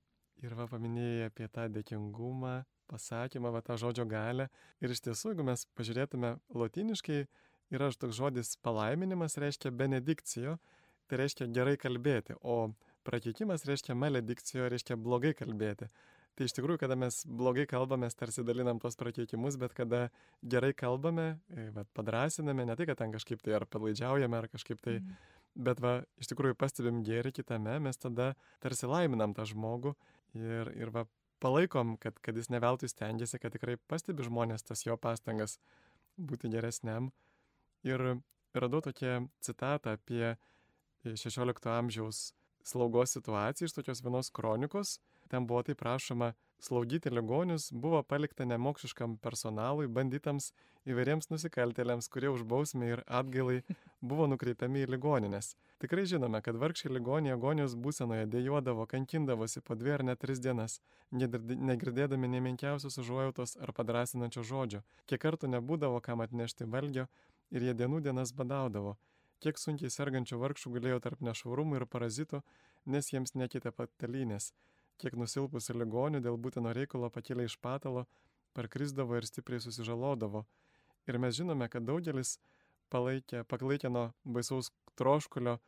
Ir 0.45 0.55
va 0.59 0.67
paminėjai 0.69 1.31
apie 1.31 1.47
tą 1.49 1.67
dėkingumą, 1.73 2.59
pasakymą, 2.91 3.53
va 3.55 3.63
tą 3.65 3.79
žodžio 3.81 4.05
galę. 4.09 4.49
Ir 4.83 4.93
iš 4.93 5.01
tiesų, 5.07 5.33
jeigu 5.33 5.47
mes 5.47 5.65
pažiūrėtume 5.79 6.35
lotiniškai, 6.53 7.21
yra 7.75 7.91
toks 7.97 8.19
žodis 8.19 8.55
palaiminimas, 8.65 9.39
reiškia 9.41 9.73
benedikcijo, 9.73 10.59
tai 11.09 11.21
reiškia 11.23 11.49
gerai 11.55 11.77
kalbėti, 11.81 12.37
o 12.41 12.75
prakeikimas 13.07 13.67
reiškia 13.69 13.97
maledikcijo, 13.99 14.69
reiškia 14.73 14.97
blogai 15.01 15.35
kalbėti. 15.39 15.91
Tai 16.35 16.49
iš 16.49 16.55
tikrųjų, 16.57 16.81
kada 16.83 16.97
mes 16.99 17.21
blogai 17.31 17.63
kalbame, 17.71 18.09
tarsi 18.19 18.43
dalinam 18.47 18.81
tos 18.83 18.97
prakeikimus, 18.99 19.55
bet 19.61 19.75
kada 19.77 20.09
gerai 20.43 20.73
kalbame, 20.75 21.37
e, 21.55 21.69
bet 21.77 21.91
padrasiname, 21.95 22.67
ne 22.67 22.75
tai, 22.75 22.89
kad 22.91 22.99
ten 22.99 23.15
kažkaip 23.15 23.45
tai 23.45 23.55
ar 23.61 23.69
palaidžiaujame, 23.71 24.41
ar 24.41 24.49
kažkaip 24.51 24.83
tai, 24.83 24.97
mm. 24.99 25.21
bet 25.69 25.83
va, 25.85 26.01
iš 26.19 26.33
tikrųjų 26.33 26.59
pastebim 26.59 27.05
gėrį 27.07 27.37
kitame, 27.39 27.77
mes 27.87 28.03
tada 28.03 28.33
tarsi 28.65 28.91
laiminam 28.91 29.37
tą 29.37 29.47
žmogų 29.47 29.95
ir, 30.35 30.73
ir 30.75 30.91
va, 30.97 31.07
palaikom, 31.45 31.95
kad, 32.03 32.19
kad 32.25 32.35
jis 32.35 32.51
neveltui 32.51 32.91
stengiasi, 32.91 33.39
kad 33.39 33.55
tikrai 33.55 33.79
pastebi 33.91 34.27
žmonės 34.27 34.67
tas 34.67 34.83
jo 34.87 34.99
pastangas 34.99 35.61
būti 36.19 36.51
geresniam. 36.51 37.13
Ir 37.87 38.01
radau 38.57 38.81
tokią 38.83 39.29
citatą 39.45 39.95
apie 39.99 40.35
16 41.05 41.71
amžiaus 41.79 42.33
slaugos 42.65 43.15
situaciją 43.15 43.69
iš 43.69 43.77
tokios 43.77 44.03
vienos 44.05 44.31
kronikos. 44.31 44.99
Ten 45.29 45.47
buvo 45.47 45.63
taip 45.63 45.79
prašoma, 45.81 46.33
slaugyti 46.61 47.11
ligonius 47.11 47.71
buvo 47.73 48.03
palikta 48.03 48.45
nemokšiškam 48.45 49.17
personalui, 49.25 49.89
bandytams 49.89 50.53
įvairiems 50.89 51.31
nusikaltėliams, 51.33 52.09
kurie 52.13 52.31
už 52.33 52.45
bausmę 52.49 52.91
ir 52.93 53.03
atgailai 53.21 53.63
buvo 54.01 54.29
nukreipiami 54.33 54.85
į 54.85 54.91
ligoninės. 54.95 55.55
Tikrai 55.85 56.05
žinome, 56.09 56.41
kad 56.45 56.57
vargšiai 56.61 56.93
ligoniai 56.93 57.35
agonijos 57.37 57.77
būsenoje 57.77 58.29
dėjuodavo, 58.33 58.87
kankindavosi 58.89 59.61
po 59.65 59.77
dvi 59.77 59.97
ar 59.97 60.05
net 60.11 60.23
tris 60.25 60.41
dienas, 60.41 60.81
negirdėdami 61.13 62.31
nemenkiausios 62.37 63.01
užuojautos 63.03 63.57
ar 63.61 63.73
padrasinančio 63.77 64.45
žodžio. 64.45 64.85
Kiek 65.09 65.21
kartų 65.25 65.53
nebūdavo 65.57 66.01
kam 66.05 66.25
atnešti 66.25 66.69
valgio, 66.69 67.09
ir 67.55 67.69
jie 67.69 67.75
dienų 67.79 68.01
dienas 68.05 68.33
badaudavo. 68.37 68.97
Kiek 69.43 69.59
sunkiai 69.61 69.91
sergančių 69.93 70.39
vargšų 70.41 70.73
galėjo 70.77 71.01
tarp 71.05 71.25
nešvarumų 71.25 71.81
ir 71.81 71.87
parazitų, 71.91 72.41
nes 72.87 73.11
jiems 73.13 73.35
nekite 73.35 73.73
patalynės. 73.75 74.53
Kiek 75.01 75.17
nusilpusių 75.19 75.79
ligonių 75.81 76.21
dėl 76.25 76.39
būtino 76.39 76.73
reikalo 76.77 77.11
pakėlė 77.11 77.49
iš 77.49 77.59
patalo, 77.59 78.07
parkrisdavo 78.55 79.19
ir 79.19 79.27
stipriai 79.27 79.63
susižalodavo. 79.65 80.45
Ir 81.11 81.19
mes 81.21 81.35
žinome, 81.37 81.69
kad 81.69 81.85
daugelis 81.85 82.39
palaikė, 82.95 83.43
paklaikė 83.51 83.91
nuo 83.91 84.07
baisaus 84.25 84.71
troškulio, 84.99 85.59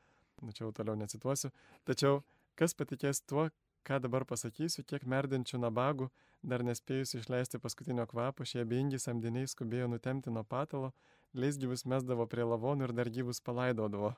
nu 0.42 0.55
čia 0.55 0.66
jau 0.66 0.72
toliau 0.76 0.96
necituosiu, 1.00 1.50
tačiau 1.88 2.22
kas 2.57 2.76
patikės 2.79 3.20
tuo, 3.26 3.48
ką 3.87 4.01
dabar 4.03 4.25
pasakysiu, 4.27 4.83
kiek 4.83 5.07
merdenčių 5.07 5.61
nabagų, 5.62 6.09
dar 6.42 6.64
nespėjus 6.66 7.14
išleisti 7.20 7.61
paskutinio 7.62 8.07
kvapo, 8.11 8.44
šie 8.44 8.64
abejingi 8.64 8.99
samdiniai 9.03 9.46
skubėjo 9.51 9.87
nutemti 9.92 10.33
nuo 10.35 10.42
patalo, 10.42 10.92
leisgyvius 11.37 11.87
mesdavo 11.87 12.27
prie 12.31 12.46
lavonų 12.46 12.88
ir 12.88 12.94
dar 12.96 13.11
gyvus 13.12 13.42
palaidodavo. 13.46 14.14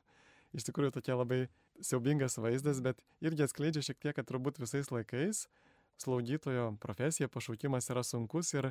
Iš 0.56 0.64
tikrųjų 0.70 0.94
tokia 0.96 1.18
labai 1.18 1.40
siaubingas 1.84 2.38
vaizdas, 2.40 2.80
bet 2.80 3.02
irgi 3.20 3.44
atskleidžia 3.44 3.84
šiek 3.84 4.00
tiek, 4.00 4.16
kad 4.16 4.28
turbūt 4.28 4.60
visais 4.62 4.88
laikais 4.94 5.44
slaugytojo 5.98 6.70
profesija, 6.80 7.28
pašaukimas 7.28 7.90
yra 7.92 8.04
sunkus 8.06 8.54
ir 8.54 8.70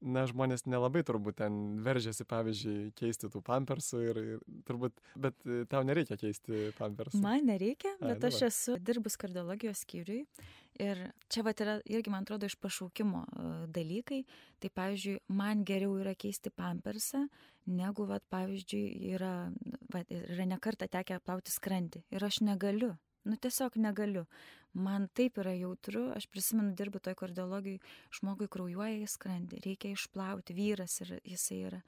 na, 0.00 0.24
žmonės 0.28 0.64
nelabai 0.68 1.02
turbūt 1.06 1.38
ten 1.40 1.78
veržiasi, 1.84 2.26
pavyzdžiui, 2.28 2.76
keisti 2.98 3.30
tų 3.32 3.42
pampersų 3.46 4.02
ir, 4.04 4.20
ir 4.34 4.44
turbūt, 4.68 5.02
bet 5.18 5.36
e, 5.46 5.64
tau 5.70 5.82
nereikia 5.86 6.18
keisti 6.20 6.68
pampersų. 6.78 7.20
Man 7.22 7.48
nereikia, 7.50 7.96
bet 8.02 8.22
Ai, 8.22 8.30
aš 8.30 8.46
esu 8.48 8.78
dirbus 8.78 9.18
kardiologijos 9.20 9.82
skyriui 9.86 10.22
ir 10.78 11.02
čia 11.32 11.42
va 11.46 11.54
yra 11.56 11.78
irgi, 11.90 12.12
man 12.14 12.26
atrodo, 12.26 12.46
iš 12.46 12.58
pašaukimo 12.62 13.24
e, 13.26 13.48
dalykai. 13.74 14.22
Tai, 14.62 14.70
pavyzdžiui, 14.78 15.18
man 15.38 15.64
geriau 15.66 15.98
yra 16.00 16.14
keisti 16.18 16.52
pampersą, 16.54 17.26
negu, 17.68 18.06
va, 18.08 18.20
pavyzdžiui, 18.32 19.12
yra, 19.14 19.34
va, 19.92 20.04
yra 20.14 20.48
nekarta 20.48 20.88
tekę 20.90 21.20
plauti 21.24 21.54
skrandį 21.54 22.06
ir 22.14 22.30
aš 22.30 22.42
negaliu. 22.46 22.94
Nu 23.28 23.36
tiesiog 23.36 23.76
negaliu 23.76 24.24
man 24.72 25.08
taip 25.16 25.38
yra 25.42 25.52
jautru, 25.56 26.08
aš 26.16 26.28
prisimenu, 26.32 26.74
dirbu 26.76 27.00
toj 27.02 27.16
kardiologijai, 27.18 27.80
žmogui 28.18 28.48
kraujuoja 28.52 29.02
į 29.02 29.08
skrandį, 29.10 29.60
reikia 29.64 29.92
išplauti, 29.94 30.56
vyras 30.56 31.00
ir 31.04 31.18
jisai 31.24 31.60
yra. 31.70 31.82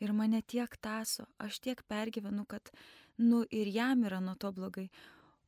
Ir 0.00 0.14
mane 0.16 0.40
tiek 0.48 0.76
taso, 0.80 1.26
aš 1.38 1.60
tiek 1.60 1.82
pergyvenu, 1.90 2.46
kad, 2.48 2.72
nu, 3.20 3.42
ir 3.50 3.68
jam 3.68 4.06
yra 4.08 4.20
nuo 4.24 4.36
to 4.40 4.52
blogai. 4.56 4.88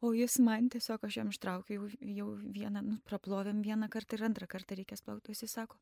O 0.02 0.10
jis 0.12 0.36
man 0.42 0.68
tiesiog, 0.68 1.04
aš 1.06 1.20
jam 1.20 1.30
ištraukiu 1.30 1.76
jau, 1.78 1.90
jau 2.18 2.30
vieną, 2.58 2.82
nu, 2.84 2.96
praplovėm 3.06 3.62
vieną 3.64 3.88
kartą 3.88 4.18
ir 4.18 4.26
antrą 4.26 4.48
kartą 4.50 4.76
reikės 4.76 5.04
plaukti. 5.06 5.32
Jis 5.32 5.54
sako, 5.54 5.78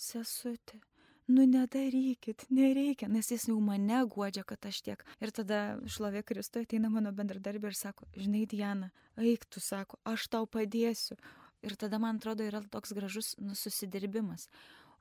sesutė, 0.00 0.80
nu 1.28 1.44
nedarykit, 1.46 2.46
nereikia, 2.50 3.08
nes 3.12 3.28
jis 3.28 3.48
jau 3.50 3.58
mane 3.60 4.00
guodžia, 4.08 4.44
kad 4.48 4.64
aš 4.70 4.80
tiek. 4.86 5.04
Ir 5.20 5.32
tada 5.36 5.60
šlovė 5.84 6.22
Kristui 6.26 6.64
ateina 6.64 6.88
mano 6.92 7.12
bendradarbė 7.12 7.68
ir 7.68 7.76
sako, 7.76 8.08
žinai, 8.16 8.46
Diana, 8.48 8.88
eik 9.20 9.44
tu, 9.52 9.60
sako, 9.60 10.00
aš 10.08 10.28
tau 10.32 10.48
padėsiu. 10.48 11.18
Ir 11.66 11.74
tada 11.76 11.98
man 12.00 12.16
atrodo 12.16 12.46
yra 12.46 12.62
toks 12.72 12.94
gražus 12.96 13.34
nu, 13.42 13.56
susidirbimas. 13.58 14.46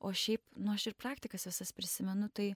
O 0.04 0.12
šiaip, 0.14 0.44
nu 0.60 0.74
aš 0.74 0.90
ir 0.92 0.98
praktikas 1.00 1.48
visas 1.48 1.72
prisimenu, 1.74 2.28
tai, 2.30 2.52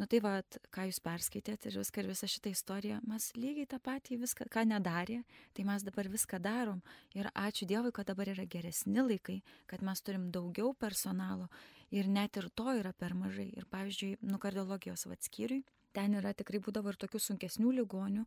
nu 0.00 0.06
tai 0.08 0.20
va, 0.24 0.36
ką 0.72 0.86
jūs 0.88 1.00
perskaitėt 1.04 1.66
ir 1.68 1.76
viską, 1.80 2.04
ir 2.04 2.12
visą 2.12 2.28
šitą 2.30 2.52
istoriją, 2.54 3.00
mes 3.10 3.32
lygiai 3.36 3.68
tą 3.68 3.80
patį 3.82 4.20
viską, 4.22 4.46
ką 4.52 4.64
nedarė, 4.70 5.18
tai 5.52 5.66
mes 5.68 5.84
dabar 5.84 6.08
viską 6.12 6.40
darom. 6.40 6.80
Ir 7.16 7.28
ačiū 7.34 7.68
Dievui, 7.68 7.92
kad 7.96 8.08
dabar 8.08 8.30
yra 8.32 8.46
geresni 8.48 9.02
laikai, 9.02 9.42
kad 9.68 9.84
mes 9.84 10.04
turim 10.04 10.30
daugiau 10.32 10.72
personalo 10.78 11.50
ir 11.90 12.08
net 12.08 12.36
ir 12.36 12.48
to 12.54 12.72
yra 12.80 12.92
per 12.92 13.14
mažai. 13.14 13.48
Ir 13.56 13.66
pavyzdžiui, 13.70 14.16
nu 14.30 14.38
kardiologijos 14.42 15.06
vatskyriui, 15.10 15.64
ten 15.96 16.18
yra 16.20 16.34
tikrai 16.36 16.60
būdavo 16.62 16.92
ir 16.92 17.00
tokių 17.00 17.22
sunkesnių 17.30 17.72
ligonių, 17.80 18.26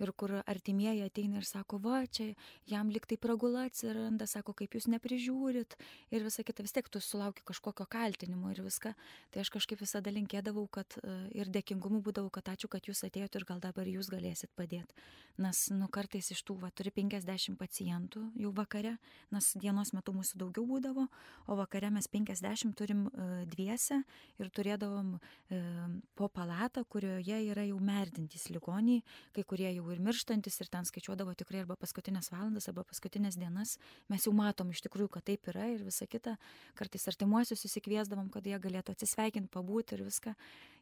ir 0.00 0.12
kur 0.16 0.32
artimieji 0.48 1.04
ateina 1.04 1.40
ir 1.40 1.46
sako, 1.46 1.78
va, 1.84 2.00
čia 2.06 2.30
jam 2.68 2.90
liktai 2.92 3.18
pragula 3.20 3.66
atsiranda, 3.68 4.26
sako, 4.30 4.54
kaip 4.56 4.74
jūs 4.76 4.88
neprižiūrit 4.92 5.76
ir 6.14 6.24
visa 6.24 6.44
kita, 6.46 6.64
vis 6.64 6.74
tiek 6.76 6.88
tu 6.88 7.02
sulauki 7.04 7.44
kažkokio 7.46 7.86
kaltinimo 7.90 8.52
ir 8.54 8.62
viską. 8.64 8.94
Tai 9.30 9.42
aš 9.44 9.52
kažkaip 9.56 9.82
visada 9.82 10.12
linkėdavau, 10.14 10.66
kad 10.72 10.96
e, 11.02 11.16
ir 11.36 11.50
dėkingumu 11.52 12.00
būdavau, 12.06 12.32
kad 12.32 12.48
ačiū, 12.54 12.70
kad 12.72 12.88
jūs 12.88 13.04
atėjote 13.08 13.40
ir 13.40 13.48
gal 13.48 13.60
dabar 13.62 13.88
jūs 13.88 14.10
galėsit 14.12 14.52
padėti. 14.56 14.96
Nes, 15.40 15.62
nu, 15.72 15.88
kartais 15.92 16.32
iš 16.34 16.42
tų, 16.44 16.58
va, 16.64 16.72
turi 16.74 16.92
50 16.92 17.56
pacientų 17.60 18.24
jau 18.40 18.50
vakare, 18.56 18.96
nes 19.32 19.52
dienos 19.60 19.94
metu 19.96 20.12
mūsų 20.16 20.40
daugiau 20.42 20.66
būdavo, 20.68 21.06
o 21.48 21.58
vakare 21.60 21.92
mes 21.92 22.08
50 22.12 22.76
turim 22.76 23.06
uh, 23.08 23.44
dviese 23.48 24.02
ir 24.40 24.50
turėdavom 24.52 25.14
uh, 25.16 25.86
po 26.18 26.28
palatą, 26.32 26.84
kurioje 27.10 27.50
yra 27.50 27.64
jau 27.66 27.78
merdintys 27.82 28.48
ligoniai, 28.50 29.02
kai 29.34 29.42
kurie 29.44 29.68
jau 29.74 29.86
ir 29.90 30.00
mirštantis 30.00 30.60
ir 30.62 30.68
ten 30.70 30.86
skaičiuodavo 30.86 31.34
tikrai 31.34 31.64
arba 31.64 31.76
paskutinės 31.76 32.30
valandas, 32.30 32.68
arba 32.70 32.84
paskutinės 32.86 33.38
dienas. 33.40 33.76
Mes 34.08 34.26
jau 34.26 34.32
matom 34.32 34.70
iš 34.70 34.82
tikrųjų, 34.86 35.10
kad 35.10 35.26
taip 35.26 35.48
yra 35.50 35.66
ir 35.74 35.82
visa 35.84 36.06
kita. 36.06 36.36
Kartais 36.78 37.08
artimuosius 37.10 37.66
įsikviesdavom, 37.66 38.30
kad 38.30 38.46
jie 38.46 38.58
galėtų 38.62 38.94
atsisveikinti, 38.94 39.50
pabūti 39.50 39.96
ir 39.98 40.04
viską. 40.06 40.34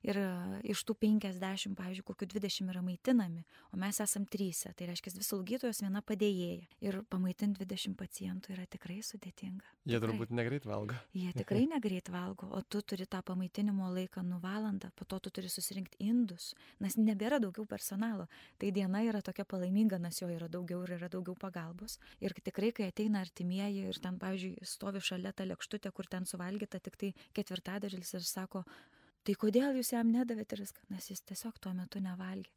Ir 0.06 0.20
e, 0.20 0.26
iš 0.70 0.84
tų 0.86 0.94
50, 1.00 1.74
pavyzdžiui, 1.78 2.04
kokių 2.06 2.28
20 2.36 2.70
yra 2.70 2.82
maitinami, 2.86 3.42
o 3.72 3.80
mes 3.80 3.98
esam 4.04 4.28
trysia. 4.30 4.70
Tai 4.78 4.86
reiškia, 4.92 5.10
dvi 5.16 5.26
slaugytojos, 5.26 5.80
viena 5.82 6.04
padėjėja. 6.06 6.68
Ir 6.86 7.00
pamaitinti 7.10 7.64
20 7.64 7.96
pacientų 7.98 8.54
yra 8.54 8.68
tikrai 8.70 9.00
sudėtinga. 9.02 9.66
Jie 9.88 9.96
tikrai. 9.96 10.12
turbūt 10.12 10.34
negreit 10.38 10.68
valgo. 10.70 10.94
Jie 11.16 11.32
tikrai 11.34 11.64
negreit 11.72 12.12
valgo, 12.14 12.46
o 12.54 12.62
tu 12.62 12.84
turi 12.86 13.08
tą 13.10 13.24
pamaitinimo 13.26 13.90
laiką 13.96 14.22
nu 14.22 14.38
valandą, 14.42 14.92
po 14.94 15.08
to 15.08 15.18
tu 15.24 15.34
turi 15.34 15.50
susirinkti 15.50 15.98
indus, 16.18 16.50
nes 16.82 16.98
nebėra 16.98 17.38
daugiau 17.42 17.66
personalo. 17.70 18.26
Tai 18.58 18.72
diena 18.74 19.02
yra 19.06 19.22
tokia 19.24 19.46
palaiminga, 19.48 20.00
nes 20.02 20.20
jo 20.20 20.28
yra 20.34 20.50
daugiau 20.50 20.82
ir 20.86 20.96
yra 20.98 21.10
daugiau 21.12 21.36
pagalbos. 21.38 21.98
Ir 22.24 22.34
tikrai, 22.44 22.72
kai 22.76 22.90
ateina 22.92 23.22
artimieji 23.24 23.86
ir 23.92 24.02
ten, 24.02 24.18
pavyzdžiui, 24.20 24.66
stovi 24.66 25.02
šalia 25.10 25.32
tą 25.32 25.48
lėkštutę, 25.52 25.92
kur 25.94 26.10
ten 26.10 26.26
suvalgyta 26.26 26.82
tik 26.82 26.98
tai 27.00 27.14
ketvirtadalis 27.38 28.14
ir 28.18 28.26
sako, 28.26 28.64
tai 29.24 29.38
kodėl 29.38 29.78
jūs 29.78 29.94
jam 29.94 30.10
nedavėte 30.12 30.56
ir 30.56 30.66
viską, 30.66 30.84
nes 30.92 31.10
jis 31.12 31.24
tiesiog 31.30 31.58
tuo 31.62 31.74
metu 31.76 32.02
nevalgė. 32.02 32.52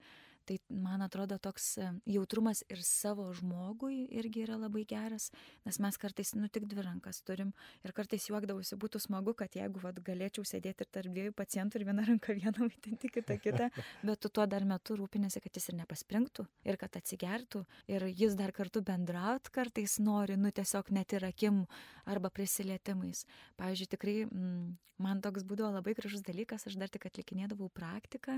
Tai 0.45 0.57
man 0.73 1.03
atrodo 1.05 1.37
toks 1.37 1.65
e, 1.77 1.87
jautrumas 2.09 2.63
ir 2.73 2.81
savo 2.85 3.27
žmogui 3.37 4.07
irgi 4.17 4.41
yra 4.45 4.57
labai 4.57 4.83
geras, 4.89 5.29
nes 5.67 5.77
mes 5.83 5.99
kartais, 6.01 6.33
nu, 6.37 6.49
tik 6.49 6.65
dvi 6.71 6.85
rankas 6.87 7.21
turim 7.27 7.51
ir 7.85 7.93
kartais 7.97 8.25
juokdavusi 8.29 8.77
būtų 8.81 9.03
smagu, 9.05 9.35
kad 9.37 9.53
jeigu 9.57 9.83
vat, 9.83 10.01
galėčiau 10.01 10.45
sėdėti 10.47 10.85
ir 10.85 10.91
tarp 10.97 11.13
dviejų 11.13 11.35
pacientų 11.37 11.79
ir 11.79 11.87
vieną 11.91 12.07
ranką 12.09 12.37
vieną 12.39 12.67
maitinti, 12.67 13.11
kitą 13.17 13.37
kitą, 13.43 13.69
bet 14.01 14.23
tu 14.23 14.33
tuo 14.33 14.47
dar 14.49 14.65
metu 14.65 14.97
rūpinėsi, 14.97 15.43
kad 15.43 15.61
jis 15.61 15.69
ir 15.71 15.79
nepaspringtų 15.83 16.47
ir 16.65 16.81
kad 16.81 16.97
atsigertų 16.97 17.65
ir 17.91 18.09
jis 18.09 18.37
dar 18.39 18.55
kartu 18.55 18.81
bendraut 18.85 19.51
kartais 19.53 19.99
nori, 20.01 20.39
nu, 20.41 20.49
tiesiog 20.49 20.89
net 20.95 21.13
ir 21.13 21.27
akim 21.29 21.65
arba 22.09 22.33
prisilietimais. 22.33 23.27
Pavyzdžiui, 23.61 23.91
tikrai 23.93 24.15
mm, 24.25 24.71
man 25.01 25.21
toks 25.21 25.43
būdavo 25.47 25.73
labai 25.75 25.93
gražus 25.97 26.23
dalykas, 26.25 26.65
aš 26.69 26.77
dar 26.79 26.91
tik 26.91 27.05
atlikinėdavau 27.09 27.69
praktiką, 27.73 28.37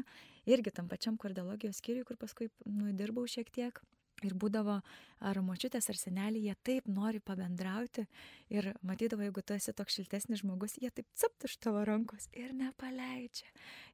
irgi 0.50 0.74
tam 0.76 0.90
pačiam 0.92 1.18
kardiologijos 1.22 1.80
skyriui 1.82 1.93
skyriui, 1.94 2.08
kur 2.08 2.18
paskui 2.18 2.50
nudirbau 2.66 3.28
šiek 3.28 3.52
tiek. 3.54 3.82
Ir 4.24 4.36
būdavo 4.40 4.78
ar 5.20 5.40
močiutės, 5.44 5.90
ar 5.92 5.98
seneliai, 6.00 6.46
jie 6.48 6.54
taip 6.64 6.86
nori 6.88 7.20
pabendrauti 7.20 8.06
ir 8.54 8.70
matydavo, 8.82 9.26
jeigu 9.26 9.42
tu 9.44 9.56
esi 9.58 9.74
toks 9.76 9.98
šiltesnis 9.98 10.40
žmogus, 10.40 10.78
jie 10.80 10.92
taip 10.96 11.10
capt 11.18 11.44
iš 11.44 11.58
tavo 11.60 11.82
rankos 11.84 12.30
ir 12.32 12.54
nepaleidžia. 12.56 13.50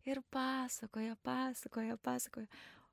Ir 0.05 0.21
pasakoja, 0.29 1.15
pasakoja, 1.23 1.97
pasakoja. 1.97 2.45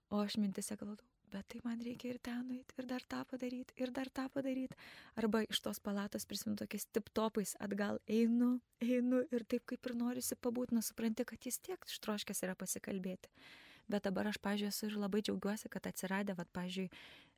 O 0.08 0.22
aš 0.22 0.38
mintise 0.40 0.78
galvodavau, 0.78 1.10
bet 1.34 1.44
tai 1.50 1.60
man 1.66 1.82
reikia 1.82 2.14
ir 2.14 2.22
ten 2.24 2.40
nueiti, 2.46 2.78
ir 2.78 2.88
dar 2.88 3.04
tą 3.04 3.20
padaryti, 3.28 3.76
ir 3.82 3.92
dar 3.92 4.08
tą 4.08 4.30
padaryti. 4.32 4.78
Arba 5.20 5.42
iš 5.44 5.60
tos 5.66 5.82
palatos 5.82 6.24
prisimenu 6.30 6.62
tokiais 6.62 6.88
tip 6.88 7.10
topais 7.12 7.52
atgal 7.60 8.00
einu, 8.06 8.54
einu 8.80 9.26
ir 9.28 9.44
taip 9.44 9.66
kaip 9.74 9.90
ir 9.90 9.98
norisi 9.98 10.38
pabūti, 10.40 10.78
nusipranti, 10.78 11.26
kad 11.28 11.50
jis 11.50 11.60
tiek 11.60 11.90
ištroškęs 11.90 12.46
yra 12.46 12.56
pasikalbėti 12.56 13.34
bet 13.90 14.08
dabar 14.08 14.30
aš, 14.32 14.40
pažiūrėjau, 14.44 14.74
esu 14.74 14.90
ir 14.90 14.98
labai 15.00 15.22
džiaugiuosi, 15.26 15.70
kad 15.72 15.88
atsiradė, 15.90 16.36
vad, 16.38 16.50
pažiūrėjau, 16.56 16.90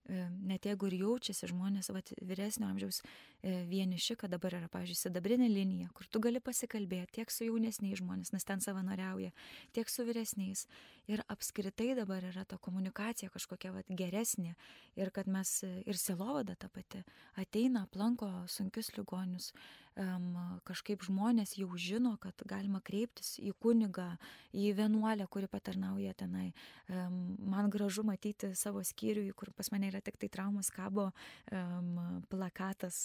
net 0.08 0.64
jeigu 0.64 0.88
ir 0.88 0.96
jaučiasi 1.02 1.50
žmonės, 1.50 1.90
vat, 1.92 2.10
vyresnio 2.24 2.68
amžiaus 2.70 3.02
e, 3.02 3.64
vieniši, 3.68 4.16
kad 4.16 4.32
dabar 4.32 4.56
yra, 4.56 4.68
pavyzdžiui, 4.72 4.96
sidabrinė 4.96 5.48
linija, 5.52 5.90
kur 5.96 6.08
tu 6.08 6.20
gali 6.24 6.40
pasikalbėti 6.40 7.18
tiek 7.18 7.32
su 7.32 7.44
jaunesniais 7.44 8.00
žmonės, 8.00 8.32
nes 8.32 8.48
ten 8.48 8.64
savanoriauja, 8.64 9.34
tiek 9.76 9.92
su 9.92 10.06
vyresniais. 10.08 10.64
Ir 11.08 11.22
apskritai 11.32 11.94
dabar 11.96 12.24
yra 12.28 12.44
ta 12.48 12.58
komunikacija 12.60 13.30
kažkokia 13.32 13.72
vat, 13.72 13.88
geresnė 13.88 14.54
ir 14.96 15.12
kad 15.12 15.28
mes 15.28 15.52
ir 15.64 16.00
silovada 16.00 16.56
ta 16.56 16.68
pati 16.72 17.04
ateina, 17.40 17.84
aplanko 17.84 18.30
sunkius 18.48 18.94
ligonius, 18.96 19.52
um, 19.98 20.60
kažkaip 20.68 21.02
žmonės 21.06 21.54
jau 21.58 21.68
žino, 21.78 22.14
kad 22.22 22.38
galima 22.48 22.80
kreiptis 22.84 23.36
į 23.42 23.52
kunigą, 23.62 24.08
į 24.56 24.70
vienuolę, 24.78 25.26
kuri 25.30 25.48
patarnauja 25.50 26.14
tenai. 26.18 26.50
Um, 26.88 27.36
man 27.50 27.70
gražu 27.72 28.04
matyti 28.06 28.52
savo 28.58 28.82
skyriui, 28.86 29.32
kur 29.36 29.50
pas 29.56 29.70
mane 29.74 29.90
yra 29.90 30.00
tik 30.04 30.18
tai 30.20 30.30
traumas 30.32 30.70
kabo 30.74 31.08
um, 31.10 32.22
plakatas, 32.30 33.00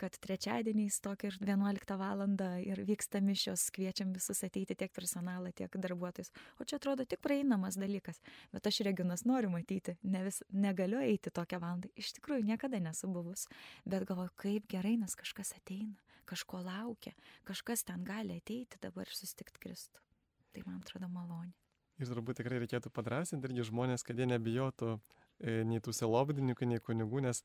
kad 0.00 0.16
trečiadieniais 0.22 1.00
tokia 1.04 1.32
ir 1.32 1.38
11 1.42 1.96
val. 1.98 2.24
ir 2.62 2.82
vyksta 2.82 3.20
mišios, 3.22 3.68
kviečiam 3.74 4.12
visus 4.12 4.42
ateiti 4.44 4.74
tiek 4.74 4.92
personalą, 4.92 5.52
tiek 5.52 5.70
darbuotojus. 5.70 6.32
O 6.58 6.64
čia 6.64 6.78
atrodo 6.80 7.04
tik 7.04 7.22
praeinamas 7.22 7.78
dalykas, 7.78 8.20
bet 8.52 8.66
aš 8.66 8.82
regionas 8.86 9.24
noriu 9.24 9.50
matyti, 9.50 9.96
ne 10.02 10.24
vis, 10.26 10.42
negaliu 10.50 10.98
eiti 10.98 11.30
tokią 11.30 11.60
valandą. 11.62 11.92
Iš 11.96 12.16
tikrųjų, 12.18 12.44
niekada 12.48 12.80
nesu 12.82 13.10
buvus, 13.10 13.46
bet 13.86 14.06
galvoju, 14.08 14.34
kaip 14.36 14.68
gerai, 14.70 14.96
nes 14.98 15.14
kažkas 15.18 15.54
ateina 15.56 15.96
kažko 16.28 16.60
laukia, 16.66 17.14
kažkas 17.48 17.86
ten 17.88 18.04
gali 18.06 18.38
ateiti 18.38 18.80
dabar 18.82 19.08
ir 19.08 19.16
susitikti 19.16 19.62
Kristų. 19.64 20.04
Tai 20.52 20.64
man 20.66 20.82
atrodo 20.82 21.08
malonė. 21.12 21.54
Ir 21.98 22.06
turbūt 22.06 22.38
tikrai 22.38 22.60
reikėtų 22.62 22.92
padrasinti 22.94 23.48
irgi 23.48 23.66
žmonės, 23.72 24.04
kad 24.06 24.18
jie 24.18 24.28
nebijotų 24.30 24.92
e, 24.94 25.64
nei 25.66 25.82
tų 25.82 25.94
selobdininkų, 25.98 26.68
nei 26.70 26.82
kunigų, 26.84 27.24
nes 27.26 27.42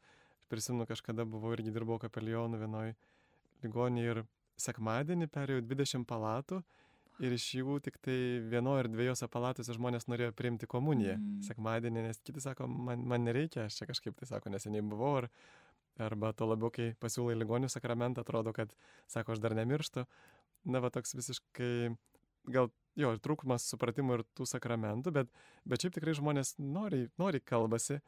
prisimenu, 0.52 0.86
kažkada 0.90 1.26
buvau 1.26 1.56
irgi 1.56 1.74
dirbau 1.74 1.98
kapelionų 2.02 2.60
vienoj 2.62 2.94
ligonį 3.64 4.06
ir 4.06 4.22
sekmadienį 4.62 5.30
perėjau 5.34 5.64
20 5.66 6.06
palatų 6.10 6.62
ir 7.24 7.34
iš 7.36 7.48
jų 7.60 7.80
tik 7.86 7.98
tai 8.04 8.18
vienoje 8.52 8.84
ar 8.84 8.90
dviejose 8.92 9.28
palatose 9.32 9.76
žmonės 9.76 10.08
norėjo 10.10 10.34
priimti 10.38 10.70
komuniją 10.70 11.18
mm. 11.18 11.42
sekmadienį, 11.48 12.06
nes 12.08 12.22
kiti 12.26 12.42
sako, 12.44 12.68
man, 12.68 13.04
man 13.10 13.26
nereikia, 13.28 13.68
aš 13.68 13.80
čia 13.80 13.90
kažkaip 13.90 14.18
tai 14.20 14.30
sako, 14.30 14.54
neseniai 14.54 14.86
buvau, 14.86 15.16
ar 15.22 15.30
Arba 16.02 16.32
to 16.34 16.48
labiau, 16.50 16.72
kai 16.74 16.94
pasiūlai 17.02 17.36
ligonių 17.38 17.70
sakramentą, 17.70 18.24
atrodo, 18.24 18.54
kad, 18.56 18.72
sako, 19.12 19.36
aš 19.36 19.44
dar 19.44 19.54
nemirštu. 19.58 20.08
Na, 20.74 20.80
va 20.82 20.90
toks 20.94 21.14
visiškai, 21.14 21.92
gal 22.50 22.72
jo, 23.00 23.12
ir 23.14 23.22
trūkumas 23.22 23.68
supratimo 23.70 24.18
ir 24.18 24.24
tų 24.38 24.48
sakramentų, 24.50 25.14
bet, 25.14 25.30
bet 25.70 25.84
šiaip 25.84 25.98
tikrai 25.98 26.16
žmonės 26.18 26.56
nori, 26.62 27.06
nori 27.22 27.44
kalbasi, 27.44 28.00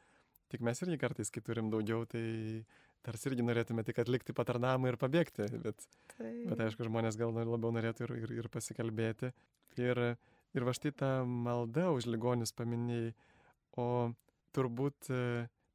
tik 0.52 0.64
mes 0.66 0.82
irgi 0.82 0.98
kartais, 1.02 1.30
kai 1.30 1.42
turim 1.46 1.70
daugiau, 1.70 2.04
tai 2.10 2.24
tarsi 3.06 3.30
irgi 3.30 3.44
norėtume 3.46 3.84
tik 3.86 4.00
atlikti 4.02 4.34
patarnamą 4.34 4.90
ir 4.90 4.98
pabėgti, 4.98 5.46
bet, 5.62 5.86
tai. 6.16 6.32
bet 6.50 6.64
aišku, 6.66 6.88
žmonės 6.88 7.18
gal 7.20 7.34
labiau 7.36 7.70
norėtų 7.74 8.08
ir, 8.08 8.14
ir, 8.24 8.34
ir 8.40 8.50
pasikalbėti. 8.50 9.30
Ir, 9.78 10.02
ir 10.56 10.66
va 10.66 10.74
štai 10.74 10.94
tą 10.96 11.10
maldą 11.28 11.92
už 11.94 12.08
ligonius 12.10 12.54
paminėjai, 12.56 13.12
o 13.78 13.88
turbūt 14.56 15.10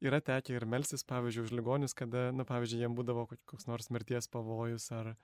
yra 0.02 0.20
tekę 0.24 0.56
ir 0.56 0.66
melsis, 0.66 1.04
pavyzdžiui, 1.08 1.46
už 1.46 1.52
ligonius, 1.56 1.94
kada, 1.98 2.30
na, 2.34 2.46
pavyzdžiui, 2.48 2.82
jiem 2.84 2.96
būdavo 2.98 3.28
koks 3.48 3.68
nors 3.70 3.92
mirties 3.94 4.28
pavojus 4.32 4.88
ar... 4.94 5.14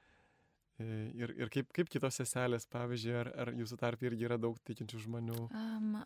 E, 0.79 0.85
ir, 1.19 1.35
ir 1.35 1.51
kaip, 1.55 1.73
kaip 1.75 1.91
kitos 1.91 2.21
seselės, 2.21 2.69
pavyzdžiui, 2.71 3.17
ar, 3.25 3.33
ar 3.45 3.53
jūsų 3.57 3.81
tarp 3.81 4.05
irgi 4.07 4.29
yra 4.29 4.39
daug 4.41 4.59
tikinčių 4.69 5.03
žmonių? 5.03 5.39
Um, 5.51 5.97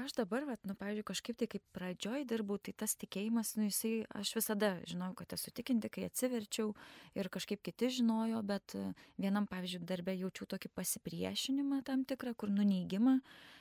aš 0.00 0.14
dabar, 0.16 0.46
vat, 0.48 0.62
nu, 0.68 0.76
pavyzdžiui, 0.78 1.08
kažkaip 1.10 1.40
tai 1.42 1.50
kaip 1.52 1.64
pradžioj 1.76 2.24
dirbau, 2.28 2.56
tai 2.56 2.72
tas 2.84 2.96
tikėjimas, 2.96 3.52
nu, 3.60 3.68
jisai, 3.68 3.92
aš 4.16 4.32
visada 4.38 4.72
žinojau, 4.88 5.18
kad 5.20 5.36
esu 5.36 5.52
tikinti, 5.56 5.92
kai 5.92 6.06
atsiverčiau 6.08 6.72
ir 7.18 7.28
kažkaip 7.32 7.60
kiti 7.68 7.92
žinojo, 7.98 8.40
bet 8.48 8.78
vienam, 9.20 9.48
pavyzdžiui, 9.50 9.84
darbę 9.84 10.16
jaučiau 10.16 10.48
tokį 10.56 10.72
pasipriešinimą 10.80 11.82
tam 11.84 12.08
tikrą, 12.08 12.32
kur 12.38 12.52
nuneigimą. 12.54 13.20
Uh, 13.20 13.55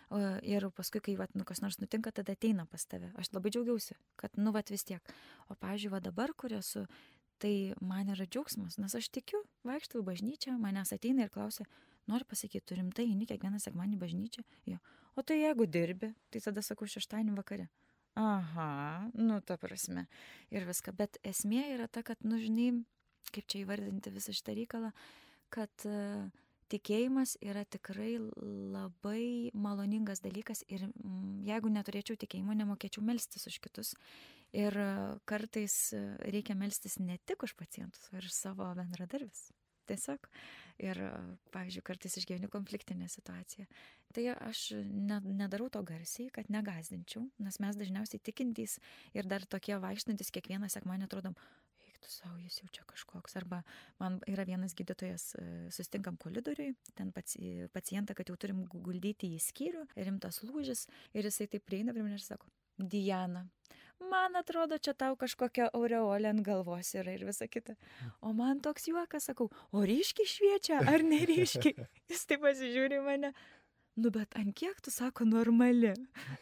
ir 0.45 0.67
paskui, 0.75 1.01
kai 1.01 1.15
vat, 1.19 1.33
nu, 1.35 1.45
kas 1.47 1.61
nors 1.63 1.79
nutinka, 1.81 2.11
tada 2.11 2.35
ateina 2.35 2.65
pas 2.69 2.85
tave. 2.85 3.11
Aš 3.19 3.31
labai 3.33 3.51
džiaugiausi, 3.53 3.97
kad, 4.19 4.35
nu, 4.37 4.53
vat 4.55 4.69
vis 4.73 4.85
tiek. 4.85 5.13
O, 5.49 5.55
pavyzdžiui, 5.55 5.91
va 5.93 6.01
dabar, 6.03 6.33
kur 6.37 6.53
esu, 6.53 6.85
tai 7.41 7.73
man 7.81 8.11
yra 8.13 8.27
džiaugsmas, 8.27 8.77
nes 8.81 8.95
aš 8.95 9.09
tikiu, 9.13 9.41
vaikštau 9.67 10.03
į 10.03 10.07
bažnyčią, 10.11 10.55
manęs 10.61 10.93
ateina 10.95 11.25
ir 11.25 11.33
klausia, 11.33 11.65
nori 12.11 12.27
pasakyti, 12.29 12.65
turim 12.69 12.91
tai, 12.95 13.07
eini 13.09 13.27
kiekvieną 13.29 13.59
sekmanį 13.61 13.99
bažnyčią. 14.01 14.45
Jo. 14.69 14.79
O 15.15 15.23
tai 15.23 15.41
jeigu 15.41 15.67
dirbi, 15.67 16.13
tai 16.31 16.43
tada 16.43 16.63
sakau 16.65 16.87
šeštadienį 16.89 17.35
vakare. 17.37 17.67
Aha, 18.15 19.09
nu, 19.19 19.41
ta 19.43 19.57
prasme. 19.59 20.05
Ir 20.53 20.63
viską. 20.67 20.93
Bet 20.95 21.19
esmė 21.27 21.65
yra 21.73 21.89
ta, 21.91 22.03
kad, 22.05 22.21
nu, 22.23 22.39
žinai, 22.39 22.69
kaip 23.35 23.47
čia 23.51 23.65
įvardinti 23.65 24.13
visą 24.15 24.35
šitą 24.35 24.55
reikalą, 24.55 24.93
kad 25.51 25.87
uh, 25.89 26.29
tikėjimas 26.71 27.35
yra 27.45 27.65
tikrai 27.65 28.15
labai 28.19 29.51
maloningas 29.53 30.23
dalykas 30.23 30.63
ir 30.67 30.87
mm, 30.87 31.43
jeigu 31.47 31.71
neturėčiau 31.73 32.19
tikėjimo, 32.21 32.55
nemokėčiau 32.57 33.03
melstis 33.05 33.47
už 33.51 33.59
kitus. 33.63 33.93
Ir 34.55 34.77
kartais 35.27 35.75
reikia 36.23 36.55
melstis 36.55 36.95
ne 37.01 37.17
tik 37.27 37.43
už 37.43 37.57
pacientus, 37.59 38.07
o 38.11 38.19
ir 38.21 38.29
savo 38.31 38.69
bendradarbius. 38.77 39.49
Tiesiog. 39.85 40.29
Ir, 40.81 40.99
pavyzdžiui, 41.53 41.83
kartais 41.85 42.17
išgyveni 42.19 42.49
konfliktinę 42.51 43.07
situaciją. 43.11 43.67
Tai 44.15 44.23
aš 44.47 44.63
ne, 44.83 45.21
nedarau 45.23 45.69
to 45.71 45.79
garsiai, 45.87 46.31
kad 46.35 46.49
negazdinčiau, 46.51 47.23
nes 47.43 47.59
mes 47.63 47.77
dažniausiai 47.79 48.23
tikintys 48.23 48.79
ir 49.15 49.29
dar 49.29 49.45
tokie 49.47 49.77
vaikštantis 49.79 50.33
kiekvieną 50.35 50.67
sekmanį 50.71 51.07
atrodom, 51.07 51.37
tu 52.03 52.11
savo, 52.11 52.37
jis 52.43 52.59
jau 52.61 52.69
čia 52.73 52.85
kažkoks. 52.89 53.37
Arba 53.39 53.61
man 54.01 54.19
yra 54.31 54.45
vienas 54.47 54.75
gydytojas, 54.77 55.31
e, 55.39 55.47
sustinkam 55.75 56.17
koridoriui, 56.21 56.75
ten 56.95 57.11
pacientą, 57.15 58.17
kad 58.17 58.29
jau 58.29 58.37
turim 58.39 58.65
guldyti 58.71 59.33
į 59.35 59.41
skyrių, 59.43 59.87
rimtas 59.95 60.41
lūžis 60.45 60.87
ir 61.13 61.27
jisai 61.29 61.49
taip 61.51 61.65
prieina 61.67 61.95
prie 61.95 62.05
manęs 62.05 62.23
ir 62.23 62.35
sako, 62.35 62.51
Diana, 62.75 63.45
man 64.09 64.35
atrodo, 64.35 64.77
čia 64.77 64.93
tau 64.97 65.15
kažkokia 65.19 65.69
aureolė 65.75 66.29
ant 66.33 66.43
galvos 66.45 66.91
yra 66.97 67.13
ir 67.15 67.25
visa 67.27 67.47
kita. 67.47 67.75
O 68.21 68.33
man 68.35 68.59
toks 68.63 68.89
juokas, 68.89 69.29
sakau, 69.29 69.49
o 69.71 69.83
ryškiai 69.87 70.29
šviečia 70.29 70.81
ar 70.91 71.05
neryškiai? 71.13 71.87
Jis 72.11 72.25
taip 72.29 72.43
pasižiūri 72.45 72.99
mane, 73.05 73.31
nu 73.95 74.11
bet 74.11 74.35
ant 74.39 74.53
kiek 74.57 74.79
tu 74.83 74.91
sako 74.91 75.25
normali? 75.27 75.93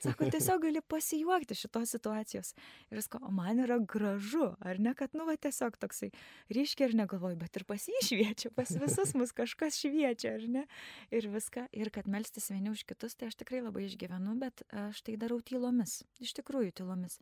Sako 0.03 0.27
tiesiog 0.33 0.61
gali 0.65 0.81
pasijuokti 0.81 1.55
šitos 1.57 1.93
situacijos. 1.95 2.53
Ir 2.91 3.01
sako 3.05 3.21
o 3.27 3.31
man 3.31 3.61
yra 3.63 3.77
gražu 3.79 4.51
ar 4.59 4.79
ne 4.79 4.93
kad 4.97 5.13
nu 5.17 5.27
va 5.29 5.35
tiesiog 5.37 5.77
toksai 5.81 6.11
ryškiai 6.53 6.89
ir 6.89 6.95
negalvoju 7.03 7.39
bet 7.41 7.59
ir 7.59 7.67
pas 7.69 7.87
jį 7.89 8.03
šviečia 8.09 8.53
pas 8.55 8.73
visus 8.83 9.13
mus 9.19 9.35
kažkas 9.35 9.79
šviečia 9.81 10.35
ar 10.37 10.47
ne? 10.57 10.65
Ir 11.13 11.29
viską 11.33 11.67
ir 11.71 11.93
kad 11.93 12.09
melstis 12.09 12.49
vieni 12.53 12.73
už 12.73 12.85
kitus 12.89 13.17
tai 13.17 13.29
aš 13.31 13.37
tikrai 13.43 13.61
labai 13.65 13.87
išgyvenu 13.89 14.37
bet 14.41 14.65
aš 14.87 15.03
tai 15.05 15.17
darau 15.21 15.41
tylomis 15.41 16.01
iš 16.23 16.33
tikrųjų 16.39 16.73
tylomis. 16.81 17.19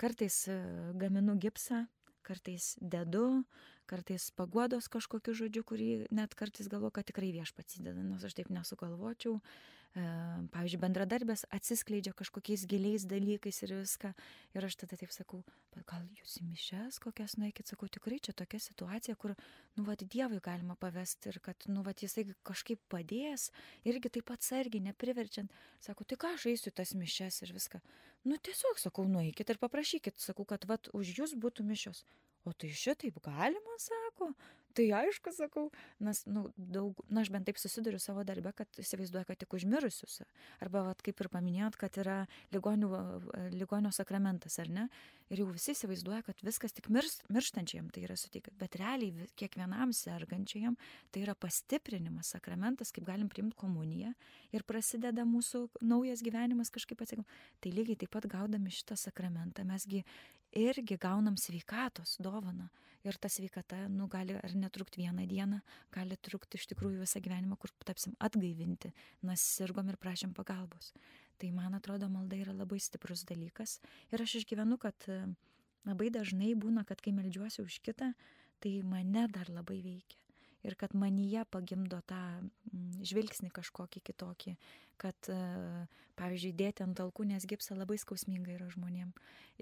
Kartais 0.00 0.46
e, 0.50 0.56
gaminu 0.98 1.36
gipsą 1.38 1.84
kartais 2.24 2.74
dedu 2.80 3.44
kartais 3.90 4.30
paguodos 4.36 4.90
kažkokiu 4.92 5.36
žodžiu 5.44 5.64
kurį 5.68 5.88
net 6.14 6.34
kartais 6.38 6.70
galvoju 6.72 6.96
kad 6.98 7.08
tikrai 7.10 7.32
viešpats 7.36 7.80
įdeda 7.80 8.04
nors 8.04 8.26
aš 8.26 8.36
taip 8.40 8.52
nesugalvočiau 8.54 9.40
pavyzdžiui, 9.94 10.80
bendradarbės 10.82 11.44
atsiskleidžia 11.54 12.14
kažkokiais 12.18 12.64
giliais 12.66 13.04
dalykais 13.06 13.60
ir 13.62 13.74
viską. 13.78 14.10
Ir 14.56 14.66
aš 14.66 14.76
tada 14.80 14.98
taip 14.98 15.12
sakau, 15.14 15.42
gal 15.86 16.02
jūs 16.18 16.40
į 16.40 16.48
mišes 16.48 16.98
kokias 17.02 17.36
nueikit, 17.38 17.70
sakau, 17.70 17.86
tikrai 17.86 18.18
čia 18.18 18.34
tokia 18.34 18.58
situacija, 18.62 19.14
kur, 19.14 19.36
nu, 19.78 19.84
vad, 19.86 20.02
Dievui 20.02 20.40
galima 20.42 20.74
pavesti 20.74 21.30
ir 21.30 21.38
kad, 21.44 21.68
nu, 21.70 21.84
vad, 21.86 22.02
jisai 22.02 22.26
kažkaip 22.42 22.82
padės, 22.90 23.52
irgi 23.86 24.10
taip 24.18 24.34
atsargiai, 24.34 24.82
nepriverčiant. 24.88 25.54
Sakau, 25.84 26.06
ką 26.06 26.34
aš 26.34 26.48
eisiu 26.50 26.74
tas 26.74 26.96
mišes 26.98 27.44
ir 27.46 27.54
viską. 27.54 27.82
Nu, 28.26 28.40
tiesiog, 28.40 28.82
sakau, 28.82 29.06
nueikit 29.06 29.54
ir 29.54 29.62
paprašykit, 29.62 30.18
sakau, 30.18 30.48
kad, 30.48 30.66
vad, 30.66 30.90
už 30.96 31.18
jūs 31.20 31.38
būtų 31.38 31.66
mišios. 31.70 32.02
O 32.44 32.52
tai 32.52 32.70
šitaip 32.76 33.20
galima, 33.24 33.78
sako, 33.80 34.32
tai 34.74 34.90
aišku 34.90 35.30
sakau 35.34 35.68
nes 36.02 36.24
nu 36.26 36.48
daug 36.56 36.98
na 37.08 37.22
aš 37.22 37.30
bent 37.32 37.46
taip 37.46 37.58
susiduriu 37.60 38.00
savo 38.02 38.24
darbe 38.26 38.50
kad 38.56 38.80
įsivaizduoja 38.82 39.28
kad 39.28 39.38
tik 39.38 39.54
už 39.54 39.66
mirusius 39.70 40.22
arba 40.64 40.82
vat 40.88 41.02
kaip 41.04 41.20
ir 41.22 41.30
paminėjot 41.30 41.78
kad 41.78 41.98
yra 42.02 42.16
ligonių 42.54 42.90
ligonio 43.54 43.92
sakramentas 43.94 44.58
ar 44.62 44.70
ne 44.78 44.88
ir 45.30 45.44
jau 45.44 45.48
visi 45.52 45.72
įsivaizduoja 45.76 46.24
kad 46.26 46.42
viskas 46.46 46.74
tik 46.74 46.90
mirs 46.94 47.20
mirštančiajam 47.32 47.90
tai 47.94 48.04
yra 48.08 48.18
suteikiama 48.18 48.60
bet 48.64 48.78
realiai 48.80 49.28
kiekvienam 49.38 49.94
sergančiajam 49.94 50.78
tai 51.14 51.24
yra 51.24 51.38
pastiprinimas 51.38 52.34
sakramentas 52.34 52.92
kaip 52.94 53.06
galim 53.06 53.30
priimt 53.30 53.54
komuniją 53.58 54.14
ir 54.54 54.66
prasideda 54.66 55.26
mūsų 55.28 55.68
naujas 55.86 56.24
gyvenimas 56.26 56.74
kažkaip 56.74 57.06
atsigau 57.06 57.26
tai 57.62 57.74
lygiai 57.74 58.00
taip 58.02 58.14
pat 58.16 58.26
gaudami 58.30 58.74
šitą 58.74 58.98
sakramentą 58.98 59.66
mes 59.68 59.86
gi 59.86 60.02
irgi 60.54 60.96
gaunam 61.00 61.36
sveikatos 61.36 62.16
dovaną. 62.22 62.68
Ir 63.04 63.18
ta 63.20 63.28
sveikata 63.28 63.82
nu 63.92 64.06
gali 64.08 64.32
ar 64.38 64.54
netrukt 64.56 64.96
vieną 64.96 65.26
dieną 65.28 65.60
gali 65.92 66.16
trukt 66.16 66.54
iš 66.56 66.64
tikrųjų 66.70 67.02
visą 67.02 67.20
gyvenimą 67.20 67.58
kur 67.60 67.72
tapsim 67.84 68.14
atgaivinti 68.16 68.94
nes 69.28 69.44
sirgom 69.58 69.90
ir 69.92 70.00
prašėm 70.00 70.32
pagalbos. 70.32 70.94
Tai 71.36 71.50
man 71.52 71.76
atrodo 71.76 72.08
malda 72.08 72.40
yra 72.40 72.56
labai 72.56 72.80
stiprus 72.80 73.26
dalykas. 73.28 73.80
Ir 74.08 74.24
aš 74.24 74.38
išgyvenu 74.40 74.80
kad 74.80 74.96
e, 75.12 75.20
labai 75.84 76.08
dažnai 76.14 76.54
būna 76.56 76.86
kad 76.88 77.04
kai 77.04 77.12
meldžiuosi 77.12 77.60
už 77.66 77.82
kitą 77.84 78.14
tai 78.64 78.78
mane 78.82 79.28
dar 79.28 79.52
labai 79.52 79.82
veikia 79.84 80.23
ir 80.64 80.76
kad 80.80 80.94
manyje 80.96 81.44
pagimdo 81.52 82.00
tą 82.08 82.20
mm, 82.40 83.04
žvilgsnį 83.04 83.52
kažkokį 83.54 84.02
kitokį, 84.08 84.56
kad, 85.00 85.28
e, 85.28 85.38
pavyzdžiui, 86.18 86.54
dėti 86.56 86.84
ant 86.86 87.00
alkūnės 87.04 87.46
gipsą 87.50 87.76
labai 87.76 87.98
skausminga 88.00 88.56
yra 88.56 88.70
žmonėm. 88.72 89.12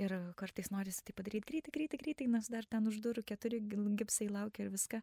Ir 0.00 0.14
kartais 0.40 0.72
norisi 0.72 1.04
tai 1.04 1.16
padaryti 1.16 1.48
greitai, 1.50 1.74
greitai, 1.74 2.00
greitai, 2.00 2.30
nes 2.32 2.48
dar 2.52 2.68
ten 2.68 2.88
už 2.88 3.02
durų 3.04 3.26
keturi 3.28 3.60
gipsai 3.62 4.30
laukia 4.32 4.66
ir 4.66 4.74
viską. 4.74 5.02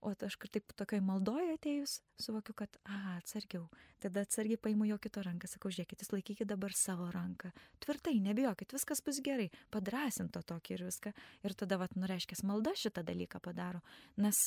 O 0.00 0.14
aš 0.16 0.38
taip 0.48 0.72
tokiai 0.80 1.02
maldoje 1.04 1.52
atėjus, 1.58 1.98
suvokiu, 2.24 2.54
kad, 2.56 2.76
a, 2.88 3.18
atsargiau. 3.18 3.66
Tada 4.00 4.22
atsargiai 4.24 4.56
paimu 4.56 4.86
jo 4.88 4.96
kito 4.96 5.20
ranką, 5.20 5.50
sakau, 5.50 5.68
žiūrėkit, 5.68 6.00
jūs 6.00 6.14
laikykit 6.14 6.48
dabar 6.48 6.72
savo 6.72 7.10
ranką. 7.12 7.50
Tvirtai, 7.84 8.14
nebijokit, 8.24 8.72
viskas 8.72 9.04
bus 9.04 9.20
gerai, 9.20 9.50
padrasinto 9.68 10.40
tokį 10.40 10.78
ir 10.78 10.86
viską. 10.88 11.12
Ir 11.44 11.52
tada, 11.52 11.76
vat, 11.82 11.92
nureiškės, 12.00 12.40
malda 12.48 12.72
šitą 12.80 13.04
dalyką 13.04 13.42
padaro. 13.44 13.84
Nes 14.16 14.40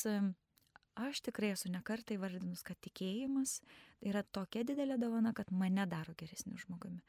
aš 0.96 1.22
tikrai 1.28 1.54
esu 1.54 1.72
nekartai 1.74 2.18
vardinus, 2.22 2.64
kad 2.66 2.78
tikėjimas 2.86 3.60
yra 4.06 4.24
tokia 4.24 4.64
didelė 4.68 4.98
dovana, 5.02 5.34
kad 5.34 5.52
mane 5.52 5.86
daro 5.89 6.16
geresniu 6.18 6.58
žmogumi. 6.62 7.02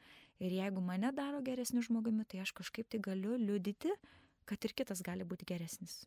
Ir 0.43 0.55
jeigu 0.55 0.83
mane 0.83 1.11
daro 1.15 1.41
geresniu 1.45 1.83
žmogumi, 1.85 2.25
tai 2.27 2.41
aš 2.43 2.53
kažkaip 2.57 2.89
tai 2.91 2.99
galiu 3.03 3.37
liudyti, 3.39 3.93
kad 4.45 4.65
ir 4.65 4.75
kitas 4.77 5.01
gali 5.05 5.25
būti 5.27 5.47
geresnis. 5.47 6.03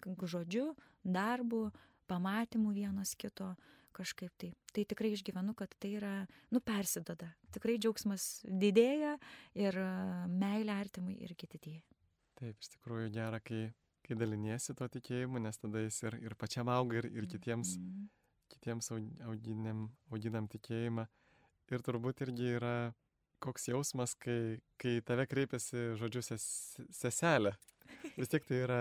Žodžiu, 0.00 0.70
darbu, 1.04 1.68
pamatymu 2.08 2.72
vienas 2.74 3.14
kito, 3.18 3.54
kažkaip 3.96 4.32
tai. 4.38 4.52
Tai 4.72 4.84
tikrai 4.86 5.12
išgyvenu, 5.14 5.54
kad 5.58 5.72
tai 5.82 5.94
yra, 5.98 6.14
nu, 6.54 6.62
persidoda. 6.62 7.32
Tikrai 7.54 7.76
džiaugsmas 7.82 8.44
didėja 8.46 9.16
ir 9.58 9.78
meilė 10.30 10.76
artimui 10.76 11.18
irgi 11.26 11.50
didėja. 11.56 11.82
Taip, 12.40 12.56
iš 12.62 12.72
tikrųjų 12.76 13.10
gera, 13.12 13.42
kai 13.44 13.66
kai 14.10 14.18
daliniesi 14.18 14.74
tuo 14.74 14.88
tikėjimu, 14.90 15.38
nes 15.44 15.60
tada 15.62 15.84
jis 15.84 16.00
ir, 16.08 16.16
ir 16.26 16.34
pačiam 16.38 16.70
auga, 16.72 16.98
ir, 16.98 17.06
ir 17.14 17.28
kitiems, 17.30 17.76
mm. 17.78 18.08
kitiems 18.56 18.90
auginam, 18.94 19.86
auginam 20.10 20.50
tikėjimą. 20.50 21.06
Ir 21.70 21.84
turbūt 21.86 22.24
irgi 22.26 22.56
yra 22.58 22.74
koks 23.40 23.68
jausmas, 23.70 24.16
kai, 24.18 24.58
kai 24.82 24.98
tave 25.06 25.28
kreipiasi, 25.30 25.92
žodžiu, 26.00 26.24
ses, 26.26 26.44
seselė. 26.92 27.54
Vis 28.18 28.32
tiek 28.32 28.44
tai 28.48 28.58
yra 28.64 28.80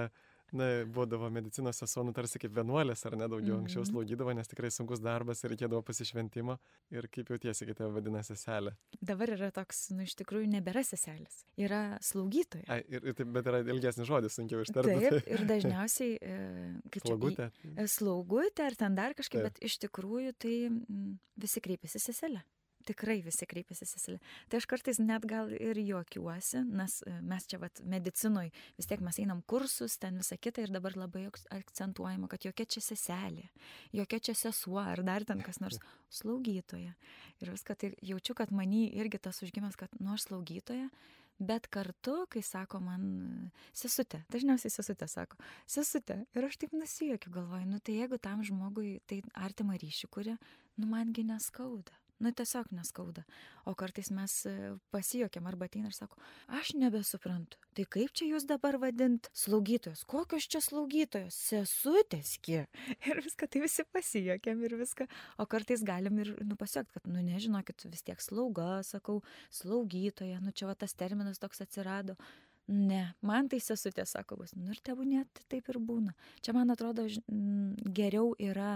na, 0.55 0.67
būdavo 0.89 1.29
medicinos 1.33 1.79
sesuo, 1.81 2.03
nu 2.07 2.13
tarsi 2.15 2.41
kaip 2.41 2.53
vienuolės 2.55 3.05
ar 3.07 3.15
ne 3.17 3.27
daugiau 3.27 3.55
mm 3.55 3.55
-hmm. 3.55 3.67
anksčiau 3.67 3.85
slaugydavo, 3.85 4.33
nes 4.33 4.47
tikrai 4.47 4.71
sunkus 4.71 5.01
darbas 5.03 5.43
ir 5.43 5.53
reikėdavo 5.53 5.81
pasišventimo. 5.85 6.57
Ir 6.91 7.07
kaip 7.07 7.29
jautiesi, 7.29 7.65
kai 7.65 7.73
tave 7.73 7.91
vadina 7.93 8.23
seselė? 8.23 8.75
Dabar 9.01 9.29
yra 9.29 9.51
toks, 9.51 9.89
nu 9.91 10.03
iš 10.03 10.15
tikrųjų 10.21 10.49
nebėra 10.49 10.83
seselės, 10.83 11.45
yra 11.57 11.97
slaugytoja. 12.01 12.65
Ai, 12.67 12.83
ir, 12.87 13.05
ir 13.05 13.13
taip, 13.13 13.27
bet 13.27 13.45
yra 13.45 13.59
ilgesnis 13.59 14.07
žodis, 14.07 14.35
sunkiau 14.35 14.61
ištarti. 14.61 14.99
Taip, 14.99 15.27
ir 15.33 15.45
dažniausiai, 15.45 16.17
e, 16.21 16.37
kaip 16.89 17.03
čia. 17.03 17.09
Slaugutė. 17.09 17.51
E, 17.75 17.87
slaugutė 17.87 18.63
ar 18.65 18.75
ten 18.75 18.95
dar 18.95 19.13
kažkaip, 19.13 19.41
taip. 19.41 19.53
bet 19.53 19.63
iš 19.63 19.77
tikrųjų 19.85 20.33
tai 20.37 20.55
visi 21.35 21.61
kreipiasi 21.61 21.99
seselė 21.99 22.43
tikrai 22.89 23.19
visi 23.25 23.47
kreipiasi 23.49 23.87
Cecilė. 23.89 24.19
Tai 24.49 24.59
aš 24.61 24.67
kartais 24.69 24.99
net 25.01 25.25
gal 25.29 25.51
ir 25.53 25.79
juokiuosi, 25.81 26.63
nes 26.65 26.99
e, 27.05 27.13
mes 27.25 27.45
čia 27.49 27.61
vat 27.61 27.81
medicinoje 27.85 28.53
vis 28.77 28.89
tiek 28.89 29.03
mes 29.05 29.19
einam 29.21 29.43
kursus, 29.49 29.99
ten 30.01 30.19
visą 30.21 30.39
kitą 30.41 30.65
ir 30.65 30.73
dabar 30.73 30.97
labai 30.97 31.27
akcentuojama, 31.55 32.29
kad 32.31 32.47
jokia 32.47 32.65
čia 32.77 32.83
seselė, 32.85 33.47
jokia 33.95 34.21
čia 34.29 34.35
sesuo 34.37 34.81
ar 34.81 35.03
dar 35.05 35.27
ten 35.27 35.43
kas 35.45 35.61
nors 35.63 35.79
slaugytoja. 36.19 36.95
Ir 37.39 37.53
viską 37.53 37.77
tai 37.79 37.93
jaučiu, 38.03 38.35
kad 38.35 38.51
manį 38.55 38.89
irgi 38.99 39.21
tas 39.29 39.43
užgimęs, 39.45 39.79
kad 39.79 39.93
nu 40.01 40.17
aš 40.17 40.29
slaugytoja, 40.29 40.89
Bet 41.39 41.69
kartu, 41.71 42.25
kai 42.27 42.41
sako 42.43 42.81
man, 42.83 43.03
sesutė, 43.71 44.19
dažniausiai 44.27 44.73
sesutė 44.73 45.07
sako, 45.07 45.37
sesutė, 45.71 46.17
ir 46.35 46.47
aš 46.49 46.57
taip 46.59 46.73
nusijokiu, 46.75 47.31
galvoju, 47.37 47.69
nu 47.69 47.79
tai 47.79 47.95
jeigu 47.95 48.19
tam 48.19 48.43
žmogui 48.43 48.97
tai 49.07 49.21
artima 49.39 49.79
ryšį 49.79 50.11
kuria, 50.11 50.35
nu 50.75 50.91
mangi 50.91 51.23
neskauda 51.23 51.95
nu 52.19 52.31
tiesiog 52.35 52.71
neskauda. 52.75 53.23
O 53.69 53.75
kartais 53.77 54.09
mes 54.15 54.33
e, 54.49 54.53
pasijuokiam 54.93 55.47
arba 55.49 55.67
ateina 55.69 55.91
ir 55.91 55.95
sako 55.95 56.19
aš 56.59 56.73
nebesuprantu. 56.79 57.59
Tai 57.77 57.85
kaip 57.95 58.13
čia 58.15 58.29
jūs 58.31 58.47
dabar 58.49 58.79
vadint 58.81 59.29
slaugytojos? 59.37 60.03
Kokios 60.09 60.49
čia 60.51 60.61
slaugytojos? 60.63 61.37
Sesutės 61.49 62.35
gi. 62.45 62.63
Ir 63.09 63.23
viską 63.25 63.49
tai 63.51 63.63
visi 63.63 63.85
pasijuokiam 63.93 64.61
ir 64.65 64.75
viską. 64.79 65.07
O 65.39 65.47
kartais 65.49 65.83
galim 65.85 66.19
ir 66.21 66.33
nu 66.45 66.57
pasijuokt 66.59 66.91
kad 66.97 67.07
nu 67.07 67.23
nežinokit 67.23 67.87
vis 67.89 68.03
tiek 68.05 68.21
slauga 68.21 68.81
sakau 68.85 69.21
slaugytoja 69.53 70.39
nu 70.43 70.51
čia 70.51 70.69
va 70.69 70.75
tas 70.75 70.93
terminas 70.97 71.41
toks 71.41 71.63
atsirado. 71.65 72.17
Ne, 72.69 73.01
man 73.25 73.47
tai 73.49 73.57
sesutė 73.65 74.03
sako, 74.05 74.35
bus, 74.43 74.51
nu 74.53 74.69
ir 74.69 74.79
tebūnė, 74.85 75.23
taip 75.49 75.71
ir 75.71 75.79
būna. 75.81 76.13
Čia 76.45 76.53
man 76.53 76.69
atrodo 76.69 77.07
geriau 77.97 78.35
yra 78.37 78.75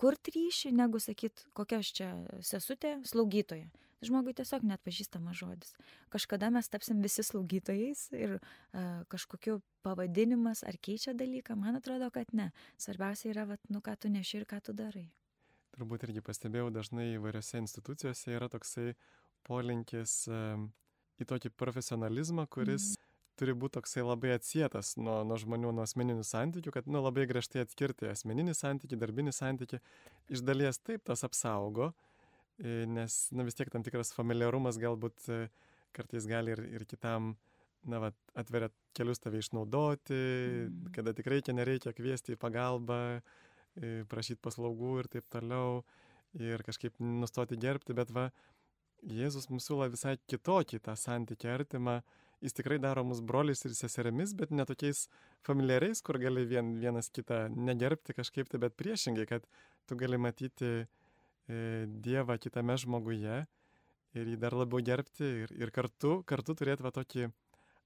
kurti 0.00 0.32
ryšį, 0.36 0.72
negu 0.76 1.00
sakyti, 1.02 1.46
kokia 1.56 1.80
aš 1.82 1.92
čia 1.98 2.10
sesutė, 2.46 2.96
slaugytoja. 3.06 3.68
Žmogui 4.00 4.32
tiesiog 4.32 4.64
net 4.64 4.80
pažįstamas 4.80 5.36
žodis. 5.36 5.74
Kažkada 6.12 6.48
mes 6.54 6.70
tapsim 6.72 7.02
visi 7.04 7.20
slaugytojais 7.26 8.06
ir 8.16 8.38
uh, 8.38 9.02
kažkokiu 9.12 9.58
pavadinimas 9.84 10.64
ar 10.64 10.78
keičia 10.80 11.12
dalyką, 11.12 11.56
man 11.60 11.76
atrodo, 11.76 12.08
kad 12.14 12.32
ne. 12.32 12.48
Svarbiausia 12.80 13.34
yra, 13.34 13.44
vat, 13.52 13.60
nu 13.68 13.82
ką 13.84 13.98
tu 14.00 14.12
neši 14.12 14.40
ir 14.40 14.48
ką 14.48 14.62
tu 14.64 14.76
darai. 14.76 15.04
Turbūt 15.76 16.08
irgi 16.08 16.24
pastebėjau 16.24 16.72
dažnai 16.72 17.10
įvairiose 17.18 17.60
institucijose 17.60 18.32
yra 18.32 18.48
toksai 18.52 18.94
polinkis 19.44 20.22
uh, 20.32 20.56
į 21.20 21.28
tokį 21.28 21.52
profesionalizmą, 21.60 22.48
kuris 22.48 22.94
mm 22.94 22.99
turi 23.40 23.54
būti 23.56 23.78
toksai 23.78 24.04
labai 24.04 24.34
atsietas 24.36 24.92
nuo, 25.00 25.20
nuo 25.26 25.38
žmonių, 25.40 25.72
nuo 25.76 25.84
asmeninių 25.86 26.24
santykių, 26.26 26.74
kad 26.74 26.88
nu, 26.90 27.00
labai 27.00 27.26
griežtai 27.30 27.64
atskirti 27.64 28.10
asmeninį 28.10 28.54
santykį, 28.58 28.98
darbinį 29.00 29.34
santykį. 29.36 29.80
Iš 30.36 30.44
dalies 30.44 30.80
taip 30.84 31.06
tas 31.08 31.24
apsaugo, 31.26 31.90
e, 32.60 32.84
nes 32.90 33.20
na, 33.32 33.46
vis 33.48 33.56
tiek 33.58 33.72
tam 33.72 33.86
tikras 33.86 34.12
familiarumas 34.16 34.80
galbūt 34.80 35.30
e, 35.32 35.40
kartais 35.96 36.28
gali 36.28 36.54
ir, 36.54 36.62
ir 36.78 36.86
kitam 36.90 37.34
na, 37.88 38.02
va, 38.04 38.12
atveria 38.38 38.68
kelius 38.96 39.22
tave 39.22 39.40
išnaudoti, 39.40 40.20
mm. 40.20 40.92
kada 40.96 41.16
tik 41.16 41.32
reikia, 41.32 41.56
nereikia 41.56 41.94
kviesti 41.96 42.36
į 42.36 42.40
pagalbą, 42.40 43.00
e, 43.16 43.92
prašyti 44.10 44.42
paslaugų 44.44 44.94
ir 45.00 45.10
taip 45.16 45.32
toliau, 45.32 45.80
ir 46.38 46.62
kažkaip 46.66 47.00
nustoti 47.02 47.58
gerbti, 47.60 47.96
bet 47.96 48.12
va, 48.14 48.28
Jėzus 49.00 49.46
mums 49.48 49.64
siūlo 49.64 49.86
visai 49.88 50.18
kitokį 50.28 50.82
tą 50.84 50.92
santykį 50.92 51.48
artimą, 51.48 52.00
jis 52.40 52.56
tikrai 52.56 52.78
daro 52.80 53.04
mus 53.04 53.20
broliais 53.20 53.64
ir 53.64 53.74
seserimis, 53.76 54.32
bet 54.36 54.52
ne 54.54 54.64
tokiais 54.68 55.06
familiariais, 55.46 56.00
kur 56.04 56.18
gali 56.20 56.46
vien, 56.48 56.72
vienas 56.80 57.10
kitą 57.12 57.46
negerbti 57.52 58.16
kažkaip 58.16 58.48
tai, 58.48 58.60
bet 58.62 58.76
priešingai, 58.80 59.26
kad 59.28 59.46
tu 59.86 59.98
gali 60.00 60.18
matyti 60.20 60.70
e, 60.80 61.86
Dievą 61.86 62.38
kitame 62.40 62.76
žmoguje 62.80 63.42
ir 64.16 64.32
jį 64.32 64.38
dar 64.40 64.56
labiau 64.56 64.82
gerbti 64.84 65.28
ir, 65.44 65.54
ir 65.54 65.72
kartu, 65.74 66.20
kartu 66.26 66.56
turėti 66.58 66.86
va 66.86 66.92
tokį 66.94 67.28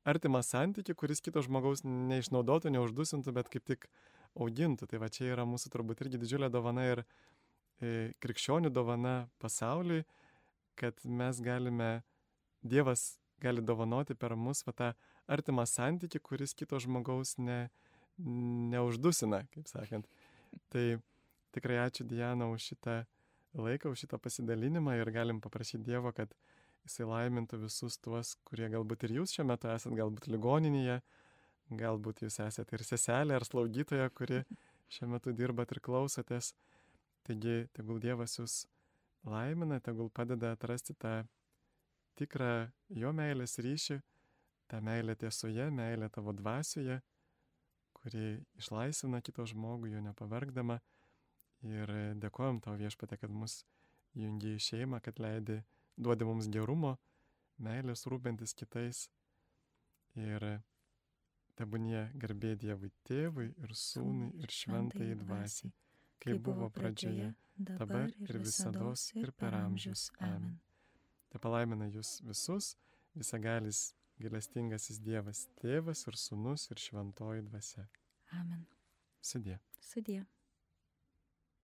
artimą 0.08 0.42
santykių, 0.44 0.94
kuris 1.00 1.22
kito 1.24 1.42
žmogaus 1.44 1.82
neišnaudotų, 1.84 2.72
neuždusintų, 2.76 3.34
bet 3.36 3.50
kaip 3.52 3.64
tik 3.68 3.88
augintų. 4.36 4.88
Tai 4.90 5.00
va 5.02 5.10
čia 5.12 5.30
yra 5.32 5.46
mūsų 5.48 5.72
turbūt 5.72 6.04
irgi 6.04 6.20
didžiulė 6.20 6.50
dovana 6.52 6.86
ir 6.90 7.04
e, 7.04 8.12
krikščionių 8.22 8.72
dovana 8.72 9.16
pasauliui, 9.42 10.04
kad 10.78 10.98
mes 11.04 11.40
galime, 11.44 12.02
Dievas 12.64 13.18
gali 13.42 13.62
dovanoti 13.62 14.14
per 14.14 14.36
mus 14.36 14.62
va, 14.66 14.72
tą 14.72 14.92
artimą 15.30 15.66
santyki, 15.68 16.20
kuris 16.22 16.54
kito 16.54 16.78
žmogaus 16.82 17.36
ne, 17.38 17.68
neuždusina, 18.18 19.44
kaip 19.54 19.68
sakant. 19.70 20.08
Tai 20.70 20.84
tikrai 21.54 21.80
ačiū 21.86 22.06
Diana 22.08 22.48
už 22.52 22.70
šitą 22.72 23.02
laiką, 23.54 23.90
už 23.90 24.04
šitą 24.04 24.18
pasidalinimą 24.22 24.98
ir 25.00 25.10
galim 25.14 25.40
paprašyti 25.42 25.84
Dievo, 25.86 26.12
kad 26.14 26.34
jisai 26.84 27.06
laimintų 27.08 27.62
visus 27.64 27.98
tuos, 28.02 28.34
kurie 28.46 28.68
galbūt 28.72 29.06
ir 29.06 29.18
jūs 29.20 29.34
šiuo 29.34 29.46
metu 29.48 29.70
esate, 29.72 29.96
galbūt 29.98 30.28
ligoninėje, 30.28 31.00
galbūt 31.80 32.24
jūs 32.26 32.40
esate 32.44 32.76
ir 32.76 32.84
seselė 32.84 33.38
ar 33.38 33.46
slaugytoja, 33.46 34.10
kuri 34.10 34.42
šiuo 34.92 35.10
metu 35.14 35.32
dirbat 35.32 35.72
ir 35.72 35.80
klausotės. 35.84 36.52
Taigi, 37.24 37.64
tegul 37.72 38.02
Dievas 38.04 38.36
jūs 38.36 38.64
laimina, 39.24 39.80
tegul 39.80 40.10
padeda 40.12 40.52
atrasti 40.52 40.92
tą 41.00 41.22
tikrą 42.18 42.50
jo 43.02 43.12
meilės 43.16 43.58
ryšį, 43.62 43.98
tą 44.70 44.80
meilę 44.84 45.16
tiesoje, 45.16 45.68
meilę 45.70 46.08
tavo 46.10 46.32
dvasioje, 46.32 47.00
kuri 47.96 48.26
išlaisvina 48.60 49.20
kito 49.24 49.46
žmogų, 49.48 49.92
jo 49.94 50.02
nepavargdama. 50.04 50.80
Ir 51.64 51.90
dėkojom 52.20 52.60
tau 52.64 52.74
viešpatė, 52.76 53.16
kad 53.22 53.32
mus 53.32 53.62
jungi 54.18 54.54
į 54.58 54.62
šeimą, 54.66 55.00
kad 55.04 55.20
leidi, 55.22 55.62
duodi 55.96 56.26
mums 56.28 56.50
gerumo, 56.52 56.96
meilės 57.64 58.04
rūpintis 58.10 58.52
kitais. 58.58 59.06
Ir 60.20 60.44
tebūnie 61.58 62.10
garbė 62.20 62.54
Dievui 62.60 62.92
tėvui 63.08 63.48
ir 63.62 63.74
sūnui 63.78 64.30
ir 64.42 64.52
šventai 64.52 65.14
dvasiai, 65.22 65.72
kaip 66.22 66.44
buvo 66.44 66.68
pradžioje, 66.74 67.32
dabar 67.56 68.12
ir 68.28 68.38
visada 68.44 68.92
ir 69.22 69.32
per 69.38 69.58
amžius. 69.64 70.10
Amen. 70.20 70.58
Te 71.34 71.40
palaimina 71.42 71.88
jūs 71.90 72.20
visus, 72.22 72.76
visagalis 73.18 73.88
gailestingasis 74.22 75.00
Dievas, 75.02 75.40
Tėvas 75.58 76.04
ir 76.06 76.14
Sūnus 76.14 76.68
ir 76.70 76.78
Šventoji 76.78 77.42
Dvasia. 77.48 77.88
Amen. 78.38 78.60
Sudė. 79.18 79.56
Sudė. 79.82 80.20